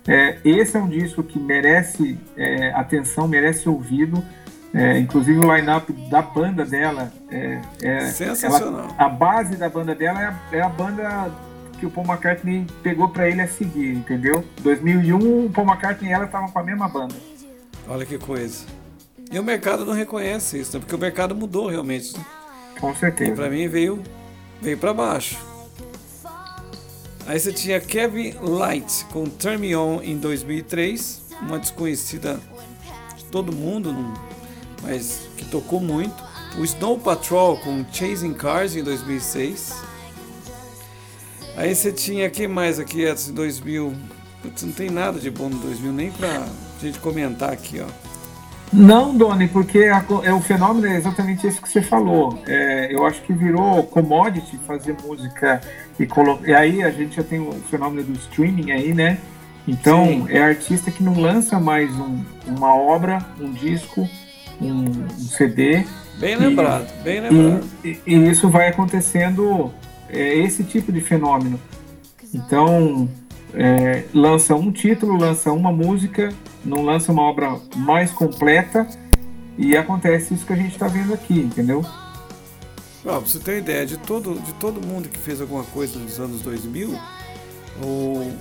É, 0.07 0.37
esse 0.43 0.75
é 0.77 0.79
um 0.79 0.87
disco 0.87 1.23
que 1.23 1.39
merece 1.39 2.17
é, 2.37 2.71
atenção, 2.71 3.27
merece 3.27 3.67
ouvido. 3.69 4.23
É, 4.73 4.97
inclusive 4.99 5.39
o 5.39 5.55
line-up 5.55 5.91
da 6.09 6.21
banda 6.21 6.65
dela 6.65 7.11
é, 7.31 7.61
é- 7.81 7.99
Sensacional. 8.07 8.79
ela- 8.81 8.95
a 8.97 9.07
base 9.07 9.55
da 9.55 9.69
banda 9.69 9.95
dela 9.95 10.21
é 10.21 10.25
a, 10.25 10.39
é 10.51 10.61
a 10.61 10.67
banda 10.67 11.31
que 11.79 11.85
o 11.85 11.91
Paul 11.91 12.07
McCartney 12.07 12.65
pegou 12.83 13.09
pra 13.09 13.29
ele 13.29 13.41
a 13.41 13.47
seguir, 13.47 13.93
entendeu? 13.95 14.43
2001, 14.61 15.45
o 15.45 15.49
Paul 15.49 15.67
McCartney 15.67 16.09
e 16.09 16.13
ela 16.13 16.25
estavam 16.25 16.49
com 16.49 16.59
a 16.59 16.63
mesma 16.63 16.87
banda. 16.87 17.15
Olha 17.87 18.05
que 18.05 18.17
coisa. 18.17 18.65
E 19.31 19.39
o 19.39 19.43
mercado 19.43 19.85
não 19.85 19.93
reconhece 19.93 20.59
isso, 20.59 20.73
né? 20.73 20.79
porque 20.79 20.95
o 20.95 20.99
mercado 20.99 21.35
mudou 21.35 21.67
realmente. 21.67 22.17
né? 22.17 22.25
Com 22.79 22.91
E 22.91 22.95
certeza. 22.95 23.33
pra 23.33 23.49
mim 23.49 23.67
veio, 23.67 24.01
veio 24.61 24.77
para 24.77 24.93
baixo. 24.93 25.37
Aí 27.27 27.39
você 27.39 27.51
tinha 27.51 27.79
Kevin 27.79 28.35
Light 28.41 29.05
com 29.11 29.25
Turn 29.25 29.57
Me 29.57 29.75
On 29.75 29.99
em 30.03 30.17
2003, 30.17 31.23
uma 31.41 31.57
desconhecida 31.57 32.39
de 33.17 33.23
todo 33.25 33.51
mundo, 33.51 33.95
mas 34.83 35.27
que 35.35 35.45
tocou 35.45 35.79
muito. 35.79 36.13
O 36.57 36.63
Snow 36.63 36.99
Patrol 36.99 37.57
com 37.57 37.83
Chasing 37.91 38.33
Cars 38.33 38.75
em 38.75 38.83
2006. 38.83 39.75
Aí 41.57 41.73
você 41.73 41.91
tinha, 41.91 42.29
quem 42.29 42.47
mais 42.47 42.79
aqui, 42.79 43.03
Edson, 43.03 43.31
em 43.31 43.33
2000? 43.33 43.93
Putz, 44.41 44.63
não 44.63 44.71
tem 44.71 44.89
nada 44.89 45.19
de 45.19 45.29
bom 45.29 45.49
no 45.49 45.57
2000, 45.57 45.91
nem 45.91 46.11
pra 46.11 46.45
gente 46.81 46.99
comentar 46.99 47.51
aqui, 47.51 47.79
ó. 47.79 47.87
Não, 48.73 49.15
Doni, 49.15 49.47
porque 49.47 49.85
a 49.85 50.03
é, 50.23 50.33
o 50.33 50.41
fenômeno 50.41 50.87
é 50.87 50.97
exatamente 50.97 51.47
isso 51.47 51.61
que 51.61 51.69
você 51.69 51.81
falou. 51.81 52.41
É, 52.45 52.93
eu 52.93 53.05
acho 53.05 53.21
que 53.21 53.31
virou 53.31 53.83
commodity 53.83 54.59
fazer 54.67 54.97
música 55.01 55.61
e, 55.99 56.07
e 56.45 56.53
aí 56.53 56.83
a 56.83 56.91
gente 56.91 57.15
já 57.15 57.23
tem 57.23 57.39
o 57.39 57.53
fenômeno 57.69 58.03
do 58.03 58.13
streaming 58.13 58.71
aí, 58.71 58.93
né? 58.93 59.17
Então 59.67 60.05
Sim. 60.05 60.25
é 60.29 60.41
artista 60.41 60.91
que 60.91 61.01
não 61.03 61.13
lança 61.13 61.59
mais 61.59 61.89
um- 61.95 62.23
uma 62.47 62.75
obra, 62.75 63.25
um 63.39 63.51
disco 63.51 64.07
um, 64.61 64.85
um 64.85 65.09
CD. 65.09 65.85
Bem 66.17 66.35
lembrado, 66.35 66.87
e, 66.99 67.03
bem 67.03 67.21
lembrado. 67.21 67.65
E, 67.83 67.99
e, 68.05 68.29
isso 68.29 68.49
vai 68.49 68.69
acontecendo, 68.69 69.71
é, 70.09 70.37
esse 70.37 70.63
tipo 70.63 70.91
de 70.91 71.01
fenômeno. 71.01 71.59
Então, 72.33 73.09
é, 73.53 74.03
lança 74.13 74.55
um 74.55 74.71
título, 74.71 75.17
lança 75.17 75.51
uma 75.51 75.71
música, 75.71 76.33
não 76.63 76.83
lança 76.83 77.11
uma 77.11 77.21
obra 77.21 77.57
mais 77.75 78.11
completa 78.11 78.87
e 79.57 79.77
acontece 79.77 80.33
isso 80.33 80.45
que 80.45 80.53
a 80.53 80.57
gente 80.57 80.73
está 80.73 80.87
vendo 80.87 81.13
aqui, 81.13 81.39
entendeu? 81.39 81.85
pra 83.05 83.19
você 83.19 83.39
ter 83.39 83.51
uma 83.51 83.57
ideia, 83.59 83.85
de 83.85 83.97
todo, 83.97 84.33
de 84.39 84.51
todo 84.55 84.85
mundo 84.85 85.07
que 85.07 85.17
fez 85.19 85.39
alguma 85.39 85.63
coisa 85.65 85.99
nos 85.99 86.19
anos 86.19 86.41
2000, 86.41 86.99
o, 87.83 88.33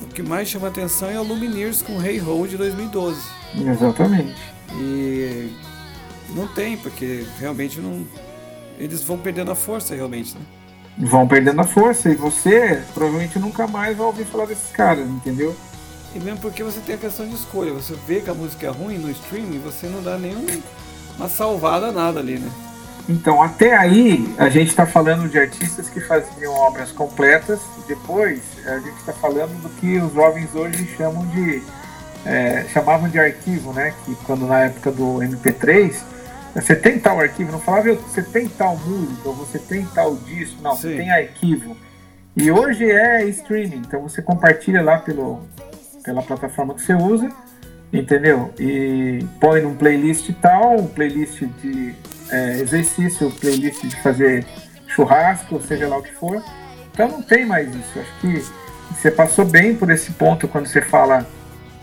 o 0.00 0.06
que 0.14 0.22
mais 0.22 0.48
chama 0.48 0.68
atenção 0.68 1.10
é 1.10 1.18
o 1.18 1.24
Lumineers 1.24 1.82
com 1.82 2.00
Hey 2.00 2.20
Ho 2.20 2.46
de 2.46 2.56
2012. 2.56 3.20
Exatamente. 3.56 4.40
E 4.74 5.52
não 6.36 6.46
tem, 6.46 6.76
porque 6.76 7.26
realmente 7.38 7.80
não. 7.80 8.06
Eles 8.78 9.02
vão 9.02 9.18
perdendo 9.18 9.50
a 9.50 9.54
força 9.56 9.94
realmente, 9.94 10.34
né? 10.34 10.40
Vão 10.98 11.26
perdendo 11.26 11.60
a 11.60 11.64
força 11.64 12.10
e 12.10 12.14
você 12.14 12.82
provavelmente 12.92 13.38
nunca 13.38 13.66
mais 13.66 13.96
vai 13.96 14.06
ouvir 14.06 14.24
falar 14.24 14.46
desses 14.46 14.70
caras, 14.70 15.08
entendeu? 15.08 15.56
E 16.14 16.20
mesmo 16.20 16.40
porque 16.40 16.62
você 16.62 16.80
tem 16.80 16.96
a 16.96 16.98
questão 16.98 17.26
de 17.26 17.34
escolha, 17.34 17.72
você 17.72 17.94
vê 18.06 18.20
que 18.20 18.28
a 18.28 18.34
música 18.34 18.66
é 18.66 18.70
ruim 18.70 18.98
no 18.98 19.10
streaming, 19.10 19.58
você 19.60 19.86
não 19.86 20.02
dá 20.02 20.18
nenhuma 20.18 21.28
salvada 21.28 21.90
nada 21.90 22.20
ali, 22.20 22.38
né? 22.38 22.50
Então, 23.08 23.42
até 23.42 23.76
aí, 23.76 24.32
a 24.38 24.48
gente 24.48 24.68
está 24.68 24.86
falando 24.86 25.28
de 25.28 25.38
artistas 25.38 25.88
que 25.88 26.00
faziam 26.00 26.54
obras 26.54 26.92
completas, 26.92 27.60
depois 27.88 28.40
a 28.64 28.78
gente 28.78 28.96
está 28.98 29.12
falando 29.12 29.60
do 29.60 29.68
que 29.70 29.98
os 29.98 30.12
jovens 30.12 30.54
hoje 30.54 30.88
chamam 30.96 31.26
de. 31.26 31.62
É, 32.24 32.64
chamavam 32.72 33.08
de 33.08 33.18
arquivo, 33.18 33.72
né? 33.72 33.92
Que 34.04 34.14
quando 34.24 34.46
na 34.46 34.60
época 34.60 34.92
do 34.92 35.18
MP3, 35.18 36.00
você 36.54 36.76
tem 36.76 36.98
tal 36.98 37.18
arquivo, 37.18 37.52
não 37.52 37.60
falava 37.60 37.94
você 37.94 38.22
tem 38.22 38.48
tal 38.48 38.76
música, 38.76 39.28
ou 39.28 39.34
você 39.34 39.58
tem 39.58 39.86
tal 39.86 40.16
disco, 40.16 40.60
não, 40.62 40.74
Sim. 40.76 40.80
você 40.80 40.96
tem 40.96 41.10
arquivo. 41.10 41.76
E 42.36 42.50
hoje 42.50 42.90
é 42.90 43.24
streaming, 43.26 43.82
então 43.86 44.02
você 44.02 44.22
compartilha 44.22 44.82
lá 44.82 44.98
pelo, 44.98 45.46
pela 46.04 46.22
plataforma 46.22 46.74
que 46.74 46.82
você 46.82 46.94
usa, 46.94 47.30
entendeu? 47.92 48.52
E 48.58 49.24
põe 49.40 49.62
num 49.62 49.74
playlist 49.74 50.30
tal, 50.40 50.76
um 50.76 50.86
playlist 50.86 51.42
de 51.60 51.94
é, 52.30 52.60
exercício, 52.60 53.30
playlist 53.32 53.82
de 53.84 53.96
fazer 54.02 54.46
churrasco, 54.86 55.60
seja 55.60 55.88
lá 55.88 55.98
o 55.98 56.02
que 56.02 56.12
for. 56.12 56.42
Então 56.92 57.08
não 57.08 57.22
tem 57.22 57.44
mais 57.46 57.68
isso. 57.74 57.98
Acho 57.98 58.20
que 58.20 58.44
você 58.94 59.10
passou 59.10 59.44
bem 59.44 59.74
por 59.74 59.90
esse 59.90 60.12
ponto 60.12 60.48
quando 60.48 60.66
você 60.66 60.80
fala. 60.80 61.26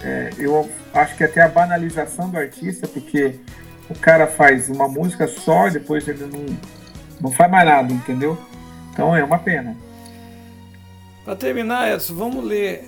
É, 0.01 0.29
eu 0.37 0.69
acho 0.93 1.15
que 1.15 1.23
até 1.23 1.41
a 1.41 1.47
banalização 1.47 2.29
do 2.29 2.37
artista, 2.37 2.87
porque 2.87 3.35
o 3.89 3.95
cara 3.95 4.27
faz 4.27 4.69
uma 4.69 4.87
música 4.87 5.27
só 5.27 5.67
e 5.67 5.71
depois 5.71 6.07
ele 6.07 6.25
não, 6.25 6.57
não 7.19 7.31
faz 7.31 7.49
mais 7.49 7.65
nada, 7.65 7.91
entendeu? 7.91 8.37
Então 8.91 9.15
é 9.15 9.23
uma 9.23 9.39
pena. 9.39 9.75
Para 11.25 11.35
terminar, 11.35 11.93
Edson, 11.93 12.15
vamos 12.15 12.43
ler 12.43 12.87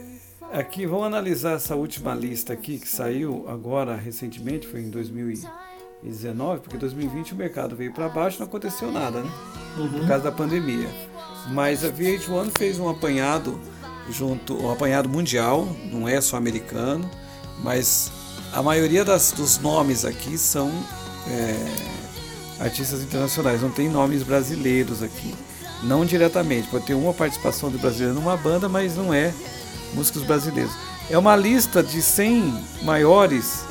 aqui, 0.54 0.86
vamos 0.86 1.06
analisar 1.06 1.54
essa 1.54 1.76
última 1.76 2.14
lista 2.14 2.54
aqui 2.54 2.80
que 2.80 2.88
saiu 2.88 3.46
agora 3.48 3.96
recentemente, 3.96 4.68
foi 4.68 4.82
em 4.82 4.90
2000 4.90 5.62
2019, 6.04 6.62
porque 6.62 6.78
2020 6.78 7.34
o 7.34 7.36
mercado 7.36 7.76
veio 7.76 7.94
para 7.94 8.10
baixo 8.10 8.40
não 8.40 8.48
aconteceu 8.48 8.92
nada, 8.92 9.22
né? 9.22 9.32
Uhum. 9.78 9.90
Por 9.90 10.08
causa 10.08 10.24
da 10.24 10.32
pandemia. 10.32 10.90
Mas 11.50 11.86
a 11.86 11.90
VH1 11.90 12.58
fez 12.58 12.80
um 12.80 12.90
apanhado 12.90 13.60
junto, 14.10 14.62
um 14.62 14.72
apanhado 14.72 15.08
mundial, 15.08 15.68
não 15.92 16.08
é 16.08 16.20
só 16.20 16.38
americano, 16.38 17.10
mas 17.64 18.12
a 18.54 18.62
maioria 18.62 19.06
das, 19.06 19.32
dos 19.32 19.58
nomes 19.58 20.06
aqui 20.06 20.38
são 20.38 20.72
é, 21.28 22.64
artistas 22.64 23.02
internacionais, 23.02 23.62
não 23.62 23.72
tem 23.72 23.90
nomes 23.90 24.24
brasileiros 24.24 25.02
aqui. 25.02 25.34
Não 25.84 26.06
diretamente, 26.06 26.68
pode 26.68 26.86
ter 26.86 26.94
uma 26.94 27.14
participação 27.14 27.72
do 27.72 27.80
brasileiro 27.80 28.14
numa 28.14 28.38
banda, 28.38 28.70
mas 28.70 28.96
não 28.96 29.14
é 29.14 29.34
músicos 29.94 30.24
brasileiros. 30.24 30.72
É 31.10 31.18
uma 31.18 31.36
lista 31.36 31.82
de 31.82 32.02
100 32.02 32.54
maiores 32.84 33.66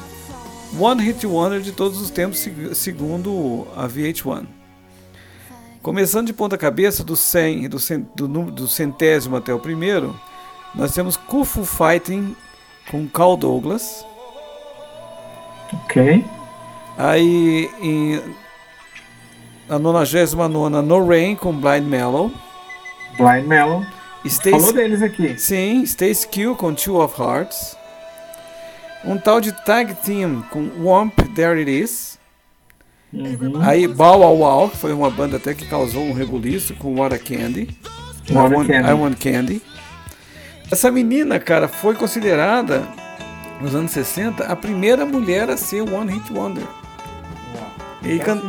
One 0.78 1.02
Hit 1.02 1.26
Wonder 1.26 1.60
de 1.60 1.72
todos 1.72 2.00
os 2.00 2.10
tempos, 2.10 2.46
segundo 2.74 3.66
a 3.76 3.88
VH1. 3.88 4.46
Começando 5.82 6.26
de 6.26 6.32
ponta 6.32 6.58
cabeça, 6.58 7.02
do, 7.02 7.16
100, 7.16 7.68
do, 7.68 7.78
do, 8.28 8.50
do 8.50 8.68
centésimo 8.68 9.36
até 9.36 9.52
o 9.54 9.58
primeiro, 9.58 10.18
nós 10.74 10.92
temos 10.92 11.16
Kufu 11.16 11.64
Fighting 11.64 12.36
com 12.90 13.08
Carl 13.08 13.36
Douglas. 13.36 14.04
Ok. 15.72 16.24
Aí, 16.98 17.70
em, 17.80 18.20
a 19.68 19.78
99 19.78 20.82
No 20.82 21.06
Rain 21.06 21.36
com 21.36 21.52
Blind 21.52 21.84
Mellow. 21.84 22.30
Blind 23.16 23.46
Mellow. 23.46 23.84
Stace, 24.24 24.50
Falou 24.50 24.72
deles 24.72 25.00
aqui. 25.00 25.38
Sim, 25.38 25.82
Stace 25.84 26.26
Q 26.28 26.54
com 26.56 26.74
Two 26.74 27.00
of 27.00 27.20
Hearts. 27.20 27.76
Um 29.04 29.16
tal 29.16 29.40
de 29.40 29.52
Tag 29.64 29.94
Team 30.04 30.42
com 30.50 30.68
Womp 30.82 31.14
There 31.34 31.58
It 31.58 31.70
Is. 31.70 32.18
Uhum. 33.12 33.60
Aí 33.62 33.88
Bow 33.88 34.20
Wow 34.20 34.38
Wow, 34.38 34.70
que 34.70 34.76
foi 34.76 34.92
uma 34.92 35.10
banda 35.10 35.38
até 35.38 35.54
que 35.54 35.66
causou 35.66 36.04
um 36.04 36.12
rebuliço 36.12 36.74
com 36.74 36.94
What 37.00 37.14
a 37.14 37.18
Candy. 37.18 37.68
What 38.30 38.52
I, 38.52 38.56
want, 38.56 38.68
Candy. 38.68 38.88
I 38.88 38.92
Want 38.92 39.18
Candy. 39.18 39.62
Essa 40.70 40.90
menina, 40.90 41.40
cara, 41.40 41.66
foi 41.66 41.94
considerada 41.94 42.86
nos 43.60 43.74
anos 43.74 43.90
60 43.92 44.44
a 44.44 44.56
primeira 44.56 45.04
mulher 45.04 45.50
a 45.50 45.56
ser 45.56 45.82
One 45.82 46.12
Hit 46.12 46.32
Wonder. 46.32 46.64
E 48.02 48.18
can... 48.18 48.40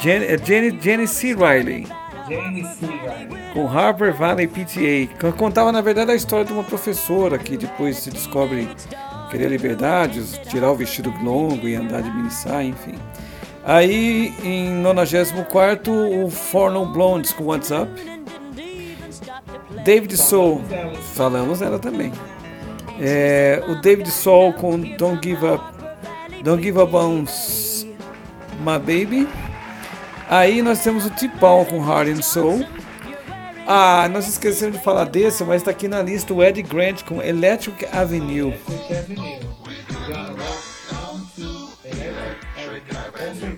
Jenny, 0.00 0.26
é 0.26 0.38
Jenny, 0.38 0.78
Jenny 0.80 1.06
C. 1.06 1.34
Riley. 1.34 1.86
Jenny 2.28 2.62
C. 2.64 2.86
Riley. 2.86 3.52
Com 3.54 3.66
Harper 3.66 4.14
Valley 4.14 4.46
PTA. 4.46 5.32
Contava, 5.32 5.72
na 5.72 5.80
verdade, 5.80 6.10
a 6.10 6.14
história 6.14 6.44
de 6.44 6.52
uma 6.52 6.64
professora 6.64 7.38
que 7.38 7.56
depois 7.56 7.96
se 7.96 8.10
descobre 8.10 8.68
querer 9.30 9.48
liberdade, 9.48 10.22
tirar 10.48 10.70
o 10.70 10.76
vestido 10.76 11.12
longo 11.22 11.66
e 11.66 11.74
andar 11.74 12.02
de 12.02 12.10
mini 12.10 12.30
saia, 12.30 12.68
enfim. 12.68 12.94
Aí 13.64 14.34
em 14.44 14.70
94 14.70 15.92
o 15.92 16.30
Forno 16.30 16.84
Blondes 16.84 17.32
com 17.32 17.44
What's 17.44 17.70
Up. 17.70 17.90
David 19.84 20.16
Soul, 20.16 20.60
falamos 21.14 21.62
ela 21.62 21.78
também. 21.78 22.12
É, 23.00 23.62
o 23.66 23.74
David 23.76 24.10
Soul 24.10 24.52
com 24.52 24.78
Don't 24.78 25.20
Give 25.22 25.44
Up, 25.46 25.64
Don't 26.42 26.62
Give 26.62 26.78
Up 26.78 26.94
on 26.94 27.24
My 28.60 28.78
Baby. 28.78 29.28
Aí 30.28 30.62
nós 30.62 30.82
temos 30.82 31.04
o 31.04 31.10
Tipão 31.10 31.64
com 31.64 31.84
Heart 31.84 32.08
and 32.08 32.22
Soul. 32.22 32.64
Ah, 33.66 34.08
nós 34.10 34.28
esquecemos 34.28 34.76
de 34.76 34.84
falar 34.84 35.04
desse, 35.04 35.42
mas 35.42 35.62
está 35.62 35.70
aqui 35.70 35.88
na 35.88 36.02
lista 36.02 36.34
o 36.34 36.42
Ed 36.42 36.60
Grant 36.62 37.02
com 37.04 37.22
Electric 37.22 37.86
Avenue. 37.92 38.54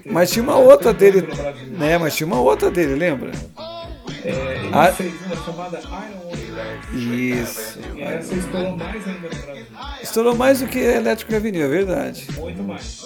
Mas 0.04 0.30
tinha 0.30 0.42
uma 0.42 0.56
outra 0.56 0.92
dele, 0.92 1.28
né? 1.68 1.98
Mas 1.98 2.14
tinha 2.16 2.26
uma 2.26 2.40
outra 2.40 2.70
dele, 2.70 2.94
lembra? 2.94 3.32
É, 4.24 4.30
ele 4.30 4.70
ah, 4.72 4.92
fez 4.92 5.12
uma 5.26 5.36
chamada 5.44 5.80
Isso. 6.92 7.78
E 7.94 8.02
essa 8.02 8.34
estourou 8.34 8.76
mais 8.76 9.06
ainda 9.08 9.28
no 9.28 9.42
Brasil. 9.42 9.66
Estourou 10.02 10.34
mais 10.36 10.60
do 10.60 10.66
que 10.66 10.78
Electric 10.78 11.34
Avenue, 11.34 11.62
é 11.62 11.68
verdade. 11.68 12.28
Muito 12.36 12.62
mais. 12.62 13.02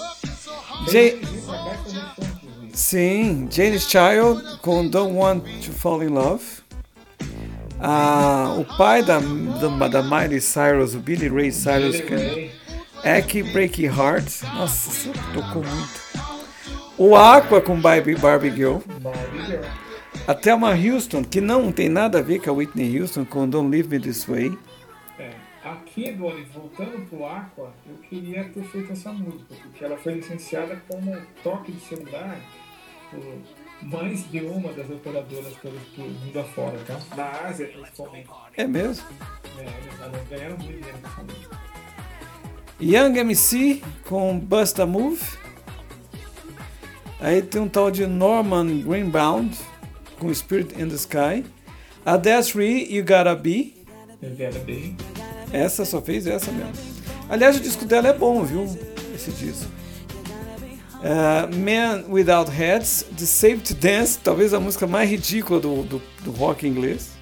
Jay... 0.91 1.21
Sim, 2.73 3.49
James 3.51 3.83
Child 3.83 4.59
com 4.63 4.89
Don't 4.89 5.15
Want 5.15 5.45
to 5.65 5.73
Fall 5.73 6.03
in 6.03 6.09
Love. 6.09 6.45
Ah, 7.81 8.55
o 8.59 8.65
pai 8.77 9.03
da, 9.03 9.19
da, 9.19 9.89
da 9.89 10.03
Miley 10.03 10.41
Cyrus, 10.41 10.95
o 10.95 10.99
Billy 10.99 11.29
Ray 11.29 11.51
Cyrus, 11.51 12.01
que 12.01 12.51
é 13.03 13.23
que 13.23 13.43
Heart. 13.87 14.43
Nossa, 14.55 15.11
tocou 15.33 15.63
muito. 15.63 16.01
O 16.99 17.17
Aqua 17.17 17.61
com 17.63 17.81
Barbie, 17.81 18.15
Barbie 18.15 18.51
Girl. 18.51 18.79
A 20.31 20.35
Thelma 20.35 20.71
Houston, 20.77 21.25
que 21.25 21.41
não 21.41 21.73
tem 21.73 21.89
nada 21.89 22.21
a 22.21 22.23
ver 22.23 22.41
com 22.41 22.51
a 22.51 22.53
Whitney 22.53 23.01
Houston, 23.01 23.25
com 23.25 23.49
Don't 23.49 23.69
Leave 23.69 23.89
Me 23.89 23.99
This 23.99 24.27
Way. 24.27 24.57
É, 25.19 25.33
aqui, 25.65 26.13
Doni, 26.13 26.45
voltando 26.55 27.05
pro 27.09 27.27
Aqua, 27.27 27.73
eu 27.85 27.97
queria 28.09 28.45
ter 28.45 28.63
feito 28.63 28.93
essa 28.93 29.13
música, 29.13 29.53
porque 29.61 29.85
ela 29.85 29.97
foi 29.97 30.15
licenciada 30.15 30.81
como 30.87 31.21
toque 31.43 31.73
de 31.73 31.81
celular 31.81 32.41
por 33.11 33.21
mais 33.83 34.31
de 34.31 34.39
uma 34.43 34.73
das 34.73 34.89
operadoras 34.89 35.53
pelo 35.55 35.81
mundo 35.99 36.39
afora, 36.39 36.79
tá? 36.87 37.01
Na 37.17 37.49
Ásia, 37.49 37.67
principalmente. 37.67 38.31
É 38.57 38.69
mesmo? 38.69 39.05
É, 39.59 40.05
elas 40.05 40.29
ganharam 40.29 40.57
muito 40.59 40.79
dinheiro 40.79 40.99
nessa 41.03 41.23
música. 41.25 41.59
Young 42.81 43.19
MC 43.19 43.83
com 44.09 44.39
Busta 44.39 44.87
Move. 44.87 45.25
Aí 47.19 47.43
tem 47.43 47.61
um 47.61 47.69
tal 47.69 47.91
de 47.91 48.07
Norman 48.07 48.81
Greenbound 48.83 49.70
com 50.21 50.33
Spirit 50.33 50.81
in 50.81 50.89
the 50.89 50.97
Sky. 50.97 51.45
A 52.05 52.13
You 52.15 53.03
Gotta 53.03 53.35
Be. 53.35 53.75
You 54.23 54.37
Gotta 54.37 54.59
Be. 54.61 54.95
Essa 55.53 55.85
só 55.85 56.01
fez 56.01 56.27
essa 56.27 56.53
mesmo. 56.53 56.73
Aliás, 57.29 57.57
o 57.57 57.61
disco 57.61 57.85
dela 57.85 58.09
é 58.09 58.13
bom, 58.13 58.45
viu? 58.45 58.65
Esse 59.15 59.31
disco. 59.33 59.71
Uh, 61.01 61.57
Man 61.57 62.05
Without 62.09 62.51
Heads, 62.51 63.07
The 63.17 63.25
Save 63.25 63.59
to 63.61 63.75
Dance, 63.75 64.19
talvez 64.19 64.53
a 64.53 64.61
música 64.61 64.87
mais 64.87 65.09
ridícula 65.09 65.59
do, 65.59 65.83
do, 65.83 66.03
do 66.23 66.31
rock 66.33 66.67
inglês. 66.67 67.13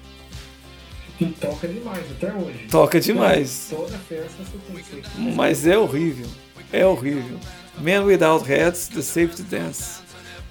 Que 1.17 1.27
toca 1.27 1.67
demais 1.67 2.05
até 2.11 2.33
hoje. 2.33 2.67
Toca 2.69 2.99
demais. 2.99 3.67
Toda 3.69 3.97
festa 3.97 4.31
você 4.37 4.57
tem 4.91 5.01
que 5.01 5.35
Mas 5.35 5.65
é 5.65 5.77
horrível. 5.77 6.27
É 6.71 6.85
horrível. 6.85 7.39
Man 7.79 8.03
Without 8.03 8.45
Heads, 8.45 8.89
The 8.89 9.01
Save 9.01 9.35
to 9.35 9.43
Dance. 9.43 10.01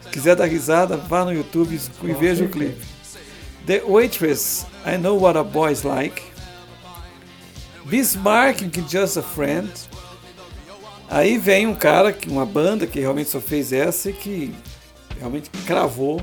Se 0.09 0.13
quiser 0.13 0.35
dar 0.35 0.47
risada, 0.47 0.97
vá 0.97 1.23
no 1.23 1.33
YouTube 1.33 1.79
e 2.03 2.13
veja 2.15 2.45
o 2.45 2.49
clipe. 2.49 2.81
The 3.67 3.83
Waitress, 3.85 4.67
I 4.87 4.97
Know 4.97 5.21
What 5.21 5.39
a 5.39 5.45
Boy's 5.45 5.83
Like. 5.83 6.23
Bismarck, 7.85 8.63
Just 8.89 9.19
a 9.19 9.23
Friend. 9.23 9.71
Aí 11.11 11.37
vem 11.37 11.67
um 11.67 11.75
cara, 11.75 12.17
uma 12.27 12.47
banda 12.47 12.87
que 12.87 12.99
realmente 12.99 13.29
só 13.29 13.41
fez 13.41 13.73
essa 13.73 14.09
e 14.09 14.13
que 14.15 14.55
realmente 15.19 15.51
cravou 15.67 16.21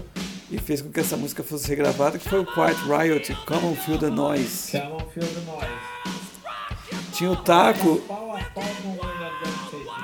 e 0.49 0.57
fez 0.57 0.81
com 0.81 0.91
que 0.91 0.99
essa 0.99 1.15
música 1.15 1.43
fosse 1.43 1.67
regravada, 1.67 2.17
que 2.17 2.27
foi 2.27 2.39
o 2.39 2.45
Quiet 2.45 2.77
Riot, 2.87 3.35
Come 3.45 3.67
on 3.67 3.75
Feel 3.75 3.99
the 3.99 4.09
Noise. 4.09 4.71
Feel 4.71 4.97
the 5.13 5.41
noise. 5.45 5.95
Tinha 7.13 7.31
o 7.31 7.35
Taco, 7.35 8.01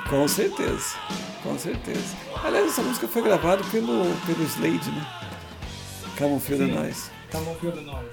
com 0.08 0.26
certeza, 0.26 0.94
com 1.42 1.58
certeza. 1.58 2.16
Aliás, 2.42 2.68
essa 2.72 2.82
música 2.82 3.08
foi 3.08 3.22
gravada 3.22 3.62
pelo, 3.64 4.04
pelo 4.26 4.42
Slade, 4.44 4.90
né? 4.90 5.06
Come 6.18 6.34
on 6.34 6.40
Feel 6.40 6.58
the 6.58 6.66
Sim. 6.66 6.72
Noise. 6.72 7.10
The 7.72 7.80
noise. 7.80 8.08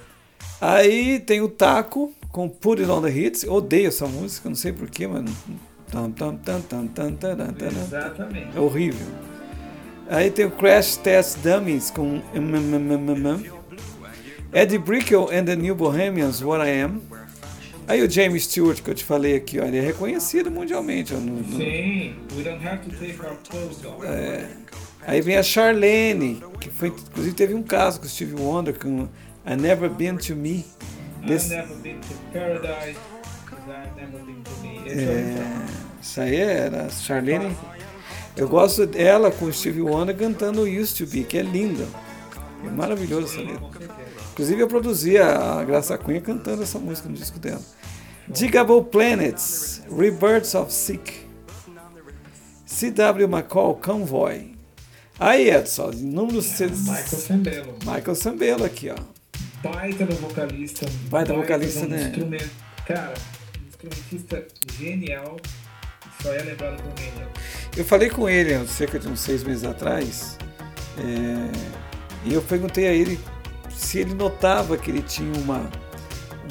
Aí 0.61 1.19
tem 1.19 1.41
o 1.41 1.47
Taco 1.49 2.13
com 2.31 2.49
Put 2.49 2.81
It 2.81 2.91
On 2.91 3.01
The 3.01 3.09
Hits, 3.09 3.43
eu 3.43 3.53
odeio 3.53 3.87
essa 3.87 4.07
música, 4.07 4.49
não 4.49 4.55
sei 4.55 4.71
porquê, 4.71 5.07
taran. 7.53 7.81
Exatamente. 7.81 8.57
É 8.57 8.59
horrível. 8.59 9.07
Aí 10.09 10.31
tem 10.31 10.45
o 10.45 10.51
Crash 10.51 10.97
Test 10.97 11.37
Dummies 11.39 11.91
com. 11.91 12.21
Eddie 14.51 14.79
Brickell 14.79 15.29
and 15.31 15.45
the 15.45 15.55
New 15.55 15.75
Bohemians, 15.75 16.41
What 16.41 16.63
I 16.67 16.81
Am. 16.81 17.01
Aí 17.89 18.03
o 18.03 18.09
James 18.09 18.43
Stewart, 18.43 18.81
que 18.83 18.89
eu 18.91 18.93
te 18.95 19.03
falei 19.03 19.35
aqui, 19.35 19.59
ó, 19.59 19.65
ele 19.65 19.77
é 19.77 19.81
reconhecido 19.81 20.51
mundialmente. 20.51 21.13
ó, 21.13 21.17
no- 21.17 21.37
no- 21.41 21.57
Sim, 21.57 22.15
we 22.37 22.43
don't 22.43 22.65
have 22.67 22.77
to 22.87 22.91
take 22.95 23.19
our 23.19 23.35
clothes 23.49 23.83
off. 23.83 24.05
É. 24.05 24.47
Aí 25.07 25.21
vem 25.21 25.37
a 25.37 25.43
Charlene, 25.43 26.43
que 26.61 26.69
foi, 26.69 26.89
inclusive 26.89 27.33
teve 27.35 27.53
um 27.55 27.63
caso 27.63 27.99
com 27.99 28.05
o 28.05 28.09
Stevie 28.09 28.39
Wonder 28.39 28.77
com 28.77 29.07
I 29.45 29.55
Never 29.59 29.89
Been 29.89 30.17
To 30.17 30.35
Me. 30.35 30.63
Desse- 31.25 31.53
I've 31.53 31.61
never 31.67 31.77
been 31.77 31.99
to 31.99 32.13
paradise, 32.31 32.97
I've 33.51 33.99
never 33.99 34.23
been 34.23 34.41
to 34.43 34.51
me. 34.61 34.81
Esse 34.85 34.99
é, 35.05 35.11
É, 35.11 35.65
isso 36.01 36.21
aí 36.21 36.35
era 36.35 36.85
a 36.85 36.89
Charlene. 36.89 37.57
Eu 38.37 38.47
gosto 38.47 38.85
dela 38.85 39.31
com 39.31 39.45
o 39.45 39.51
Stevie 39.53 39.81
Wonder 39.81 40.15
cantando 40.15 40.61
Used 40.61 40.95
To 41.03 41.11
Be, 41.11 41.23
que 41.23 41.37
é 41.39 41.41
linda. 41.41 41.85
É 42.63 42.69
maravilhoso 42.69 43.25
essa 43.33 43.41
letra. 43.41 43.67
Inclusive 44.33 44.61
eu 44.61 44.67
produzi 44.67 45.17
a 45.17 45.63
Graça 45.65 45.97
Cunha 45.97 46.21
cantando 46.21 46.61
essa 46.63 46.77
música 46.77 47.09
no 47.09 47.15
disco 47.15 47.39
dela. 47.39 47.61
Digable 48.29 48.83
Planets, 48.83 49.81
Rebirths 49.89 50.53
of 50.53 50.71
Sick. 50.71 51.27
C.W. 52.65 53.27
McCall, 53.27 53.75
Convoy. 53.75 54.55
Aí, 55.19 55.49
Edson, 55.49 55.91
número 55.95 56.41
6. 56.41 56.79
Michael 56.81 57.05
Sembello. 57.05 57.73
Michael 57.83 58.15
Sambello 58.15 58.63
aqui, 58.63 58.89
ó. 58.89 58.95
Baita 59.63 60.05
no 60.05 60.15
vocalista. 60.15 60.85
Baita 61.09 61.33
vocalista, 61.33 61.81
no 61.81 61.89
né? 61.89 62.03
Instrumento. 62.03 62.49
Cara, 62.85 63.13
instrumentista 63.67 64.45
genial. 64.77 65.37
Só 66.21 66.33
é 66.33 66.41
lembrado 66.43 66.81
por 66.81 66.93
né? 66.99 67.27
Eu 67.75 67.85
falei 67.85 68.09
com 68.09 68.29
ele 68.29 68.53
há 68.53 68.65
cerca 68.65 68.99
de 68.99 69.07
uns 69.07 69.19
seis 69.21 69.43
meses 69.43 69.63
atrás, 69.63 70.37
é, 70.97 72.25
e 72.25 72.33
eu 72.33 72.41
perguntei 72.41 72.87
a 72.87 72.91
ele 72.91 73.19
se 73.69 73.99
ele 73.99 74.13
notava 74.13 74.77
que 74.77 74.91
ele 74.91 75.01
tinha 75.01 75.31
uma, 75.39 75.69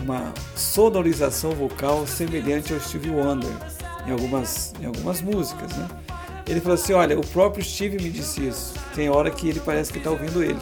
uma 0.02 0.32
sonorização 0.56 1.50
vocal 1.52 2.06
semelhante 2.06 2.72
ao 2.72 2.80
Stevie 2.80 3.10
Wonder 3.10 3.50
em 4.06 4.12
algumas, 4.12 4.74
em 4.80 4.86
algumas 4.86 5.20
músicas, 5.20 5.76
né? 5.76 5.88
Ele 6.46 6.60
falou 6.60 6.74
assim, 6.76 6.94
olha, 6.94 7.18
o 7.18 7.26
próprio 7.26 7.62
Steve 7.62 8.02
me 8.02 8.08
disse 8.10 8.46
isso. 8.48 8.74
Tem 8.94 9.10
hora 9.10 9.30
que 9.30 9.48
ele 9.48 9.60
parece 9.60 9.92
que 9.92 9.98
está 9.98 10.10
ouvindo 10.10 10.42
ele. 10.42 10.58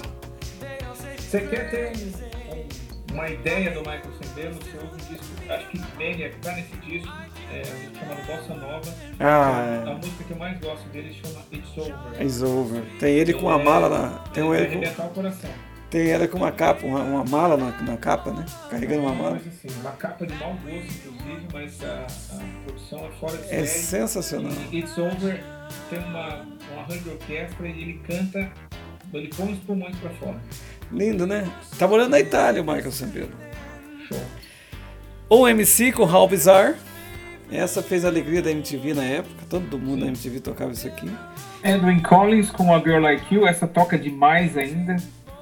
Você 1.19 1.41
quer 1.43 1.71
ter 1.71 1.93
um- 1.97 2.57
um- 2.57 3.15
uma 3.15 3.29
ideia 3.29 3.71
do 3.71 3.81
Michael 3.81 4.03
Sembello? 4.21 4.55
Você 4.55 4.77
ouve 4.79 4.95
um 4.95 5.15
disco, 5.15 5.25
acho 5.49 5.69
que 5.69 5.79
Mania 5.79 6.33
tá 6.43 6.53
nesse 6.53 6.77
disco, 6.79 7.13
é, 7.53 7.63
chamado 7.65 8.27
Bossa 8.27 8.55
Nova. 8.61 8.95
Ah, 9.21 9.85
A 9.87 9.95
música 9.95 10.25
que 10.25 10.31
eu 10.33 10.37
mais 10.39 10.59
gosto 10.59 10.89
dele 10.89 11.15
chama 11.23 11.41
It's 11.53 11.77
Over. 11.79 11.95
é 12.21 12.25
It's 12.25 12.43
over. 12.43 12.83
Tem 12.99 13.15
ele 13.15 13.33
com 13.35 13.43
uma 13.47 13.59
mala 13.59 13.89
na, 13.89 14.09
tem, 14.33 14.43
um, 14.43 14.53
Ele 14.55 14.67
com, 14.91 15.03
o 15.05 15.09
coração. 15.11 15.51
Tem 15.91 16.09
ela 16.11 16.27
com 16.27 16.37
uma 16.39 16.51
capa, 16.53 16.85
uma, 16.87 17.01
uma 17.03 17.25
mala 17.25 17.57
na, 17.57 17.71
na 17.83 17.97
capa, 17.97 18.31
né? 18.33 18.45
Carregando 18.71 19.03
uma 19.03 19.15
mala. 19.15 19.41
Mas 19.45 19.47
assim, 19.47 19.81
uma 19.81 19.93
capa 19.93 20.27
de 20.27 20.35
mau 20.35 20.53
gosto, 20.55 21.09
inclusive, 21.09 21.47
mas 21.53 21.85
a, 21.85 22.07
a 22.37 22.65
produção 22.65 23.07
é 23.07 23.11
fora 23.21 23.37
de 23.37 23.45
É 23.45 23.65
série. 23.65 23.67
sensacional. 23.69 24.53
E 24.73 24.79
It's 24.79 24.99
Over 24.99 25.41
tem 25.91 25.99
uma, 26.01 26.43
um 26.75 26.81
arranjo 26.81 27.11
orquestra 27.11 27.69
e 27.69 27.83
ele 27.83 28.01
canta, 28.07 28.51
ele 29.13 29.29
põe 29.37 29.53
os 29.53 29.59
pulmões 29.61 29.97
pra 29.97 30.11
fora. 30.11 30.41
Lindo, 30.93 31.27
né? 31.27 31.49
Tá 31.79 31.87
morando 31.89 32.11
na 32.11 32.21
Itália 32.21 32.63
o 32.63 32.65
Michael 32.65 32.93
Sambello. 32.93 33.31
Show. 34.09 34.21
OMC 35.29 35.93
com 35.93 36.05
How 36.05 36.29
Bizarre. 36.29 36.75
Essa 37.51 37.81
fez 37.83 38.05
a 38.05 38.09
alegria 38.09 38.43
da 38.43 38.51
MTV 38.51 38.95
na 38.95 39.05
época. 39.05 39.35
Todo 39.49 39.79
mundo 39.79 40.01
da 40.01 40.07
MTV 40.09 40.41
tocava 40.41 40.73
isso 40.73 40.87
aqui. 40.87 41.09
Edwin 41.63 42.01
Collins 42.01 42.51
com 42.51 42.75
A 42.75 42.79
Girl 42.81 43.01
Like 43.01 43.33
You, 43.35 43.47
essa 43.47 43.67
toca 43.67 43.97
demais 43.99 44.57
ainda. 44.57 44.97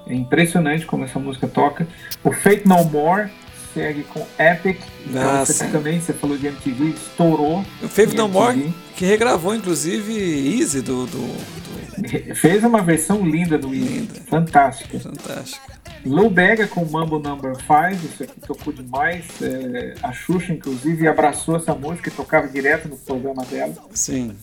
É 0.07 0.14
impressionante 0.14 0.84
como 0.86 1.05
essa 1.05 1.18
música 1.18 1.46
toca. 1.46 1.86
O 2.22 2.32
Fate 2.32 2.66
No 2.66 2.84
More 2.84 3.30
segue 3.72 4.05
com 4.05 4.24
Epic. 4.38 4.78
Então 5.07 5.22
Ah, 5.40 5.44
você 5.44 5.66
também, 5.68 6.00
você 6.00 6.12
falou 6.12 6.36
de 6.38 6.46
MTV, 6.46 6.90
estourou. 6.90 7.64
O 7.82 7.88
Faith 7.88 8.12
em 8.12 8.16
No 8.16 8.28
More, 8.28 8.55
MTV. 8.55 8.74
que 8.96 9.05
regravou 9.05 9.55
inclusive 9.55 10.59
Easy 10.61 10.80
do, 10.80 11.07
do, 11.07 11.18
do 11.18 12.34
Fez 12.36 12.62
uma 12.64 12.82
versão 12.82 13.24
linda 13.26 13.57
do 13.59 13.74
Easy. 13.74 13.88
Linda. 13.88 14.14
Fantástica. 14.28 14.98
Fantástico. 15.00 15.72
Lou 16.05 16.28
Bega 16.28 16.66
com 16.66 16.84
Mambo 16.84 17.18
Number 17.18 17.55
5, 17.57 18.05
isso 18.05 18.22
aqui 18.24 18.38
tocou 18.46 18.72
demais. 18.74 19.24
É, 19.40 19.94
a 20.02 20.12
Xuxa, 20.12 20.52
inclusive, 20.52 21.09
abraçou 21.09 21.57
essa 21.57 21.74
música 21.74 22.11
e 22.11 22.12
tocava 22.12 22.46
direto 22.46 22.88
no 22.88 22.96
programa 22.98 23.42
dela. 23.46 23.72
Sim. 23.92 24.36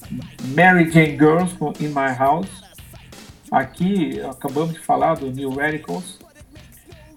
Mary 0.56 0.90
Jane 0.90 1.16
Girls 1.18 1.54
com 1.56 1.72
In 1.80 1.90
My 1.90 2.16
House. 2.18 2.48
Aqui 3.52 4.22
acabamos 4.22 4.76
de 4.76 4.80
falar 4.80 5.16
do 5.16 5.30
New 5.30 5.54
Radicals 5.54 6.18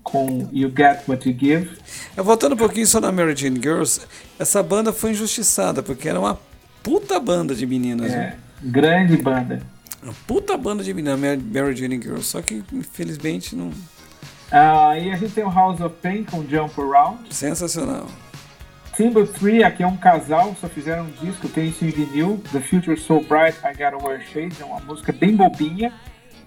com 0.03 0.49
You 0.53 0.69
Get 0.77 1.09
What 1.09 1.29
You 1.29 1.37
Give. 1.39 1.71
Eu 2.17 2.25
voltando 2.25 2.55
um 2.55 2.57
pouquinho 2.57 2.89
só 2.89 3.01
na 3.01 3.13
Mary 3.13 3.37
Jane 3.37 3.61
Girls, 3.63 4.01
essa 4.37 4.61
banda 4.61 4.93
foi 4.93 5.13
injustiçada, 5.13 5.81
porque 5.81 6.09
era 6.09 6.19
uma 6.19 6.37
puta 6.83 7.21
banda 7.21 7.55
de 7.55 7.65
meninas. 7.65 8.13
É, 8.13 8.17
né? 8.17 8.39
grande 8.63 9.17
banda. 9.17 9.63
Uma 10.03 10.13
puta 10.27 10.59
banda 10.59 10.83
de 10.83 10.93
meninas, 10.93 11.19
Mary, 11.19 11.77
Jane 11.77 12.03
Girls. 12.03 12.25
Só 12.25 12.43
que 12.43 12.65
infelizmente 12.73 13.55
não. 13.55 13.71
Ah, 14.51 14.99
e 14.99 15.13
a 15.13 15.17
gente 15.17 15.33
tem 15.35 15.45
o 15.45 15.51
House 15.51 15.81
of 15.81 15.95
Pain 16.03 16.25
com 16.25 16.45
Jump 16.49 16.81
Around. 16.81 17.33
Sensacional. 17.33 18.09
Timber 18.97 19.27
3, 19.27 19.65
aqui 19.65 19.83
é 19.83 19.87
um 19.87 19.97
casal, 19.97 20.55
só 20.61 20.69
fizeram 20.69 21.05
um 21.05 21.11
disco, 21.25 21.49
tem 21.49 21.69
isso 21.69 21.85
em 21.85 21.91
vinil. 21.91 22.41
The 22.53 22.61
Future 22.61 22.97
So 22.97 23.21
Bright, 23.21 23.59
I 23.65 23.73
Gotta 23.77 24.05
Wear 24.05 24.21
Shades. 24.21 24.61
É 24.61 24.65
uma 24.65 24.81
música 24.81 25.13
bem 25.13 25.35
bobinha, 25.35 25.93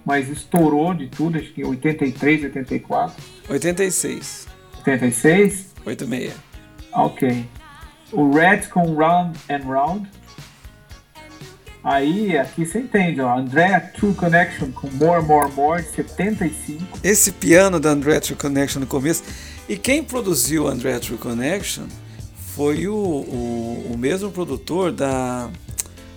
mas 0.07 0.29
estourou 0.29 0.93
de 0.93 1.07
tudo, 1.07 1.37
acho 1.37 1.51
que 1.51 1.61
em 1.61 1.65
83, 1.65 2.45
84, 2.45 3.21
86. 3.49 4.47
86. 4.77 5.67
86. 5.85 6.33
Ok. 6.93 7.45
O 8.13 8.31
Red 8.31 8.67
com 8.71 8.95
Round 8.95 9.37
and 9.49 9.65
Round. 9.65 10.09
Aí, 11.83 12.37
aqui 12.37 12.65
você 12.65 12.79
entende, 12.79 13.19
ó. 13.19 13.37
Andrea 13.37 13.81
True 13.81 14.13
Connection 14.13 14.71
com 14.71 14.89
More, 14.91 15.25
More, 15.25 15.51
More, 15.51 15.83
de 15.83 15.89
75. 15.89 16.99
Esse 17.03 17.33
piano 17.33 17.77
da 17.77 17.89
Andrea 17.89 18.21
True 18.21 18.37
Connection 18.37 18.79
no 18.79 18.87
começo. 18.87 19.23
E 19.67 19.75
quem 19.75 20.01
produziu 20.01 20.69
Andrea 20.69 21.01
True 21.01 21.17
Connection 21.17 21.83
foi 22.55 22.87
o, 22.87 22.95
o, 22.95 23.91
o 23.93 23.97
mesmo 23.97 24.31
produtor 24.31 24.93
da, 24.93 25.49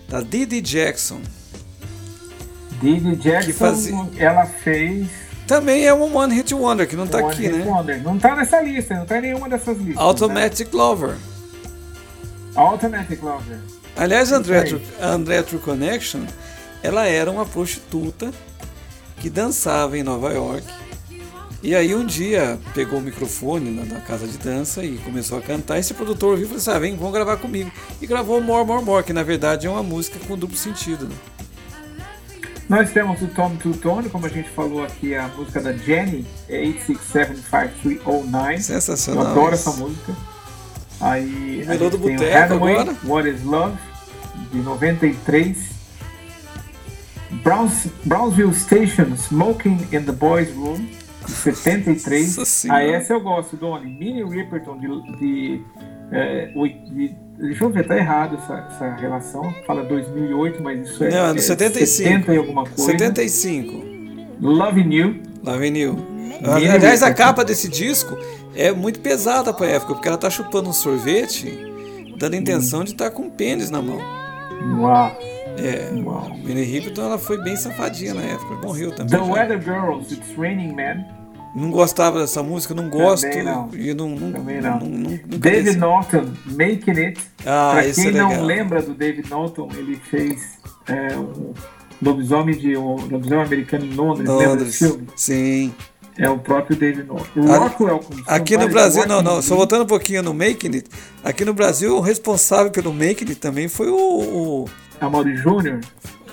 da 0.09 0.21
Didi 0.21 0.61
Jackson. 0.61 1.21
Didi 2.81 3.17
Jackson, 3.17 3.53
fazia- 3.53 4.09
ela 4.19 4.47
fez 4.47 5.09
Também 5.47 5.85
é 5.85 5.93
um 5.93 6.17
One 6.17 6.35
Hit 6.35 6.55
Wonder, 6.55 6.89
que 6.89 6.97
não 6.97 7.07
tá 7.07 7.19
One 7.19 7.33
aqui, 7.33 7.43
Hit 7.43 7.59
né? 7.59 7.65
Wonder. 7.65 8.03
Não 8.03 8.19
tá 8.19 8.37
nessa 8.37 8.61
lista, 8.61 8.95
não 8.95 9.05
tá 9.07 9.19
em 9.19 9.23
nenhuma 9.23 9.49
dessas 9.49 9.77
listas. 9.79 9.97
Automatic 9.99 10.73
Lover. 10.73 11.11
Né? 11.11 11.19
Automatic 12.55 13.23
Lover. 13.23 13.59
Aliás, 13.97 14.33
a 14.33 14.37
Andrea, 14.37 14.65
True, 14.65 14.83
a 15.01 15.09
Andrea 15.09 15.43
True 15.43 15.61
Connection, 15.61 16.23
ela 16.83 17.07
era 17.07 17.31
uma 17.31 17.45
prostituta 17.45 18.31
que 19.19 19.29
dançava 19.29 19.99
em 19.99 20.03
Nova 20.03 20.33
York. 20.33 20.65
E 21.63 21.75
aí 21.75 21.95
um 21.95 22.07
dia 22.07 22.59
pegou 22.75 22.99
o 22.99 23.03
microfone 23.03 23.71
na, 23.71 23.85
na 23.85 24.01
casa 24.01 24.27
de 24.27 24.39
dança 24.39 24.83
e 24.83 24.97
começou 24.99 25.37
a 25.37 25.43
cantar. 25.43 25.79
Esse 25.79 25.93
produtor 25.93 26.31
ouviu 26.31 26.45
e 26.45 26.49
falou 26.49 26.59
assim, 26.59 26.71
ah, 26.71 26.79
vem, 26.79 26.97
vamos 26.97 27.13
gravar 27.13 27.37
comigo. 27.37 27.71
E 28.01 28.07
gravou 28.07 28.41
More, 28.41 28.65
More, 28.67 28.83
More, 28.83 29.05
que 29.05 29.13
na 29.13 29.23
verdade 29.23 29.67
é 29.67 29.71
uma 29.71 29.83
música 29.83 30.19
com 30.27 30.39
duplo 30.39 30.57
sentido. 30.57 31.07
Né? 31.07 31.15
Nós 32.71 32.93
temos 32.93 33.21
o 33.21 33.27
Tom 33.27 33.57
Two 33.57 33.75
Tone, 33.77 34.09
como 34.09 34.27
a 34.27 34.29
gente 34.29 34.49
falou 34.49 34.85
aqui, 34.85 35.13
a 35.17 35.27
música 35.27 35.61
da 35.61 35.73
Jenny, 35.73 36.25
é 36.49 36.63
8675309. 36.63 38.59
Sensacional. 38.61 39.25
Eu 39.25 39.31
adoro 39.31 39.55
essa 39.55 39.73
música. 39.73 40.15
Aí 41.01 41.65
a 41.67 41.75
gente 41.77 41.91
do 41.91 41.99
tem 41.99 42.17
o 42.17 42.37
Hathaway, 42.37 42.77
agora. 42.77 42.97
What 43.05 43.29
is 43.29 43.43
Love, 43.43 43.77
de 44.53 44.59
93. 44.59 45.81
Browns, 47.43 47.89
Brownsville 48.05 48.55
Station, 48.55 49.17
Smoking 49.17 49.89
in 49.93 50.03
the 50.05 50.13
Boys 50.13 50.55
Room, 50.55 50.87
de 51.27 51.33
73. 51.33 52.37
Nossa. 52.37 52.73
Ah, 52.73 52.85
essa 52.85 53.15
eu 53.15 53.21
gosto, 53.21 53.57
Doni. 53.57 53.91
Minnie 53.91 54.23
Riperton, 54.25 54.79
de, 54.79 54.87
de, 55.19 55.61
é, 56.13 56.53
oi- 56.55 56.77
de- 56.89 57.17
Deixa 57.41 57.65
eu 57.65 57.71
ver, 57.71 57.87
tá 57.87 57.97
errado 57.97 58.37
essa, 58.37 58.67
essa 58.71 58.95
relação. 58.97 59.53
Fala 59.67 59.83
2008, 59.85 60.63
mas 60.63 60.89
isso 60.89 61.03
é, 61.05 61.11
Não, 61.11 61.27
é 61.27 61.31
é 61.31 61.35
do 61.35 61.41
75. 61.41 61.87
70 61.87 62.35
e 62.35 62.37
alguma 62.37 62.65
coisa. 62.65 62.83
75. 62.93 63.83
Loving 64.41 64.95
You. 64.95 65.23
Lá 65.43 65.57
vem 65.57 65.71
Neil. 65.71 65.95
Mini 65.95 66.69
Aliás, 66.69 67.03
a 67.03 67.13
capa 67.13 67.45
desse 67.45 67.69
disco 67.69 68.17
é 68.55 68.73
muito 68.73 69.01
pesada 69.01 69.53
pra 69.53 69.67
época, 69.67 69.95
porque 69.95 70.09
ela 70.09 70.19
tá 70.19 70.31
chupando 70.31 70.69
um 70.69 70.73
sorvete, 70.73 71.59
dando 72.19 72.35
a 72.35 72.37
intenção 72.37 72.85
de 72.85 72.93
estar 72.93 73.11
com 73.11 73.23
um 73.23 73.31
pênis 73.31 73.71
na 73.71 73.81
mão. 73.81 73.99
Uau. 74.79 75.17
É. 75.59 75.91
Uau. 76.03 76.31
Minnie 76.43 76.65
Riperton, 76.65 77.03
ela 77.03 77.19
foi 77.19 77.43
bem 77.43 77.57
safadinha 77.57 78.15
na 78.15 78.23
época, 78.23 78.67
morreu 78.67 78.91
também. 78.93 79.19
The 79.19 79.25
já. 79.25 79.33
Weather 79.33 79.63
Girls, 79.63 80.15
It's 80.15 80.37
Raining 80.37 80.75
Men. 80.75 81.07
Não 81.55 81.71
gostava 81.71 82.21
dessa 82.21 82.43
música, 82.43 82.75
não 82.75 82.89
gosto. 82.89 83.23
Também 83.29 83.43
não. 83.43 83.69
E 83.75 83.93
não, 83.95 84.09
não, 84.11 84.33
Também 84.33 84.61
não. 84.61 84.79
não- 84.79 84.89
não- 84.89 85.19
David 85.39 85.65
desci. 85.65 85.79
Norton, 85.79 86.33
Making 86.47 86.99
It. 87.07 87.21
Ah, 87.45 87.71
pra 87.73 87.87
esse 87.87 88.03
quem 88.03 88.11
é 88.11 88.23
não 88.23 88.45
lembra 88.45 88.81
do 88.83 88.95
David 88.95 89.29
Norton, 89.29 89.69
ele 89.77 89.97
fez 89.97 90.59
é, 90.87 91.17
um 91.17 91.53
lobisomem 92.01 92.57
de 92.57 92.77
um 92.77 92.95
lobisomem 93.11 93.45
americano 93.45 93.85
em 93.85 93.95
Londres, 93.95 94.29
lembra 94.29 94.49
Londres. 94.49 94.81
Sim. 95.17 95.75
É 96.19 96.29
o 96.29 96.39
próprio 96.39 96.77
David 96.77 97.07
Norton. 97.09 97.41
O 97.41 97.53
A- 97.53 97.59
Rockwell 97.59 97.99
com 97.99 98.15
Aqui 98.27 98.57
no 98.57 98.69
Brasil, 98.69 99.07
não, 99.07 99.23
não, 99.23 99.41
só 99.43 99.57
voltando 99.57 99.85
um 99.85 99.87
pouquinho 99.87 100.23
no 100.23 100.33
Making 100.35 100.75
It, 100.77 100.91
aqui 101.25 101.45
no 101.45 101.55
Brasil 101.55 101.97
o 101.97 102.01
responsável 102.01 102.71
pelo 102.71 102.93
Making 102.93 103.29
It 103.31 103.37
também 103.37 103.69
foi 103.69 103.89
o, 103.89 103.97
o 103.97 104.65
Amaury 105.01 105.35
Júnior. 105.37 105.81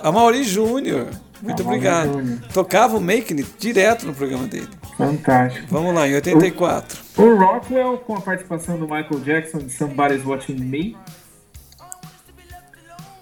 Amaury 0.04 0.44
Júnior. 0.44 1.08
Muito 1.42 1.62
Amaury 1.62 1.78
obrigado. 1.88 2.42
Tocava 2.54 2.98
o 2.98 3.02
Making 3.02 3.38
It 3.40 3.48
direto 3.60 4.06
no 4.06 4.14
programa 4.14 4.46
dele. 4.48 4.68
Fantástico. 4.98 5.68
Vamos 5.70 5.94
lá, 5.94 6.08
em 6.08 6.16
84. 6.16 7.00
O 7.18 7.36
Rockwell 7.36 7.98
com 8.00 8.16
a 8.16 8.22
participação 8.22 8.78
do 8.80 8.84
Michael 8.86 9.20
Jackson 9.24 9.60
em 9.60 9.70
Somebody's 9.70 10.26
Watching 10.26 10.56
Me. 10.56 10.98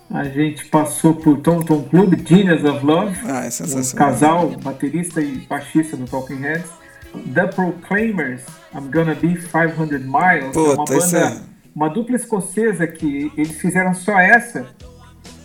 A 0.10 0.24
gente 0.24 0.66
passou 0.68 1.16
por 1.16 1.38
Tom 1.40 1.62
Tom 1.62 1.84
Club, 1.84 2.14
Genius 2.26 2.64
of 2.64 2.86
Love. 2.86 3.18
Ah, 3.26 3.46
é 3.46 3.50
um 3.50 3.96
casal, 3.98 4.50
baterista 4.64 5.20
e 5.20 5.40
baixista 5.50 5.98
do 5.98 6.06
Talking 6.06 6.40
Heads. 6.40 6.70
The 7.34 7.48
Proclaimers, 7.48 8.42
I'm 8.74 8.90
Gonna 8.92 9.16
Be 9.16 9.36
500 9.36 10.02
Miles. 10.06 10.54
Puta, 10.54 10.60
é 10.60 10.74
uma 10.76 10.86
banda, 10.86 11.18
é- 11.20 11.42
uma 11.76 11.90
dupla 11.90 12.16
escocesa 12.16 12.88
que 12.88 13.32
eles 13.36 13.60
fizeram 13.60 13.94
só 13.94 14.18
essa 14.20 14.66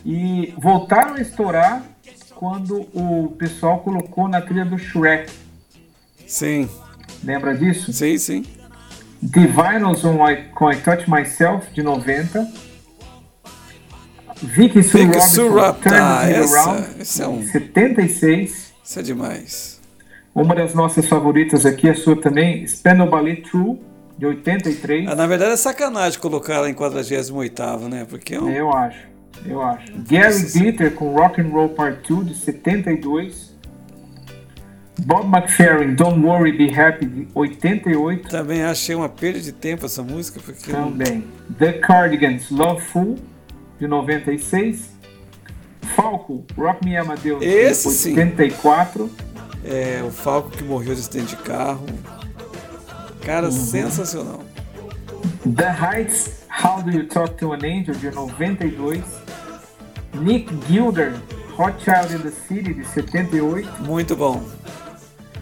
e 0.05 0.55
voltaram 0.59 1.15
a 1.15 1.21
estourar 1.21 1.83
quando 2.35 2.87
o 2.95 3.35
pessoal 3.39 3.81
colocou 3.81 4.29
na 4.29 4.41
trilha 4.41 4.65
do 4.65 4.79
Shrek. 4.79 5.33
Sim, 6.31 6.69
Lembra 7.25 7.57
disso? 7.57 7.93
sim, 7.93 8.17
sim. 8.17 8.45
The 9.33 9.47
Vinyls 9.49 10.03
com 10.55 10.71
I 10.71 10.77
Touch 10.77 11.11
Myself, 11.11 11.73
de 11.75 11.83
90. 11.83 12.47
Vicky 14.43 14.83
Sue 14.83 15.01
Vicky 15.01 15.07
Robinson, 15.19 15.27
Sue 15.35 15.49
Rob- 15.49 15.81
Turn 15.83 15.97
Ah, 16.01 16.31
essa- 16.31 16.61
Around, 16.61 16.87
esse 17.01 17.23
é 17.23 17.29
um- 17.29 17.43
76. 17.47 18.73
Isso 18.83 18.99
é 18.99 19.03
demais. 19.03 19.81
Uma 20.35 20.55
das 20.55 20.73
nossas 20.73 21.07
favoritas 21.09 21.67
aqui, 21.67 21.89
a 21.91 21.95
sua 21.95 22.15
também, 22.17 22.65
Spandau 22.67 23.09
Ballet 23.11 23.43
True, 23.43 23.79
de 24.17 24.27
83. 24.27 25.09
Ah, 25.09 25.15
na 25.17 25.27
verdade 25.27 25.53
é 25.53 25.57
sacanagem 25.57 26.19
colocar 26.21 26.55
ela 26.55 26.71
em 26.71 26.75
48, 26.75 27.89
né? 27.89 28.07
Porque 28.09 28.37
é 28.37 28.41
um... 28.41 28.49
Eu 28.49 28.73
acho, 28.73 28.99
eu 29.45 29.61
acho. 29.61 29.93
Gary 30.09 30.43
Glitter 30.53 30.93
com 30.95 31.13
Rock 31.15 31.41
and 31.41 31.49
Roll 31.49 31.71
Part 31.71 32.01
2, 32.09 32.29
de 32.29 32.35
72. 32.37 33.50
Bob 35.07 35.27
McFerrin, 35.35 35.95
Don't 35.95 36.25
Worry, 36.25 36.53
Be 36.53 36.73
Happy, 36.79 37.07
de 37.07 37.29
88 37.35 38.29
também 38.29 38.63
achei 38.63 38.95
uma 38.95 39.09
perda 39.09 39.41
de 39.41 39.53
tempo 39.53 39.87
essa 39.87 40.03
música, 40.03 40.41
porque 40.45 40.71
também. 40.71 41.25
The 41.59 41.75
Cardigans, 41.75 42.51
Loveful, 42.51 43.17
de 43.79 43.87
96. 43.87 44.91
Falco, 45.97 46.45
Rock 46.57 46.85
Me 46.85 46.97
Amadeus, 46.97 47.43
Esse 47.43 47.89
de 47.89 47.95
sim. 47.95 48.11
84. 48.15 49.11
é 49.65 50.03
o 50.07 50.11
Falco 50.11 50.51
que 50.51 50.63
morreu 50.63 50.95
de 50.95 51.01
acidente 51.01 51.35
de 51.35 51.43
carro. 51.43 51.87
Cara, 53.25 53.47
Uhum. 53.47 53.53
sensacional. 53.53 54.41
The 55.57 55.69
Heights, 55.71 56.45
How 56.63 56.83
Do 56.83 56.91
You 56.91 57.07
Talk 57.09 57.35
to 57.39 57.53
an 57.53 57.59
Angel, 57.65 57.95
de 57.95 58.11
92. 58.11 59.03
Nick 60.15 60.53
Gilder, 60.69 61.15
Hot 61.59 61.75
Child 61.83 62.15
in 62.15 62.19
the 62.21 62.31
City, 62.31 62.75
de 62.75 62.85
78. 62.87 63.69
Muito 63.83 64.15
bom. 64.17 64.43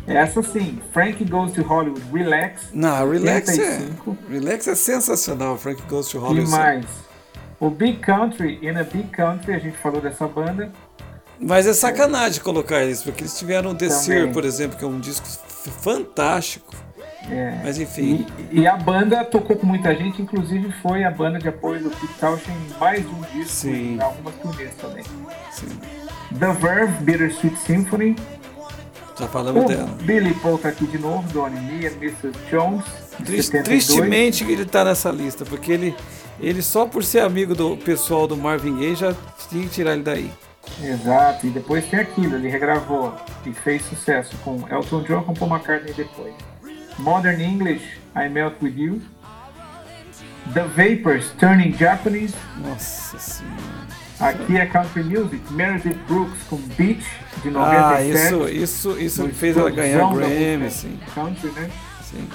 Essa 0.09 0.43
sim, 0.43 0.81
Frank 0.93 1.23
Goes 1.25 1.53
to 1.53 1.63
Hollywood, 1.63 2.03
Relax. 2.13 2.69
Não, 2.73 3.11
Relax 3.11 3.59
é, 3.59 3.63
85. 3.79 4.19
Relax 4.31 4.69
é 4.69 4.75
sensacional, 4.75 5.57
Frank 5.59 5.83
Ghost 5.89 6.13
to 6.13 6.19
Hollywood. 6.19 6.51
mais? 6.51 6.85
O 7.61 7.69
Big 7.71 7.99
Country, 7.99 8.59
In 8.63 8.77
a 8.77 8.85
Big 8.85 9.09
Country, 9.09 9.55
a 9.55 9.59
gente 9.59 9.77
falou 9.79 10.01
dessa 10.01 10.27
banda. 10.27 10.73
Mas 11.41 11.67
é 11.67 11.73
sacanagem 11.73 12.41
colocar 12.41 12.83
eles, 12.83 13.03
porque 13.03 13.23
eles 13.23 13.39
tiveram 13.39 13.75
Descer, 13.75 14.21
Também. 14.21 14.33
por 14.33 14.45
exemplo, 14.45 14.77
que 14.79 14.85
é 14.85 14.89
um 14.89 14.99
disco 14.99 15.27
fantástico. 15.83 16.75
É, 17.31 17.61
Mas 17.63 17.79
enfim, 17.79 18.27
E, 18.51 18.61
e 18.61 18.67
a 18.67 18.77
banda 18.77 19.23
tocou 19.25 19.57
com 19.57 19.67
muita 19.67 19.95
gente, 19.95 20.23
inclusive 20.23 20.73
foi 20.81 21.05
a 21.05 21.11
banda 21.11 21.39
de 21.39 21.49
apoio 21.49 21.83
do 21.83 21.91
Pete 21.91 22.15
Townshend 22.19 22.57
em 22.57 22.79
mais 22.81 23.03
de 23.03 23.09
um 23.15 23.21
disco, 23.21 23.49
Sim. 23.51 23.97
em 23.97 24.01
algumas 24.01 24.35
turnês 24.37 24.71
também. 24.81 25.05
sim, 25.53 25.67
The 26.39 26.53
Verve, 26.55 27.05
Bittersweet 27.05 27.57
Symphony. 27.59 28.17
Já 29.19 29.27
falamos 29.29 29.65
O 29.65 29.69
dela. 29.69 29.89
Billy 30.03 30.35
Paul 30.35 30.59
tá 30.59 30.69
aqui 30.69 30.87
de 30.87 30.99
novo, 30.99 31.27
Donnie 31.33 31.61
Me 31.61 31.87
and 31.87 31.93
Mrs. 32.01 32.33
Jones, 32.51 32.85
de 33.19 33.25
Tris- 33.25 33.47
72. 33.47 33.65
Tristemente 33.87 34.45
que 34.45 34.53
ele 34.53 34.65
tá 34.65 34.85
nessa 34.85 35.11
lista, 35.11 35.45
porque 35.45 35.73
ele, 35.73 35.95
ele 36.41 36.63
só 36.63 36.87
por 36.87 37.03
ser 37.05 37.21
amigo 37.21 37.55
do 37.55 37.77
pessoal 37.77 38.27
do 38.27 38.37
Marvin 38.37 38.77
Gaye 38.79 38.95
já 38.95 39.15
tinha 39.49 39.65
que 39.65 39.71
tirar 39.71 39.93
ele 39.95 40.03
daí. 40.03 40.31
Exato, 40.83 41.47
e 41.47 41.51
depois 41.51 41.87
tem 41.89 41.99
aquilo, 42.01 42.37
ele 42.37 42.49
regravou 42.49 43.15
e 43.47 43.53
fez 43.53 43.83
sucesso 43.87 44.37
com 44.45 44.63
Elton 44.71 45.03
John 45.03 45.23
com 45.23 45.33
Paul 45.35 45.51
McCartney 45.53 45.95
depois. 45.95 46.35
Modern 46.99 47.41
English, 47.41 47.99
I 48.15 48.29
Melt 48.29 48.55
With 48.63 48.75
You. 48.77 49.01
The 50.55 50.65
Vapors, 50.65 51.31
Turning 51.39 51.73
Japanese. 51.75 52.35
Nossa 52.59 53.19
senhora. 53.19 53.78
Aqui 54.21 54.57
é 54.57 54.67
Country 54.67 55.05
Music, 55.05 55.41
Meredith 55.53 55.99
Brooks 56.09 56.43
com 56.51 56.57
Beach, 56.57 57.07
de 57.43 57.51
97. 57.51 57.55
Ah, 57.89 58.03
isso, 58.03 58.49
isso, 58.49 59.01
isso 59.01 59.23
Uma 59.25 59.33
fez 59.33 59.57
ela 59.57 59.71
ganhar 59.71 59.99
da 59.99 60.13
Grammy, 60.15 60.71
sim, 60.71 60.99
Country, 61.15 61.51
né? 61.53 61.71
sim. 62.03 62.29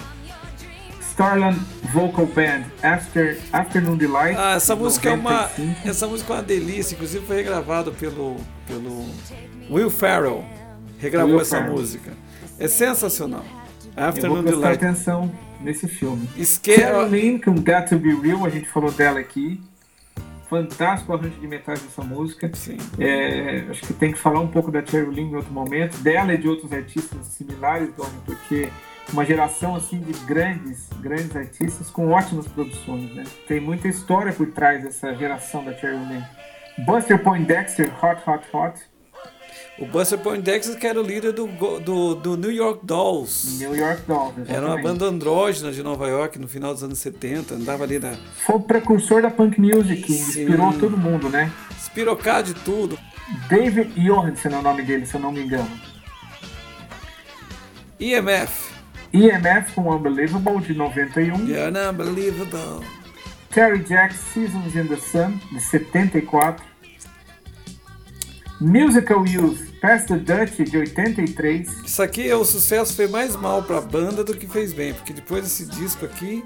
Starland 1.12 1.60
Vocal 1.92 2.26
Band, 2.26 2.64
After, 2.82 3.38
Afternoon 3.52 3.98
Delight. 3.98 4.36
Ah, 4.40 4.54
essa 4.56 4.76
música 4.76 5.10
é 5.10 5.14
uma, 5.14 5.42
95. 5.42 5.88
essa 5.90 6.08
música 6.08 6.34
é 6.34 6.36
uma 6.38 6.44
delícia, 6.44 6.96
inclusive 6.96 7.26
foi 7.26 7.36
regravado 7.36 7.92
pelo, 7.92 8.38
pelo 8.66 9.06
Will 9.70 9.90
Ferrell, 9.92 10.44
regravou 10.98 11.34
Will 11.34 11.42
essa 11.42 11.58
Ferrell. 11.58 11.74
música. 11.74 12.12
É 12.58 12.68
sensacional. 12.68 13.44
Eu 13.86 13.92
vou 13.96 14.04
Afternoon 14.10 14.44
prestar 14.44 14.60
Delight. 14.62 14.86
atenção 14.86 15.32
nesse 15.60 15.88
filme. 15.88 16.28
Esque... 16.38 16.76
Caroline 16.80 17.40
com 17.40 17.54
Got 17.56 17.90
to 17.90 18.00
Be 18.00 18.16
Real, 18.16 18.46
a 18.46 18.50
gente 18.50 18.68
falou 18.70 18.92
dela 18.92 19.20
aqui. 19.20 19.62
Fantástico 20.54 21.14
arranjo 21.14 21.40
de 21.40 21.48
metais 21.48 21.82
dessa 21.82 22.04
música. 22.04 22.52
Sim. 22.54 22.78
É, 23.00 23.66
acho 23.72 23.82
que 23.82 23.94
tem 23.94 24.12
que 24.12 24.20
falar 24.20 24.40
um 24.40 24.48
pouco 24.48 24.72
da 24.72 24.84
Caroline 24.84 25.32
em 25.32 25.36
outro 25.36 25.52
momento, 25.52 25.98
dela 25.98 26.32
e 26.32 26.38
de 26.38 26.48
outros 26.48 26.72
artistas 26.72 27.26
similares, 27.26 27.92
Doni, 27.96 28.12
porque 28.24 28.70
uma 29.12 29.26
geração 29.26 29.76
assim 29.76 30.00
de 30.00 30.14
grandes, 30.26 30.88
grandes 31.02 31.36
artistas 31.36 31.90
com 31.90 32.12
ótimas 32.12 32.48
produções, 32.48 33.14
né? 33.16 33.24
Tem 33.48 33.60
muita 33.60 33.88
história 33.88 34.32
por 34.32 34.46
trás 34.52 34.84
dessa 34.84 35.16
geração 35.16 35.66
da 35.66 35.74
Caroline. 35.74 36.24
Buster 36.86 37.22
Poindexter, 37.22 37.92
Hot 38.04 38.22
Hot 38.28 38.46
Hot, 38.54 38.80
O 39.80 39.88
Buster 39.88 40.20
Poindexter 40.20 40.78
que 40.78 40.86
era 40.86 41.00
o 41.00 41.04
líder 41.04 41.32
do, 41.32 41.48
do, 41.80 42.16
do 42.16 42.38
New 42.38 42.52
York 42.52 42.86
Dolls. 42.86 43.58
New 43.60 43.76
York 43.76 44.04
Dolls. 44.08 44.34
Era 44.48 44.62
uma 44.62 44.76
exatamente. 44.76 44.84
banda 44.84 45.06
andrógena 45.06 45.72
de 45.72 45.82
Nova 45.82 46.08
York 46.08 46.38
no 46.38 46.48
final 46.48 46.74
dos 46.74 46.84
anos 46.84 47.00
70, 47.00 47.56
andava 47.56 47.84
ali 47.84 47.98
na 47.98 48.14
Foi 48.46 48.56
o 48.56 48.60
precursor 48.60 49.24
da 49.24 49.32
punk 49.32 49.60
music, 49.60 50.06
Sim. 50.06 50.14
inspirou 50.44 50.74
todo 50.74 50.96
mundo, 50.96 51.28
né? 51.28 51.52
espirocar 51.94 52.44
de 52.44 52.54
tudo. 52.54 52.98
David 53.50 53.94
Johansen 54.00 54.54
é 54.54 54.58
o 54.58 54.62
nome 54.62 54.84
dele, 54.84 55.06
se 55.06 55.16
eu 55.16 55.22
não 55.22 55.32
me 55.32 55.42
engano. 55.42 55.70
EMF, 58.00 58.74
EMF 59.14 59.74
com 59.74 59.96
Unbelievable, 59.96 60.60
de 60.60 60.74
91. 60.74 61.48
You're 61.48 61.90
Unbelievable. 61.90 62.86
Terry 63.52 63.84
Jacks, 63.88 64.18
Seasons 64.34 64.76
in 64.76 64.88
the 64.88 64.98
Sun, 64.98 65.40
de 65.52 65.60
74. 65.60 66.73
Musical 68.64 69.26
Youth, 69.28 69.60
Pass 69.82 70.06
the 70.06 70.16
Dutch, 70.18 70.58
de 70.70 70.78
83. 70.78 71.68
Isso 71.86 72.02
aqui 72.02 72.28
é 72.30 72.36
o 72.36 72.46
sucesso 72.46 72.96
fez 72.96 73.10
mais 73.12 73.36
mal 73.36 73.62
pra 73.64 73.82
banda 73.82 74.24
do 74.24 74.34
que 74.36 74.48
fez 74.48 74.72
bem, 74.74 74.94
porque 74.94 75.12
depois 75.14 75.44
desse 75.44 75.66
disco 75.66 76.06
aqui. 76.06 76.44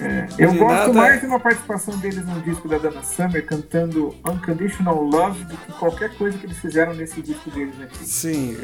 É, 0.00 0.26
eu 0.38 0.48
gosto 0.54 0.66
nada- 0.72 0.92
mais 0.94 1.20
de 1.20 1.26
uma 1.26 1.38
participação 1.38 1.96
deles 1.98 2.26
no 2.26 2.40
disco 2.40 2.66
da 2.66 2.78
Dana 2.78 3.02
Summer 3.04 3.44
cantando 3.46 4.12
Unconditional 4.26 5.00
Love 5.00 5.44
do 5.44 5.56
que 5.56 5.72
qualquer 5.74 6.16
coisa 6.16 6.36
que 6.38 6.46
eles 6.46 6.58
fizeram 6.58 6.94
nesse 6.94 7.20
disco 7.22 7.50
deles 7.50 7.74
aqui. 7.80 8.04
Sim, 8.04 8.56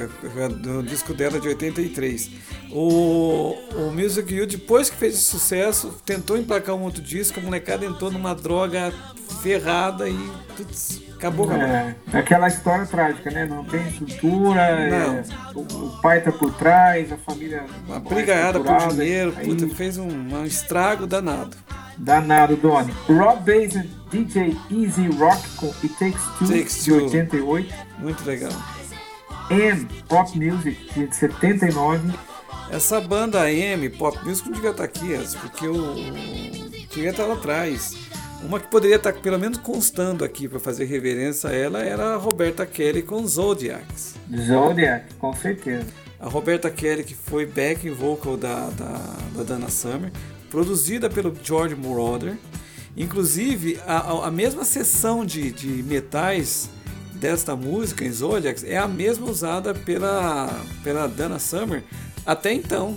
do 0.62 0.82
disco 0.82 1.12
dela 1.14 1.38
de 1.38 1.46
83. 1.46 2.30
O, 2.72 3.54
o 3.76 3.92
Music 3.92 4.34
You, 4.34 4.46
depois 4.46 4.88
que 4.90 4.96
fez 4.96 5.14
esse 5.14 5.24
sucesso, 5.24 5.94
tentou 6.04 6.36
emplacar 6.36 6.74
um 6.74 6.82
outro 6.82 7.02
disco, 7.02 7.38
a 7.38 7.42
molecada 7.42 7.84
entrou 7.84 8.10
numa 8.10 8.34
droga 8.34 8.92
ferrada 9.42 10.08
e 10.08 10.18
putz, 10.58 11.00
acabou 11.16 11.46
com 11.46 11.54
a 11.54 11.58
banda. 11.58 11.96
É, 12.12 12.18
aquela 12.18 12.48
história 12.48 12.84
trágica, 12.86 13.30
né? 13.30 13.46
Não 13.46 13.64
tem 13.64 13.86
estrutura, 13.88 14.90
Não. 14.90 15.14
é, 15.16 15.24
o, 15.54 15.60
o 15.60 15.98
pai 16.02 16.20
tá 16.20 16.30
por 16.32 16.52
trás, 16.54 17.10
a 17.12 17.16
família. 17.16 17.64
Uma 17.86 17.98
não 18.00 18.10
é 18.10 18.14
brigaiada 18.14 18.60
por 18.60 18.88
dinheiro, 18.94 19.32
aí 19.36 19.46
puta, 19.46 19.68
fez 19.74 19.96
um, 19.96 20.08
um 20.08 20.44
estrago 20.44 21.06
danado. 21.06 21.56
Danado, 21.96 22.56
Donnie. 22.56 22.94
Rob 23.08 23.38
Bass 23.40 23.84
DJ 24.10 24.56
Easy 24.70 25.08
Rock 25.18 25.48
com 25.56 25.66
It 25.82 25.88
Takes 25.98 26.22
Two, 26.38 26.48
Takes 26.48 26.84
de 26.84 26.90
Two. 26.90 27.04
88. 27.04 27.74
Muito 27.98 28.24
legal. 28.24 28.52
M 29.50 29.86
Pop 30.08 30.38
Music, 30.38 30.76
de 31.06 31.14
79. 31.16 32.12
Essa 32.70 33.00
banda 33.00 33.42
AM, 33.44 33.88
Pop 33.90 34.16
Music, 34.24 34.46
não 34.46 34.54
devia 34.54 34.70
estar 34.70 34.84
aqui, 34.84 35.12
Eds, 35.12 35.34
porque 35.34 35.66
o, 35.66 35.74
o- 35.74 36.70
devia 36.94 37.10
estar 37.10 37.24
lá 37.24 37.34
atrás. 37.34 37.96
Uma 38.42 38.60
que 38.60 38.68
poderia 38.68 38.96
estar 38.96 39.12
pelo 39.14 39.38
menos 39.38 39.58
constando 39.58 40.24
aqui 40.24 40.48
para 40.48 40.60
fazer 40.60 40.84
reverência 40.84 41.50
a 41.50 41.52
ela 41.54 41.80
era 41.82 42.14
a 42.14 42.16
Roberta 42.16 42.64
Kelly 42.64 43.02
com 43.02 43.26
Zodiacs. 43.26 44.14
Zodiac, 44.46 45.12
com 45.14 45.34
certeza. 45.34 45.86
A 46.20 46.28
Roberta 46.28 46.70
Kelly, 46.70 47.04
que 47.04 47.14
foi 47.14 47.44
backing 47.46 47.90
vocal 47.90 48.36
da, 48.36 48.70
da, 48.70 49.16
da 49.36 49.42
Dana 49.42 49.68
Summer, 49.68 50.10
produzida 50.50 51.10
pelo 51.10 51.34
George 51.42 51.74
Moroder. 51.74 52.36
Inclusive, 52.96 53.78
a, 53.86 54.26
a- 54.26 54.30
mesma 54.30 54.64
sessão 54.64 55.24
de, 55.24 55.50
de 55.52 55.82
metais 55.82 56.68
desta 57.14 57.54
música 57.54 58.04
em 58.04 58.10
Zodiacs 58.12 58.64
é 58.64 58.76
a 58.76 58.88
mesma 58.88 59.28
usada 59.28 59.74
pela, 59.74 60.48
pela 60.82 61.06
Dana 61.08 61.38
Summer 61.38 61.82
até 62.24 62.52
então. 62.52 62.96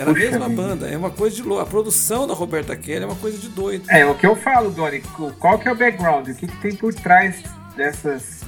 Era 0.00 0.12
a 0.12 0.14
mesma 0.14 0.48
vida. 0.48 0.62
banda, 0.62 0.88
é 0.88 0.96
uma 0.96 1.10
coisa 1.10 1.36
de 1.36 1.42
louco. 1.42 1.62
A 1.62 1.66
produção 1.66 2.26
da 2.26 2.32
Roberta 2.32 2.74
Kelly 2.74 3.02
é 3.02 3.06
uma 3.06 3.16
coisa 3.16 3.36
de 3.36 3.48
doido. 3.48 3.84
É, 3.90 4.06
o 4.06 4.14
que 4.14 4.26
eu 4.26 4.34
falo, 4.34 4.70
Donnie, 4.70 5.02
qual 5.38 5.58
que 5.58 5.68
é 5.68 5.72
o 5.72 5.76
background? 5.76 6.26
O 6.28 6.34
que, 6.34 6.46
que 6.46 6.56
tem 6.56 6.74
por 6.74 6.94
trás 6.94 7.42
dessas, 7.76 8.40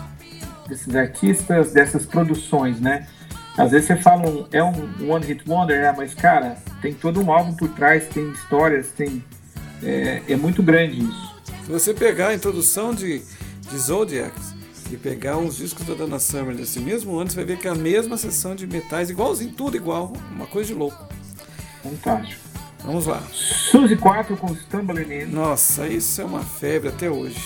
desses 0.66 0.96
artistas, 0.96 1.72
dessas 1.74 2.06
produções, 2.06 2.80
né? 2.80 3.06
Às 3.58 3.70
vezes 3.70 3.86
você 3.86 3.96
fala, 3.96 4.26
um, 4.26 4.46
é 4.50 4.64
um 4.64 5.10
One 5.10 5.26
Hit 5.26 5.44
Wonder, 5.46 5.82
né? 5.82 5.94
Mas, 5.94 6.14
cara, 6.14 6.56
tem 6.80 6.94
todo 6.94 7.20
um 7.20 7.30
álbum 7.30 7.54
por 7.54 7.68
trás, 7.68 8.08
tem 8.08 8.30
histórias, 8.30 8.88
tem... 8.88 9.22
É, 9.82 10.22
é 10.30 10.36
muito 10.36 10.62
grande 10.62 11.04
isso. 11.04 11.34
Se 11.66 11.70
você 11.70 11.92
pegar 11.92 12.28
a 12.28 12.34
introdução 12.34 12.94
de, 12.94 13.20
de 13.70 13.78
Zodiacs 13.78 14.54
e 14.90 14.96
pegar 14.96 15.36
os 15.36 15.58
discos 15.58 15.84
da 15.84 15.92
Dana 15.92 16.18
Summer 16.18 16.56
desse 16.56 16.80
mesmo 16.80 17.18
ano, 17.18 17.28
você 17.28 17.36
vai 17.36 17.44
ver 17.44 17.58
que 17.58 17.68
é 17.68 17.70
a 17.70 17.74
mesma 17.74 18.16
sessão 18.16 18.54
de 18.54 18.66
metais, 18.66 19.10
igualzinho, 19.10 19.52
tudo 19.52 19.76
igual, 19.76 20.14
uma 20.34 20.46
coisa 20.46 20.72
de 20.72 20.78
louco. 20.78 21.12
Fantástico. 21.82 22.40
Vamos 22.84 23.06
lá. 23.06 23.22
Suzy 23.32 23.96
4 23.96 24.36
com 24.36 24.54
Stumbling 24.54 25.22
In. 25.22 25.26
Nossa, 25.26 25.86
isso 25.86 26.20
é 26.20 26.24
uma 26.24 26.42
febre 26.42 26.88
até 26.88 27.08
hoje. 27.10 27.38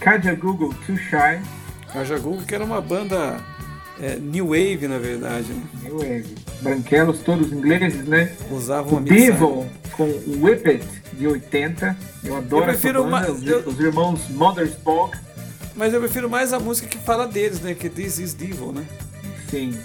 Kaja 0.00 0.34
Google 0.34 0.72
Too 0.86 0.96
Shy. 0.96 1.40
Kajagook, 1.92 2.44
que 2.46 2.54
era 2.54 2.64
uma 2.64 2.80
banda 2.80 3.38
é, 4.00 4.16
New 4.16 4.46
Wave, 4.46 4.88
na 4.88 4.98
verdade, 4.98 5.52
né? 5.52 5.62
New 5.82 5.98
Wave. 5.98 6.34
Branquelos 6.62 7.18
todos 7.20 7.52
ingleses, 7.52 8.06
né? 8.08 8.32
Usavam 8.50 8.98
mixagem. 9.00 9.26
Devil 9.32 9.66
com 9.92 10.04
Whip 10.42 10.66
It 10.70 10.86
de 11.12 11.26
80. 11.26 11.94
Eu 12.24 12.36
adoro 12.36 12.62
Eu 12.62 12.68
prefiro 12.68 13.00
essa 13.00 13.08
banda. 13.10 13.26
uma- 13.30 13.36
Os, 13.38 13.46
eu- 13.46 13.68
os 13.68 13.78
irmãos. 13.78 14.20
Mas 15.76 15.92
eu 15.92 16.00
prefiro 16.00 16.30
mais 16.30 16.52
a 16.54 16.58
música 16.58 16.88
que 16.88 16.98
fala 16.98 17.26
deles, 17.26 17.60
né? 17.60 17.74
Que 17.74 17.90
This 17.90 18.18
is 18.18 18.32
Devil, 18.32 18.72
né? 18.72 18.86
Sim. 19.50 19.78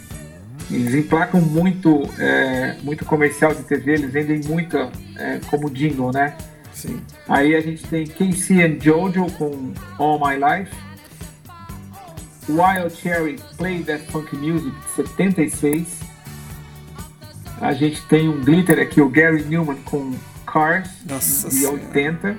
Eles 0.70 0.94
emplacam 0.94 1.40
muito, 1.40 2.04
é, 2.20 2.76
muito 2.84 3.06
comercial 3.06 3.54
de 3.54 3.64
TV, 3.64 3.94
eles 3.94 4.12
vendem 4.12 4.42
muito 4.46 4.78
é, 5.16 5.40
como 5.50 5.70
jingle, 5.70 6.12
né? 6.12 6.36
Sim. 6.74 7.02
Aí 7.28 7.56
a 7.56 7.62
gente 7.62 7.88
tem 7.88 8.06
Casey 8.06 8.62
and 8.62 8.80
Jojo 8.82 9.26
com 9.38 9.74
All 9.98 10.20
My 10.20 10.36
Life. 10.36 10.76
Wild 12.50 12.96
Cherry 12.96 13.38
Play 13.58 13.84
That 13.84 14.06
Funk 14.12 14.36
Music 14.36 14.72
de 14.72 14.90
76. 14.96 16.00
A 17.60 17.74
gente 17.74 18.02
tem 18.04 18.30
um 18.30 18.42
glitter 18.42 18.80
aqui, 18.80 19.02
o 19.02 19.10
Gary 19.10 19.44
Newman 19.44 19.78
com 19.86 20.14
Cars 20.46 20.90
Nossa 21.10 21.50
de 21.50 21.56
Senhora. 21.56 21.78
80. 21.78 22.38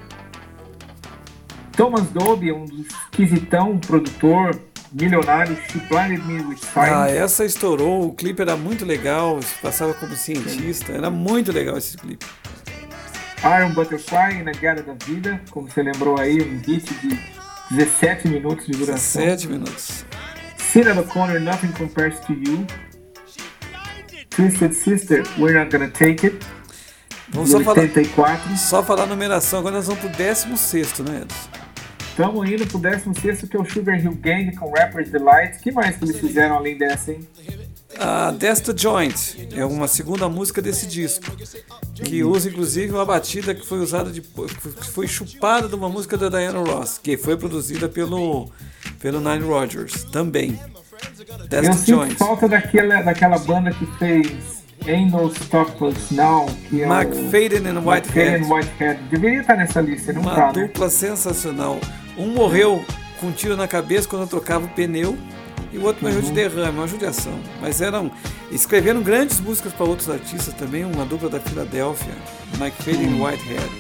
Thomas 1.72 2.09
Dolby, 2.11 2.53
um 2.53 2.64
esquisitão, 2.64 3.79
produtor 3.79 4.59
milionário, 4.93 5.57
She 5.70 5.78
Blinded 5.89 6.24
Me 6.26 6.41
With 6.43 6.59
Ah, 6.74 6.86
Silence. 7.07 7.16
essa 7.16 7.45
estourou, 7.45 8.07
o 8.09 8.14
clipe 8.14 8.41
era 8.43 8.57
muito 8.57 8.84
legal, 8.84 9.39
passava 9.62 9.95
como 9.95 10.14
cientista, 10.16 10.93
era 10.93 11.11
muito 11.11 11.53
legal 11.53 11.76
esse 11.76 11.97
clipe. 11.97 12.26
Iron 13.45 13.70
Butterfly, 13.72 14.43
Na 14.43 14.53
Guerra 14.53 14.82
da 14.82 14.95
Vida, 15.05 15.41
como 15.51 15.68
você 15.70 15.82
lembrou 15.82 16.18
aí, 16.18 16.41
um 16.43 16.59
hit 16.66 16.93
de 17.01 17.18
17 17.76 18.28
minutos 18.28 18.66
de 18.66 18.72
duração. 18.72 19.22
17 19.22 19.49
minutos. 19.49 20.05
Cena 20.57 20.99
O'Connor, 21.01 21.41
Nothing 21.41 21.72
Compares 21.72 22.18
to 22.20 22.32
You. 22.32 22.66
Twisted 24.30 24.72
Sister, 24.74 25.22
We're 25.39 25.59
Not 25.59 25.70
Gonna 25.70 25.89
Take 25.91 26.26
It, 26.26 26.39
Vamos 27.30 27.51
só 27.51 27.61
falar, 27.61 27.80
84. 27.82 28.57
só 28.57 28.82
falar 28.82 29.03
a 29.03 29.07
numeração, 29.07 29.59
agora 29.59 29.76
nós 29.76 29.86
vamos 29.86 30.01
pro 30.01 30.09
16, 30.11 30.99
né, 31.01 31.22
Edson? 31.22 31.57
Estamos 32.18 32.50
indo 32.50 32.66
pro 32.66 32.80
16 32.80 33.42
que 33.48 33.56
é 33.56 33.60
o 33.60 33.64
Sugar 33.64 33.96
Hill 33.96 34.18
Gang 34.20 34.50
com 34.56 34.72
Rapper's 34.72 35.08
Delight. 35.08 35.56
que 35.60 35.70
mais 35.70 35.96
que 35.96 36.04
eles 36.04 36.18
fizeram 36.18 36.56
além 36.56 36.76
dessa, 36.76 37.12
hein? 37.12 37.20
A 37.96 38.32
Desta 38.32 38.76
Joint 38.76 39.48
é 39.54 39.64
uma 39.64 39.86
segunda 39.86 40.28
música 40.28 40.60
desse 40.60 40.88
disco, 40.88 41.24
que 41.94 42.24
usa 42.24 42.48
inclusive 42.48 42.92
uma 42.92 43.04
batida 43.04 43.54
que 43.54 43.64
foi 43.64 43.78
usada 43.78 44.10
de, 44.10 44.20
que 44.20 44.90
foi 44.90 45.06
chupada 45.06 45.68
de 45.68 45.76
uma 45.76 45.88
música 45.88 46.16
da 46.16 46.28
Diana 46.28 46.58
Ross, 46.58 46.98
que 47.00 47.16
foi 47.16 47.36
produzida 47.36 47.88
pelo 47.88 48.50
pelo 48.98 49.20
Nile 49.20 49.44
Rodgers 49.44 50.02
também. 50.02 50.58
Eu 51.38 51.46
Desta 51.46 51.72
sinto 51.74 51.86
Joint. 51.86 52.16
falta 52.16 52.48
daquela, 52.48 53.00
daquela 53.00 53.38
banda 53.38 53.70
que 53.70 53.86
fez 53.96 54.64
Ain't 54.88 55.12
No 55.12 55.28
Stop 55.28 55.84
Us 55.84 56.10
Now, 56.10 56.46
que 56.68 56.82
é 56.82 56.84
McFadden 56.84 57.68
and 57.68 57.80
Whitehead. 57.80 58.44
Whitehead. 58.44 59.00
Deveria 59.08 59.40
estar 59.40 59.56
nessa 59.56 59.80
lista, 59.80 60.12
não 60.12 60.22
Uma 60.22 60.34
tá, 60.34 60.46
né? 60.52 60.66
dupla 60.66 60.90
sensacional. 60.90 61.78
Um 62.18 62.28
morreu 62.28 62.84
com 63.20 63.28
um 63.28 63.32
tiro 63.32 63.56
na 63.56 63.68
cabeça 63.68 64.08
quando 64.08 64.28
trocava 64.28 64.66
o 64.66 64.68
pneu 64.68 65.16
e 65.72 65.78
o 65.78 65.84
outro 65.84 66.02
morreu 66.04 66.20
Uhum. 66.20 66.26
de 66.26 66.32
derrame, 66.32 66.78
uma 66.78 66.88
judiação. 66.88 67.38
Mas 67.60 67.80
eram. 67.80 68.10
Escreveram 68.50 69.02
grandes 69.02 69.38
músicas 69.40 69.72
para 69.74 69.84
outros 69.84 70.08
artistas 70.08 70.54
também, 70.54 70.84
uma 70.84 71.04
dupla 71.04 71.28
da 71.28 71.38
Filadélfia, 71.38 72.14
Mike 72.58 72.90
Uhum. 72.90 73.18
e 73.18 73.22
Whitehead. 73.22 73.70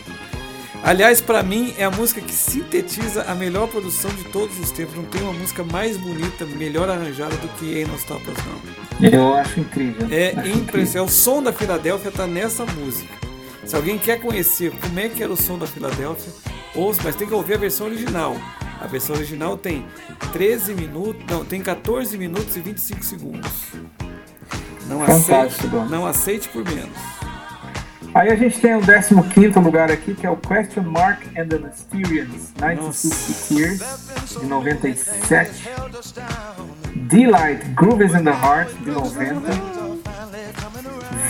Aliás, 0.84 1.20
para 1.20 1.42
mim, 1.42 1.74
é 1.76 1.84
a 1.84 1.90
música 1.90 2.20
que 2.20 2.32
sintetiza 2.32 3.22
a 3.22 3.34
melhor 3.34 3.66
produção 3.68 4.10
de 4.12 4.24
todos 4.24 4.58
os 4.60 4.70
tempos. 4.70 4.94
Não 4.94 5.04
tem 5.04 5.20
uma 5.22 5.32
música 5.32 5.64
mais 5.64 5.96
bonita, 5.96 6.44
melhor 6.46 6.88
arranjada 6.88 7.34
do 7.36 7.48
que 7.58 7.76
Ain't 7.78 7.90
No 7.90 7.96
Stop 7.96 8.22
Us 8.30 8.36
Now. 8.44 9.10
Eu 9.10 9.34
acho 9.34 9.58
incrível. 9.60 10.06
É 10.10 10.32
impressionante. 10.48 11.10
O 11.10 11.12
som 11.12 11.42
da 11.42 11.52
Filadélfia 11.52 12.12
tá 12.12 12.26
nessa 12.26 12.64
música. 12.64 13.12
Se 13.64 13.74
alguém 13.74 13.98
quer 13.98 14.20
conhecer 14.20 14.70
como 14.80 15.00
é 15.00 15.08
que 15.08 15.22
era 15.22 15.32
o 15.32 15.36
som 15.36 15.58
da 15.58 15.66
Filadélfia, 15.66 16.32
ouça, 16.78 17.00
mas 17.04 17.16
tem 17.16 17.26
que 17.26 17.34
ouvir 17.34 17.54
a 17.54 17.58
versão 17.58 17.86
original. 17.86 18.36
A 18.80 18.86
versão 18.86 19.16
original 19.16 19.56
tem 19.56 19.84
13 20.32 20.74
minutos, 20.74 21.24
não, 21.28 21.44
tem 21.44 21.60
14 21.60 22.16
minutos 22.16 22.56
e 22.56 22.60
25 22.60 23.04
segundos. 23.04 23.50
Não 24.86 25.00
Fantástico, 25.00 25.36
aceite, 25.44 25.66
Dom. 25.66 25.84
não 25.86 26.06
aceite 26.06 26.48
por 26.48 26.64
menos. 26.64 26.96
Aí 28.14 28.30
a 28.30 28.36
gente 28.36 28.58
tem 28.58 28.74
o 28.74 28.80
15 28.80 29.58
lugar 29.58 29.90
aqui, 29.90 30.14
que 30.14 30.26
é 30.26 30.30
o 30.30 30.36
Question 30.36 30.82
Mark 30.84 31.20
and 31.36 31.48
the 31.48 31.58
Mysterians, 31.58 32.52
1960 32.58 33.54
Years, 33.54 34.40
de 34.40 34.46
97. 34.46 35.68
Delight, 36.94 37.64
Grooves 37.74 38.14
in 38.14 38.24
the 38.24 38.30
Heart, 38.30 38.72
de 38.82 38.90
90. 38.90 39.67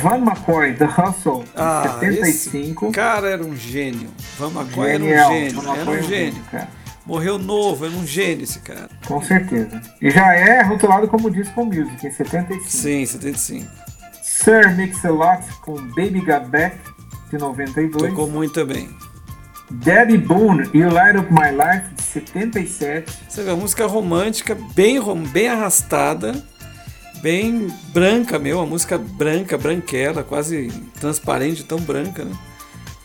Van 0.03 0.18
McCoy, 0.18 0.74
The 0.74 0.84
Hustle, 0.86 1.44
de 1.44 1.51
Ah, 1.57 1.99
esse 2.03 2.32
75. 2.44 2.92
cara 2.92 3.28
era 3.30 3.44
um 3.44 3.55
gênio. 3.57 4.09
Vamos 4.38 4.62
agora, 4.62 4.90
era 4.90 5.03
um 5.03 5.07
Genial. 5.07 5.32
gênio, 5.32 5.61
Van 5.61 5.62
era 5.62 5.72
McCoy 5.76 5.96
é 5.96 6.01
um 6.01 6.03
gênio. 6.03 6.42
cara. 6.51 6.68
Morreu 7.07 7.38
novo, 7.38 7.86
era 7.86 7.94
um 7.94 8.07
gênio 8.07 8.44
esse 8.44 8.59
cara. 8.61 8.88
Com 9.07 9.22
certeza. 9.22 9.80
E 10.01 10.11
já 10.11 10.34
é 10.34 10.62
rotulado 10.62 11.09
como 11.09 11.30
disco 11.30 11.64
music, 11.64 12.07
em 12.07 12.11
75. 12.11 12.70
Sim, 12.70 13.07
75. 13.07 13.66
Sir 14.22 14.76
Mix-a-Lot 14.76 15.42
com 15.62 15.74
Baby 15.76 16.20
Got 16.20 16.49
Back, 16.51 16.76
de 17.30 17.38
92. 17.38 18.11
Tocou 18.11 18.28
muito 18.28 18.53
também. 18.53 18.88
Debbie 19.70 20.16
Boone, 20.18 20.68
You 20.72 20.90
Light 20.90 21.18
Up 21.18 21.30
My 21.32 21.51
Life, 21.51 21.94
de 21.94 22.03
77. 22.03 23.12
Você 23.28 23.42
vê, 23.42 23.51
a 23.51 23.57
música 23.57 23.86
romântica, 23.86 24.57
bem, 24.74 24.99
bem 25.32 25.49
arrastada, 25.49 26.32
bem 27.23 27.69
branca 27.93 28.39
meu, 28.39 28.61
a 28.61 28.66
música 28.66 28.99
branca, 28.99 29.59
branquela, 29.59 30.23
quase 30.23 30.69
transparente, 31.01 31.64
tão 31.64 31.79
branca, 31.79 32.25
né? 32.25 32.33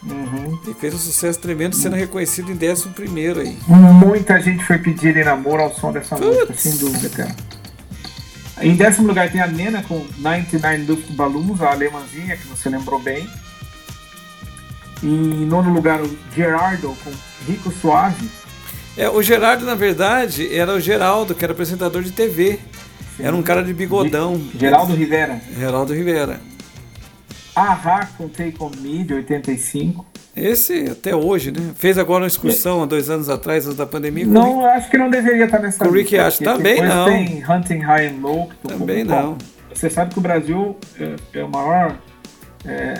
Uhum. 0.06 0.60
E 0.68 0.74
fez 0.74 0.94
um 0.94 0.98
sucesso 0.98 1.40
tremendo, 1.40 1.76
sendo 1.76 1.96
reconhecido 1.96 2.52
em 2.52 2.72
11 2.72 2.90
primeiro 2.90 3.40
aí. 3.40 3.58
Muita 3.68 4.40
gente 4.42 4.64
foi 4.66 4.78
pedir 4.78 5.16
em 5.16 5.24
namoro 5.24 5.64
ao 5.64 5.74
som 5.74 5.92
dessa 5.92 6.18
música, 6.18 6.48
Putz. 6.48 6.60
sem 6.60 6.78
dúvida, 6.78 7.10
cara. 7.10 7.36
Em 8.62 8.76
décimo 8.76 9.08
lugar 9.08 9.32
tem 9.32 9.42
a 9.42 9.48
Nena 9.48 9.82
com 9.84 10.06
99 10.20 10.86
Luftballons, 10.86 11.62
a 11.62 11.72
alemãzinha, 11.72 12.38
que 12.38 12.48
você 12.48 12.70
lembrou 12.70 13.00
bem. 13.00 13.28
Em 15.02 15.46
nono 15.46 15.74
lugar, 15.74 16.02
o 16.02 16.18
Gerardo 16.36 16.96
com 17.04 17.12
Rico 17.46 17.72
Suave. 17.72 18.30
É, 18.96 19.10
o 19.10 19.22
Gerardo, 19.22 19.66
na 19.66 19.76
verdade, 19.76 20.54
era 20.56 20.74
o 20.74 20.80
Geraldo, 20.80 21.34
que 21.34 21.44
era 21.44 21.52
apresentador 21.52 22.04
de 22.04 22.12
TV. 22.12 22.60
Era 23.20 23.36
um 23.36 23.44
cara 23.44 23.64
de 23.64 23.74
bigodão. 23.74 24.42
Geraldo 24.58 24.94
Rivera. 24.96 25.40
Geraldo 25.58 25.94
Rivera. 25.94 26.40
Ahá 27.56 28.08
com 28.18 28.28
Take 28.28 28.56
On 28.60 28.72
Me, 28.80 29.04
de 29.04 29.14
85. 29.14 30.06
Esse 30.36 30.90
até 30.90 31.16
hoje, 31.16 31.52
né? 31.52 31.72
Fez 31.76 31.98
agora 32.00 32.24
uma 32.24 32.28
excursão 32.28 32.82
há 32.82 32.86
dois 32.88 33.08
anos 33.10 33.30
atrás, 33.30 33.66
antes 33.68 33.78
da 33.78 33.86
pandemia. 33.86 34.26
Não, 34.26 34.66
acho 34.66 34.90
que 34.90 34.98
não 34.98 35.10
deveria 35.10 35.46
estar 35.46 35.60
nessa 35.60 35.86
Com 35.86 35.92
o 35.92 35.94
Rick 35.94 36.18
lista, 36.18 36.44
porque 36.44 36.44
Também 36.44 36.82
não. 36.82 37.06
tem 37.06 37.44
Hunting 37.48 37.80
High 37.80 38.08
and 38.08 38.20
Low. 38.22 38.50
Também 38.68 39.04
não. 39.04 39.34
Bom, 39.34 39.38
Você 39.72 39.92
sabe 39.92 40.12
que 40.12 40.18
o 40.18 40.22
Brasil 40.22 40.76
é, 41.00 41.16
é 41.40 41.44
o 41.44 41.50
maior... 41.50 41.96
é, 42.66 43.00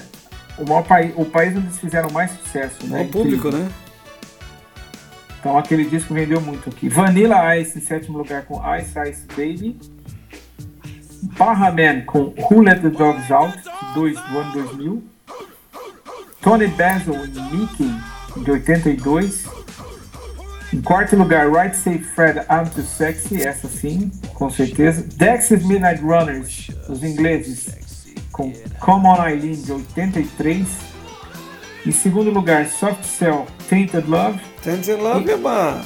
o 0.60 0.70
maior 0.70 0.84
país, 0.84 1.12
o 1.16 1.26
país 1.26 1.56
onde 1.58 1.66
eles 1.66 1.80
fizeram 1.80 2.12
mais 2.12 2.30
sucesso, 2.30 2.86
né? 2.86 3.02
O 3.02 3.08
público, 3.08 3.50
né? 3.50 3.68
Então 5.44 5.58
aquele 5.58 5.84
disco 5.84 6.14
vendeu 6.14 6.40
muito 6.40 6.70
aqui. 6.70 6.88
Vanilla 6.88 7.58
Ice 7.58 7.78
em 7.78 7.82
sétimo 7.82 8.18
lugar 8.18 8.46
com 8.46 8.62
Ice 8.78 8.98
Ice 9.10 9.28
Baby. 9.28 9.78
Barra 11.38 11.70
Man 11.70 12.06
com 12.06 12.34
Who 12.50 12.62
Let 12.62 12.82
the 12.82 12.90
Dogs 12.90 13.30
Out, 13.30 13.62
dois, 13.94 14.14
do 14.14 14.40
ano 14.40 14.54
2000. 14.54 15.04
Tony 16.42 16.68
Basil 16.68 17.26
e 17.26 17.56
Mickey, 17.58 17.94
de 18.38 18.52
82. 18.52 19.46
Em 20.72 20.82
quarto 20.82 21.18
lugar, 21.18 21.52
Right 21.52 21.76
Safe 21.76 22.00
Fred, 22.00 22.40
I'm 22.50 22.70
Too 22.74 22.82
Sexy, 22.82 23.46
essa 23.46 23.68
sim, 23.68 24.14
com 24.36 24.50
certeza. 24.50 25.06
Dexys 25.18 25.66
Midnight 25.66 26.02
Runners, 26.02 26.70
os 26.88 27.04
ingleses, 27.04 28.16
com 28.32 28.54
Come 28.80 29.08
On 29.08 29.28
Eileen, 29.28 29.62
de 29.62 29.74
83. 29.74 30.66
Em 31.86 31.92
segundo 31.92 32.30
lugar, 32.30 32.66
Soft 32.66 33.04
Cell, 33.04 33.46
Tainted 33.68 34.10
Love. 34.10 34.53
Tainted 34.64 35.02
Love 35.02 35.30
é 35.30 35.36
uma. 35.36 35.82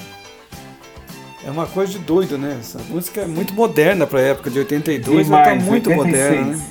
É 1.46 1.50
uma 1.50 1.66
coisa 1.66 1.94
de 1.94 2.00
doido, 2.00 2.38
né? 2.38 2.58
Essa 2.60 2.80
música 2.90 3.22
é 3.22 3.26
muito 3.26 3.54
moderna 3.54 4.06
pra 4.06 4.20
época 4.20 4.50
de 4.50 4.60
82, 4.60 5.32
ela 5.32 5.44
tá 5.44 5.56
muito 5.56 5.90
86. 5.90 5.96
moderna, 5.98 6.56
né? 6.56 6.62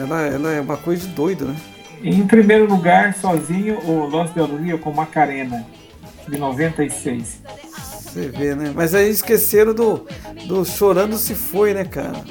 Ela, 0.00 0.22
ela 0.26 0.52
é 0.52 0.60
uma 0.60 0.76
coisa 0.76 1.06
de 1.06 1.14
doido, 1.14 1.44
né? 1.44 1.56
Em 2.02 2.26
primeiro 2.26 2.66
lugar, 2.66 3.14
sozinho, 3.14 3.78
o 3.84 4.06
Los 4.06 4.30
Del 4.30 4.46
Rio 4.56 4.78
com 4.78 4.92
Macarena, 4.92 5.66
de 6.28 6.38
96. 6.38 7.42
Você 7.72 8.28
vê, 8.28 8.54
né? 8.54 8.72
Mas 8.74 8.94
aí 8.94 9.10
esqueceram 9.10 9.74
do, 9.74 10.06
do 10.46 10.64
Chorando 10.64 11.18
Se 11.18 11.34
Foi, 11.34 11.74
né, 11.74 11.84
cara? 11.84 12.24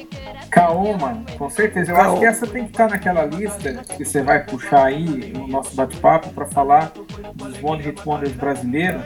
Kaoma, 0.49 1.23
com 1.37 1.49
certeza. 1.49 1.91
Eu 1.91 1.95
Kaoma. 1.95 2.11
acho 2.11 2.19
que 2.19 2.25
essa 2.25 2.47
tem 2.47 2.63
que 2.63 2.71
estar 2.71 2.89
naquela 2.89 3.25
lista 3.25 3.73
que 3.95 4.05
você 4.05 4.21
vai 4.21 4.43
puxar 4.43 4.85
aí 4.85 5.31
no 5.33 5.47
nosso 5.47 5.75
bate-papo 5.75 6.29
para 6.29 6.45
falar 6.45 6.91
dos 7.35 7.63
One 7.63 7.83
Hit 7.83 8.01
Wonders 8.05 8.33
brasileiros. 8.33 9.01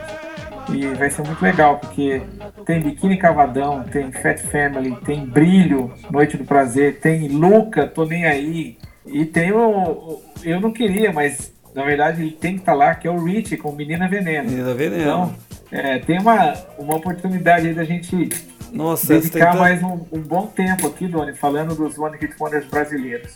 E 0.72 0.86
vai 0.94 1.10
ser 1.10 1.22
muito 1.22 1.42
legal, 1.42 1.78
porque 1.78 2.22
tem 2.64 2.80
Biquíni 2.80 3.16
Cavadão, 3.18 3.82
tem 3.82 4.12
Fat 4.12 4.38
Family, 4.38 4.96
tem 5.04 5.26
Brilho, 5.26 5.92
Noite 6.10 6.36
do 6.36 6.44
Prazer, 6.44 7.00
tem 7.00 7.28
Luca, 7.28 7.86
Tô 7.86 8.04
Nem 8.04 8.24
Aí. 8.26 8.78
E 9.04 9.24
tem 9.24 9.52
o. 9.52 10.22
Eu 10.44 10.60
não 10.60 10.72
queria, 10.72 11.12
mas 11.12 11.52
na 11.74 11.84
verdade 11.84 12.22
ele 12.22 12.30
tem 12.30 12.54
que 12.54 12.60
estar 12.60 12.74
lá, 12.74 12.94
que 12.94 13.08
é 13.08 13.10
o 13.10 13.22
Rich 13.22 13.56
com 13.56 13.72
Menina 13.72 14.08
Veneno. 14.08 14.48
Menina 14.48 14.74
Veneno. 14.74 15.02
Então, 15.02 15.34
é, 15.72 15.98
tem 15.98 16.20
uma, 16.20 16.54
uma 16.78 16.96
oportunidade 16.96 17.68
aí 17.68 17.74
da 17.74 17.84
gente 17.84 18.28
Nossa, 18.72 19.06
dedicar 19.06 19.54
mais 19.56 19.82
um, 19.82 20.00
um 20.10 20.20
bom 20.20 20.46
tempo 20.46 20.86
aqui, 20.86 21.06
Doni, 21.06 21.34
falando 21.34 21.74
dos 21.74 21.98
One 21.98 22.16
Hit 22.18 22.34
Wonders 22.40 22.64
brasileiros. 22.66 23.32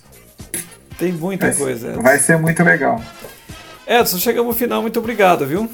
tem 0.98 1.12
muita 1.12 1.48
Vai, 1.48 1.56
coisa. 1.56 1.88
Edson. 1.88 2.02
vai 2.02 2.18
ser 2.18 2.38
muito 2.38 2.62
legal. 2.62 3.00
Edson, 3.86 4.18
chegamos 4.18 4.48
ao 4.54 4.58
final, 4.58 4.80
muito 4.82 4.98
obrigado, 4.98 5.46
viu? 5.46 5.68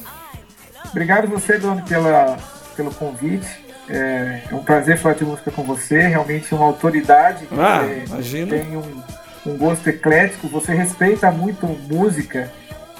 Obrigado 0.90 1.28
você, 1.28 1.58
Doni, 1.58 1.82
pela, 1.82 2.36
pelo 2.76 2.92
convite. 2.92 3.46
É, 3.88 4.42
é 4.50 4.54
um 4.54 4.62
prazer 4.62 4.98
falar 4.98 5.14
de 5.14 5.24
música 5.24 5.50
com 5.50 5.62
você. 5.62 6.00
Realmente 6.08 6.54
uma 6.54 6.64
autoridade. 6.66 7.46
Ah, 7.52 7.84
É, 7.84 8.04
imagina. 8.06 8.50
Tem 8.56 8.76
um, 8.76 9.02
um 9.46 9.56
gosto 9.56 9.88
eclético. 9.88 10.48
Você 10.48 10.74
respeita 10.74 11.30
muito 11.30 11.66
música 11.66 12.50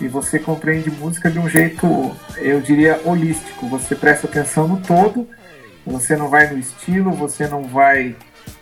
e 0.01 0.09
você 0.09 0.39
compreende 0.39 0.91
música 0.91 1.31
de 1.31 1.39
um 1.39 1.49
jeito, 1.49 2.17
eu 2.39 2.61
diria, 2.61 3.01
holístico. 3.05 3.69
Você 3.69 3.95
presta 3.95 4.27
atenção 4.27 4.67
no 4.67 4.79
todo. 4.81 5.29
Você 5.87 6.17
não 6.17 6.29
vai 6.29 6.49
no 6.49 6.59
estilo, 6.59 7.13
você 7.13 7.47
não 7.47 7.65
vai 7.65 8.17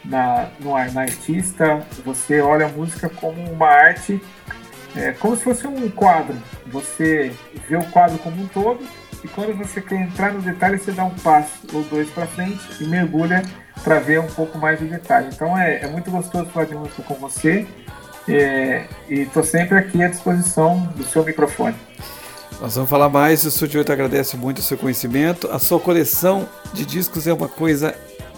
na, 0.05 0.49
no, 0.59 0.71
na 0.93 1.03
artista. 1.03 1.81
Você 2.05 2.41
olha 2.41 2.67
a 2.67 2.69
música 2.69 3.09
como 3.09 3.43
uma 3.51 3.67
arte, 3.67 4.21
é, 4.97 5.13
como 5.13 5.37
se 5.37 5.45
fosse 5.45 5.67
um 5.67 5.89
quadro. 5.91 6.37
Você 6.67 7.33
vê 7.69 7.77
o 7.77 7.85
quadro 7.91 8.19
como 8.19 8.43
um 8.43 8.47
todo 8.49 8.85
e 9.23 9.29
quando 9.29 9.57
você 9.57 9.81
quer 9.81 10.01
entrar 10.01 10.33
no 10.33 10.41
detalhe, 10.41 10.79
você 10.79 10.93
dá 10.93 11.05
um 11.05 11.15
passo 11.17 11.67
ou 11.73 11.83
dois 11.85 12.09
para 12.11 12.27
frente 12.27 12.61
e 12.81 12.87
mergulha 12.87 13.43
para 13.85 13.99
ver 13.99 14.21
um 14.21 14.27
pouco 14.27 14.59
mais 14.59 14.79
do 14.81 14.87
detalhe. 14.87 15.29
Então 15.33 15.57
é, 15.57 15.81
é 15.83 15.87
muito 15.87 16.11
gostoso 16.11 16.47
falar 16.47 16.67
de 16.67 16.75
música 16.75 17.03
com 17.03 17.15
você 17.15 17.67
é, 18.29 18.87
e 19.09 19.21
estou 19.21 19.43
sempre 19.43 19.79
aqui 19.79 20.03
à 20.03 20.09
disposição 20.09 20.81
do 20.97 21.05
seu 21.05 21.25
microfone. 21.25 21.77
Nós 22.61 22.75
vamos 22.75 22.91
falar 22.91 23.09
mais. 23.09 23.45
O 23.45 23.51
Studio 23.51 23.81
8 23.81 23.93
agradece 23.93 24.37
muito 24.37 24.59
o 24.59 24.63
seu 24.63 24.79
conhecimento. 24.79 25.49
A 25.51 25.59
sua 25.59 25.81
coleção 25.81 26.49
de 26.73 26.87
discos 26.87 27.27
é 27.27 27.33
uma 27.33 27.49
coisa 27.49 27.95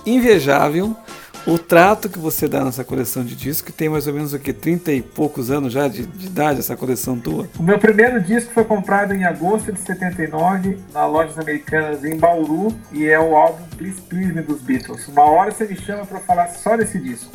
invejável. 0.07 0.97
O 1.45 1.59
trato 1.59 2.09
que 2.09 2.21
você 2.21 2.47
dá 2.47 2.65
nessa 2.65 2.85
coleção 2.85 3.25
de 3.25 3.35
discos, 3.35 3.63
que 3.63 3.73
tem 3.73 3.89
mais 3.89 4.07
ou 4.07 4.15
menos 4.15 4.33
o 4.33 4.39
que? 4.39 4.53
30 4.53 4.93
e 4.93 5.03
poucos 5.03 5.51
anos 5.51 5.73
já 5.73 5.89
de, 5.89 6.07
de 6.07 6.27
idade, 6.27 6.61
essa 6.61 6.77
coleção 6.77 7.19
tua. 7.19 7.49
O 7.59 7.63
meu 7.65 7.81
primeiro 7.81 8.21
disco 8.21 8.53
foi 8.53 8.65
comprado 8.65 9.13
em 9.13 9.25
agosto 9.25 9.73
de 9.73 9.81
79 9.81 10.79
na 10.95 11.05
lojas 11.05 11.37
americanas 11.37 12.05
em 12.05 12.17
Bauru 12.17 12.73
e 12.93 13.07
é 13.07 13.19
o 13.19 13.35
álbum 13.35 13.65
Please 13.77 14.01
Please 14.03 14.33
Me 14.33 14.43
dos 14.43 14.61
Beatles. 14.61 15.09
Uma 15.09 15.25
hora 15.25 15.51
você 15.51 15.65
me 15.65 15.75
chama 15.75 16.07
para 16.07 16.21
falar 16.21 16.47
só 16.49 16.77
desse 16.77 17.01
disco. 17.01 17.29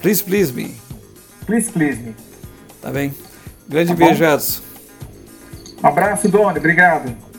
Please 0.00 0.22
Please 0.22 0.52
Me. 0.52 0.76
Please 1.44 1.72
Please 1.72 2.00
Me. 2.00 2.14
Tá 2.80 2.90
bem? 2.92 3.12
Grande 3.68 3.88
Tá 3.90 3.96
beijo, 3.96 4.24
Edson. 4.24 4.71
Abraço, 5.82 6.28
Doni. 6.28 6.58
Obrigado. 6.58 7.31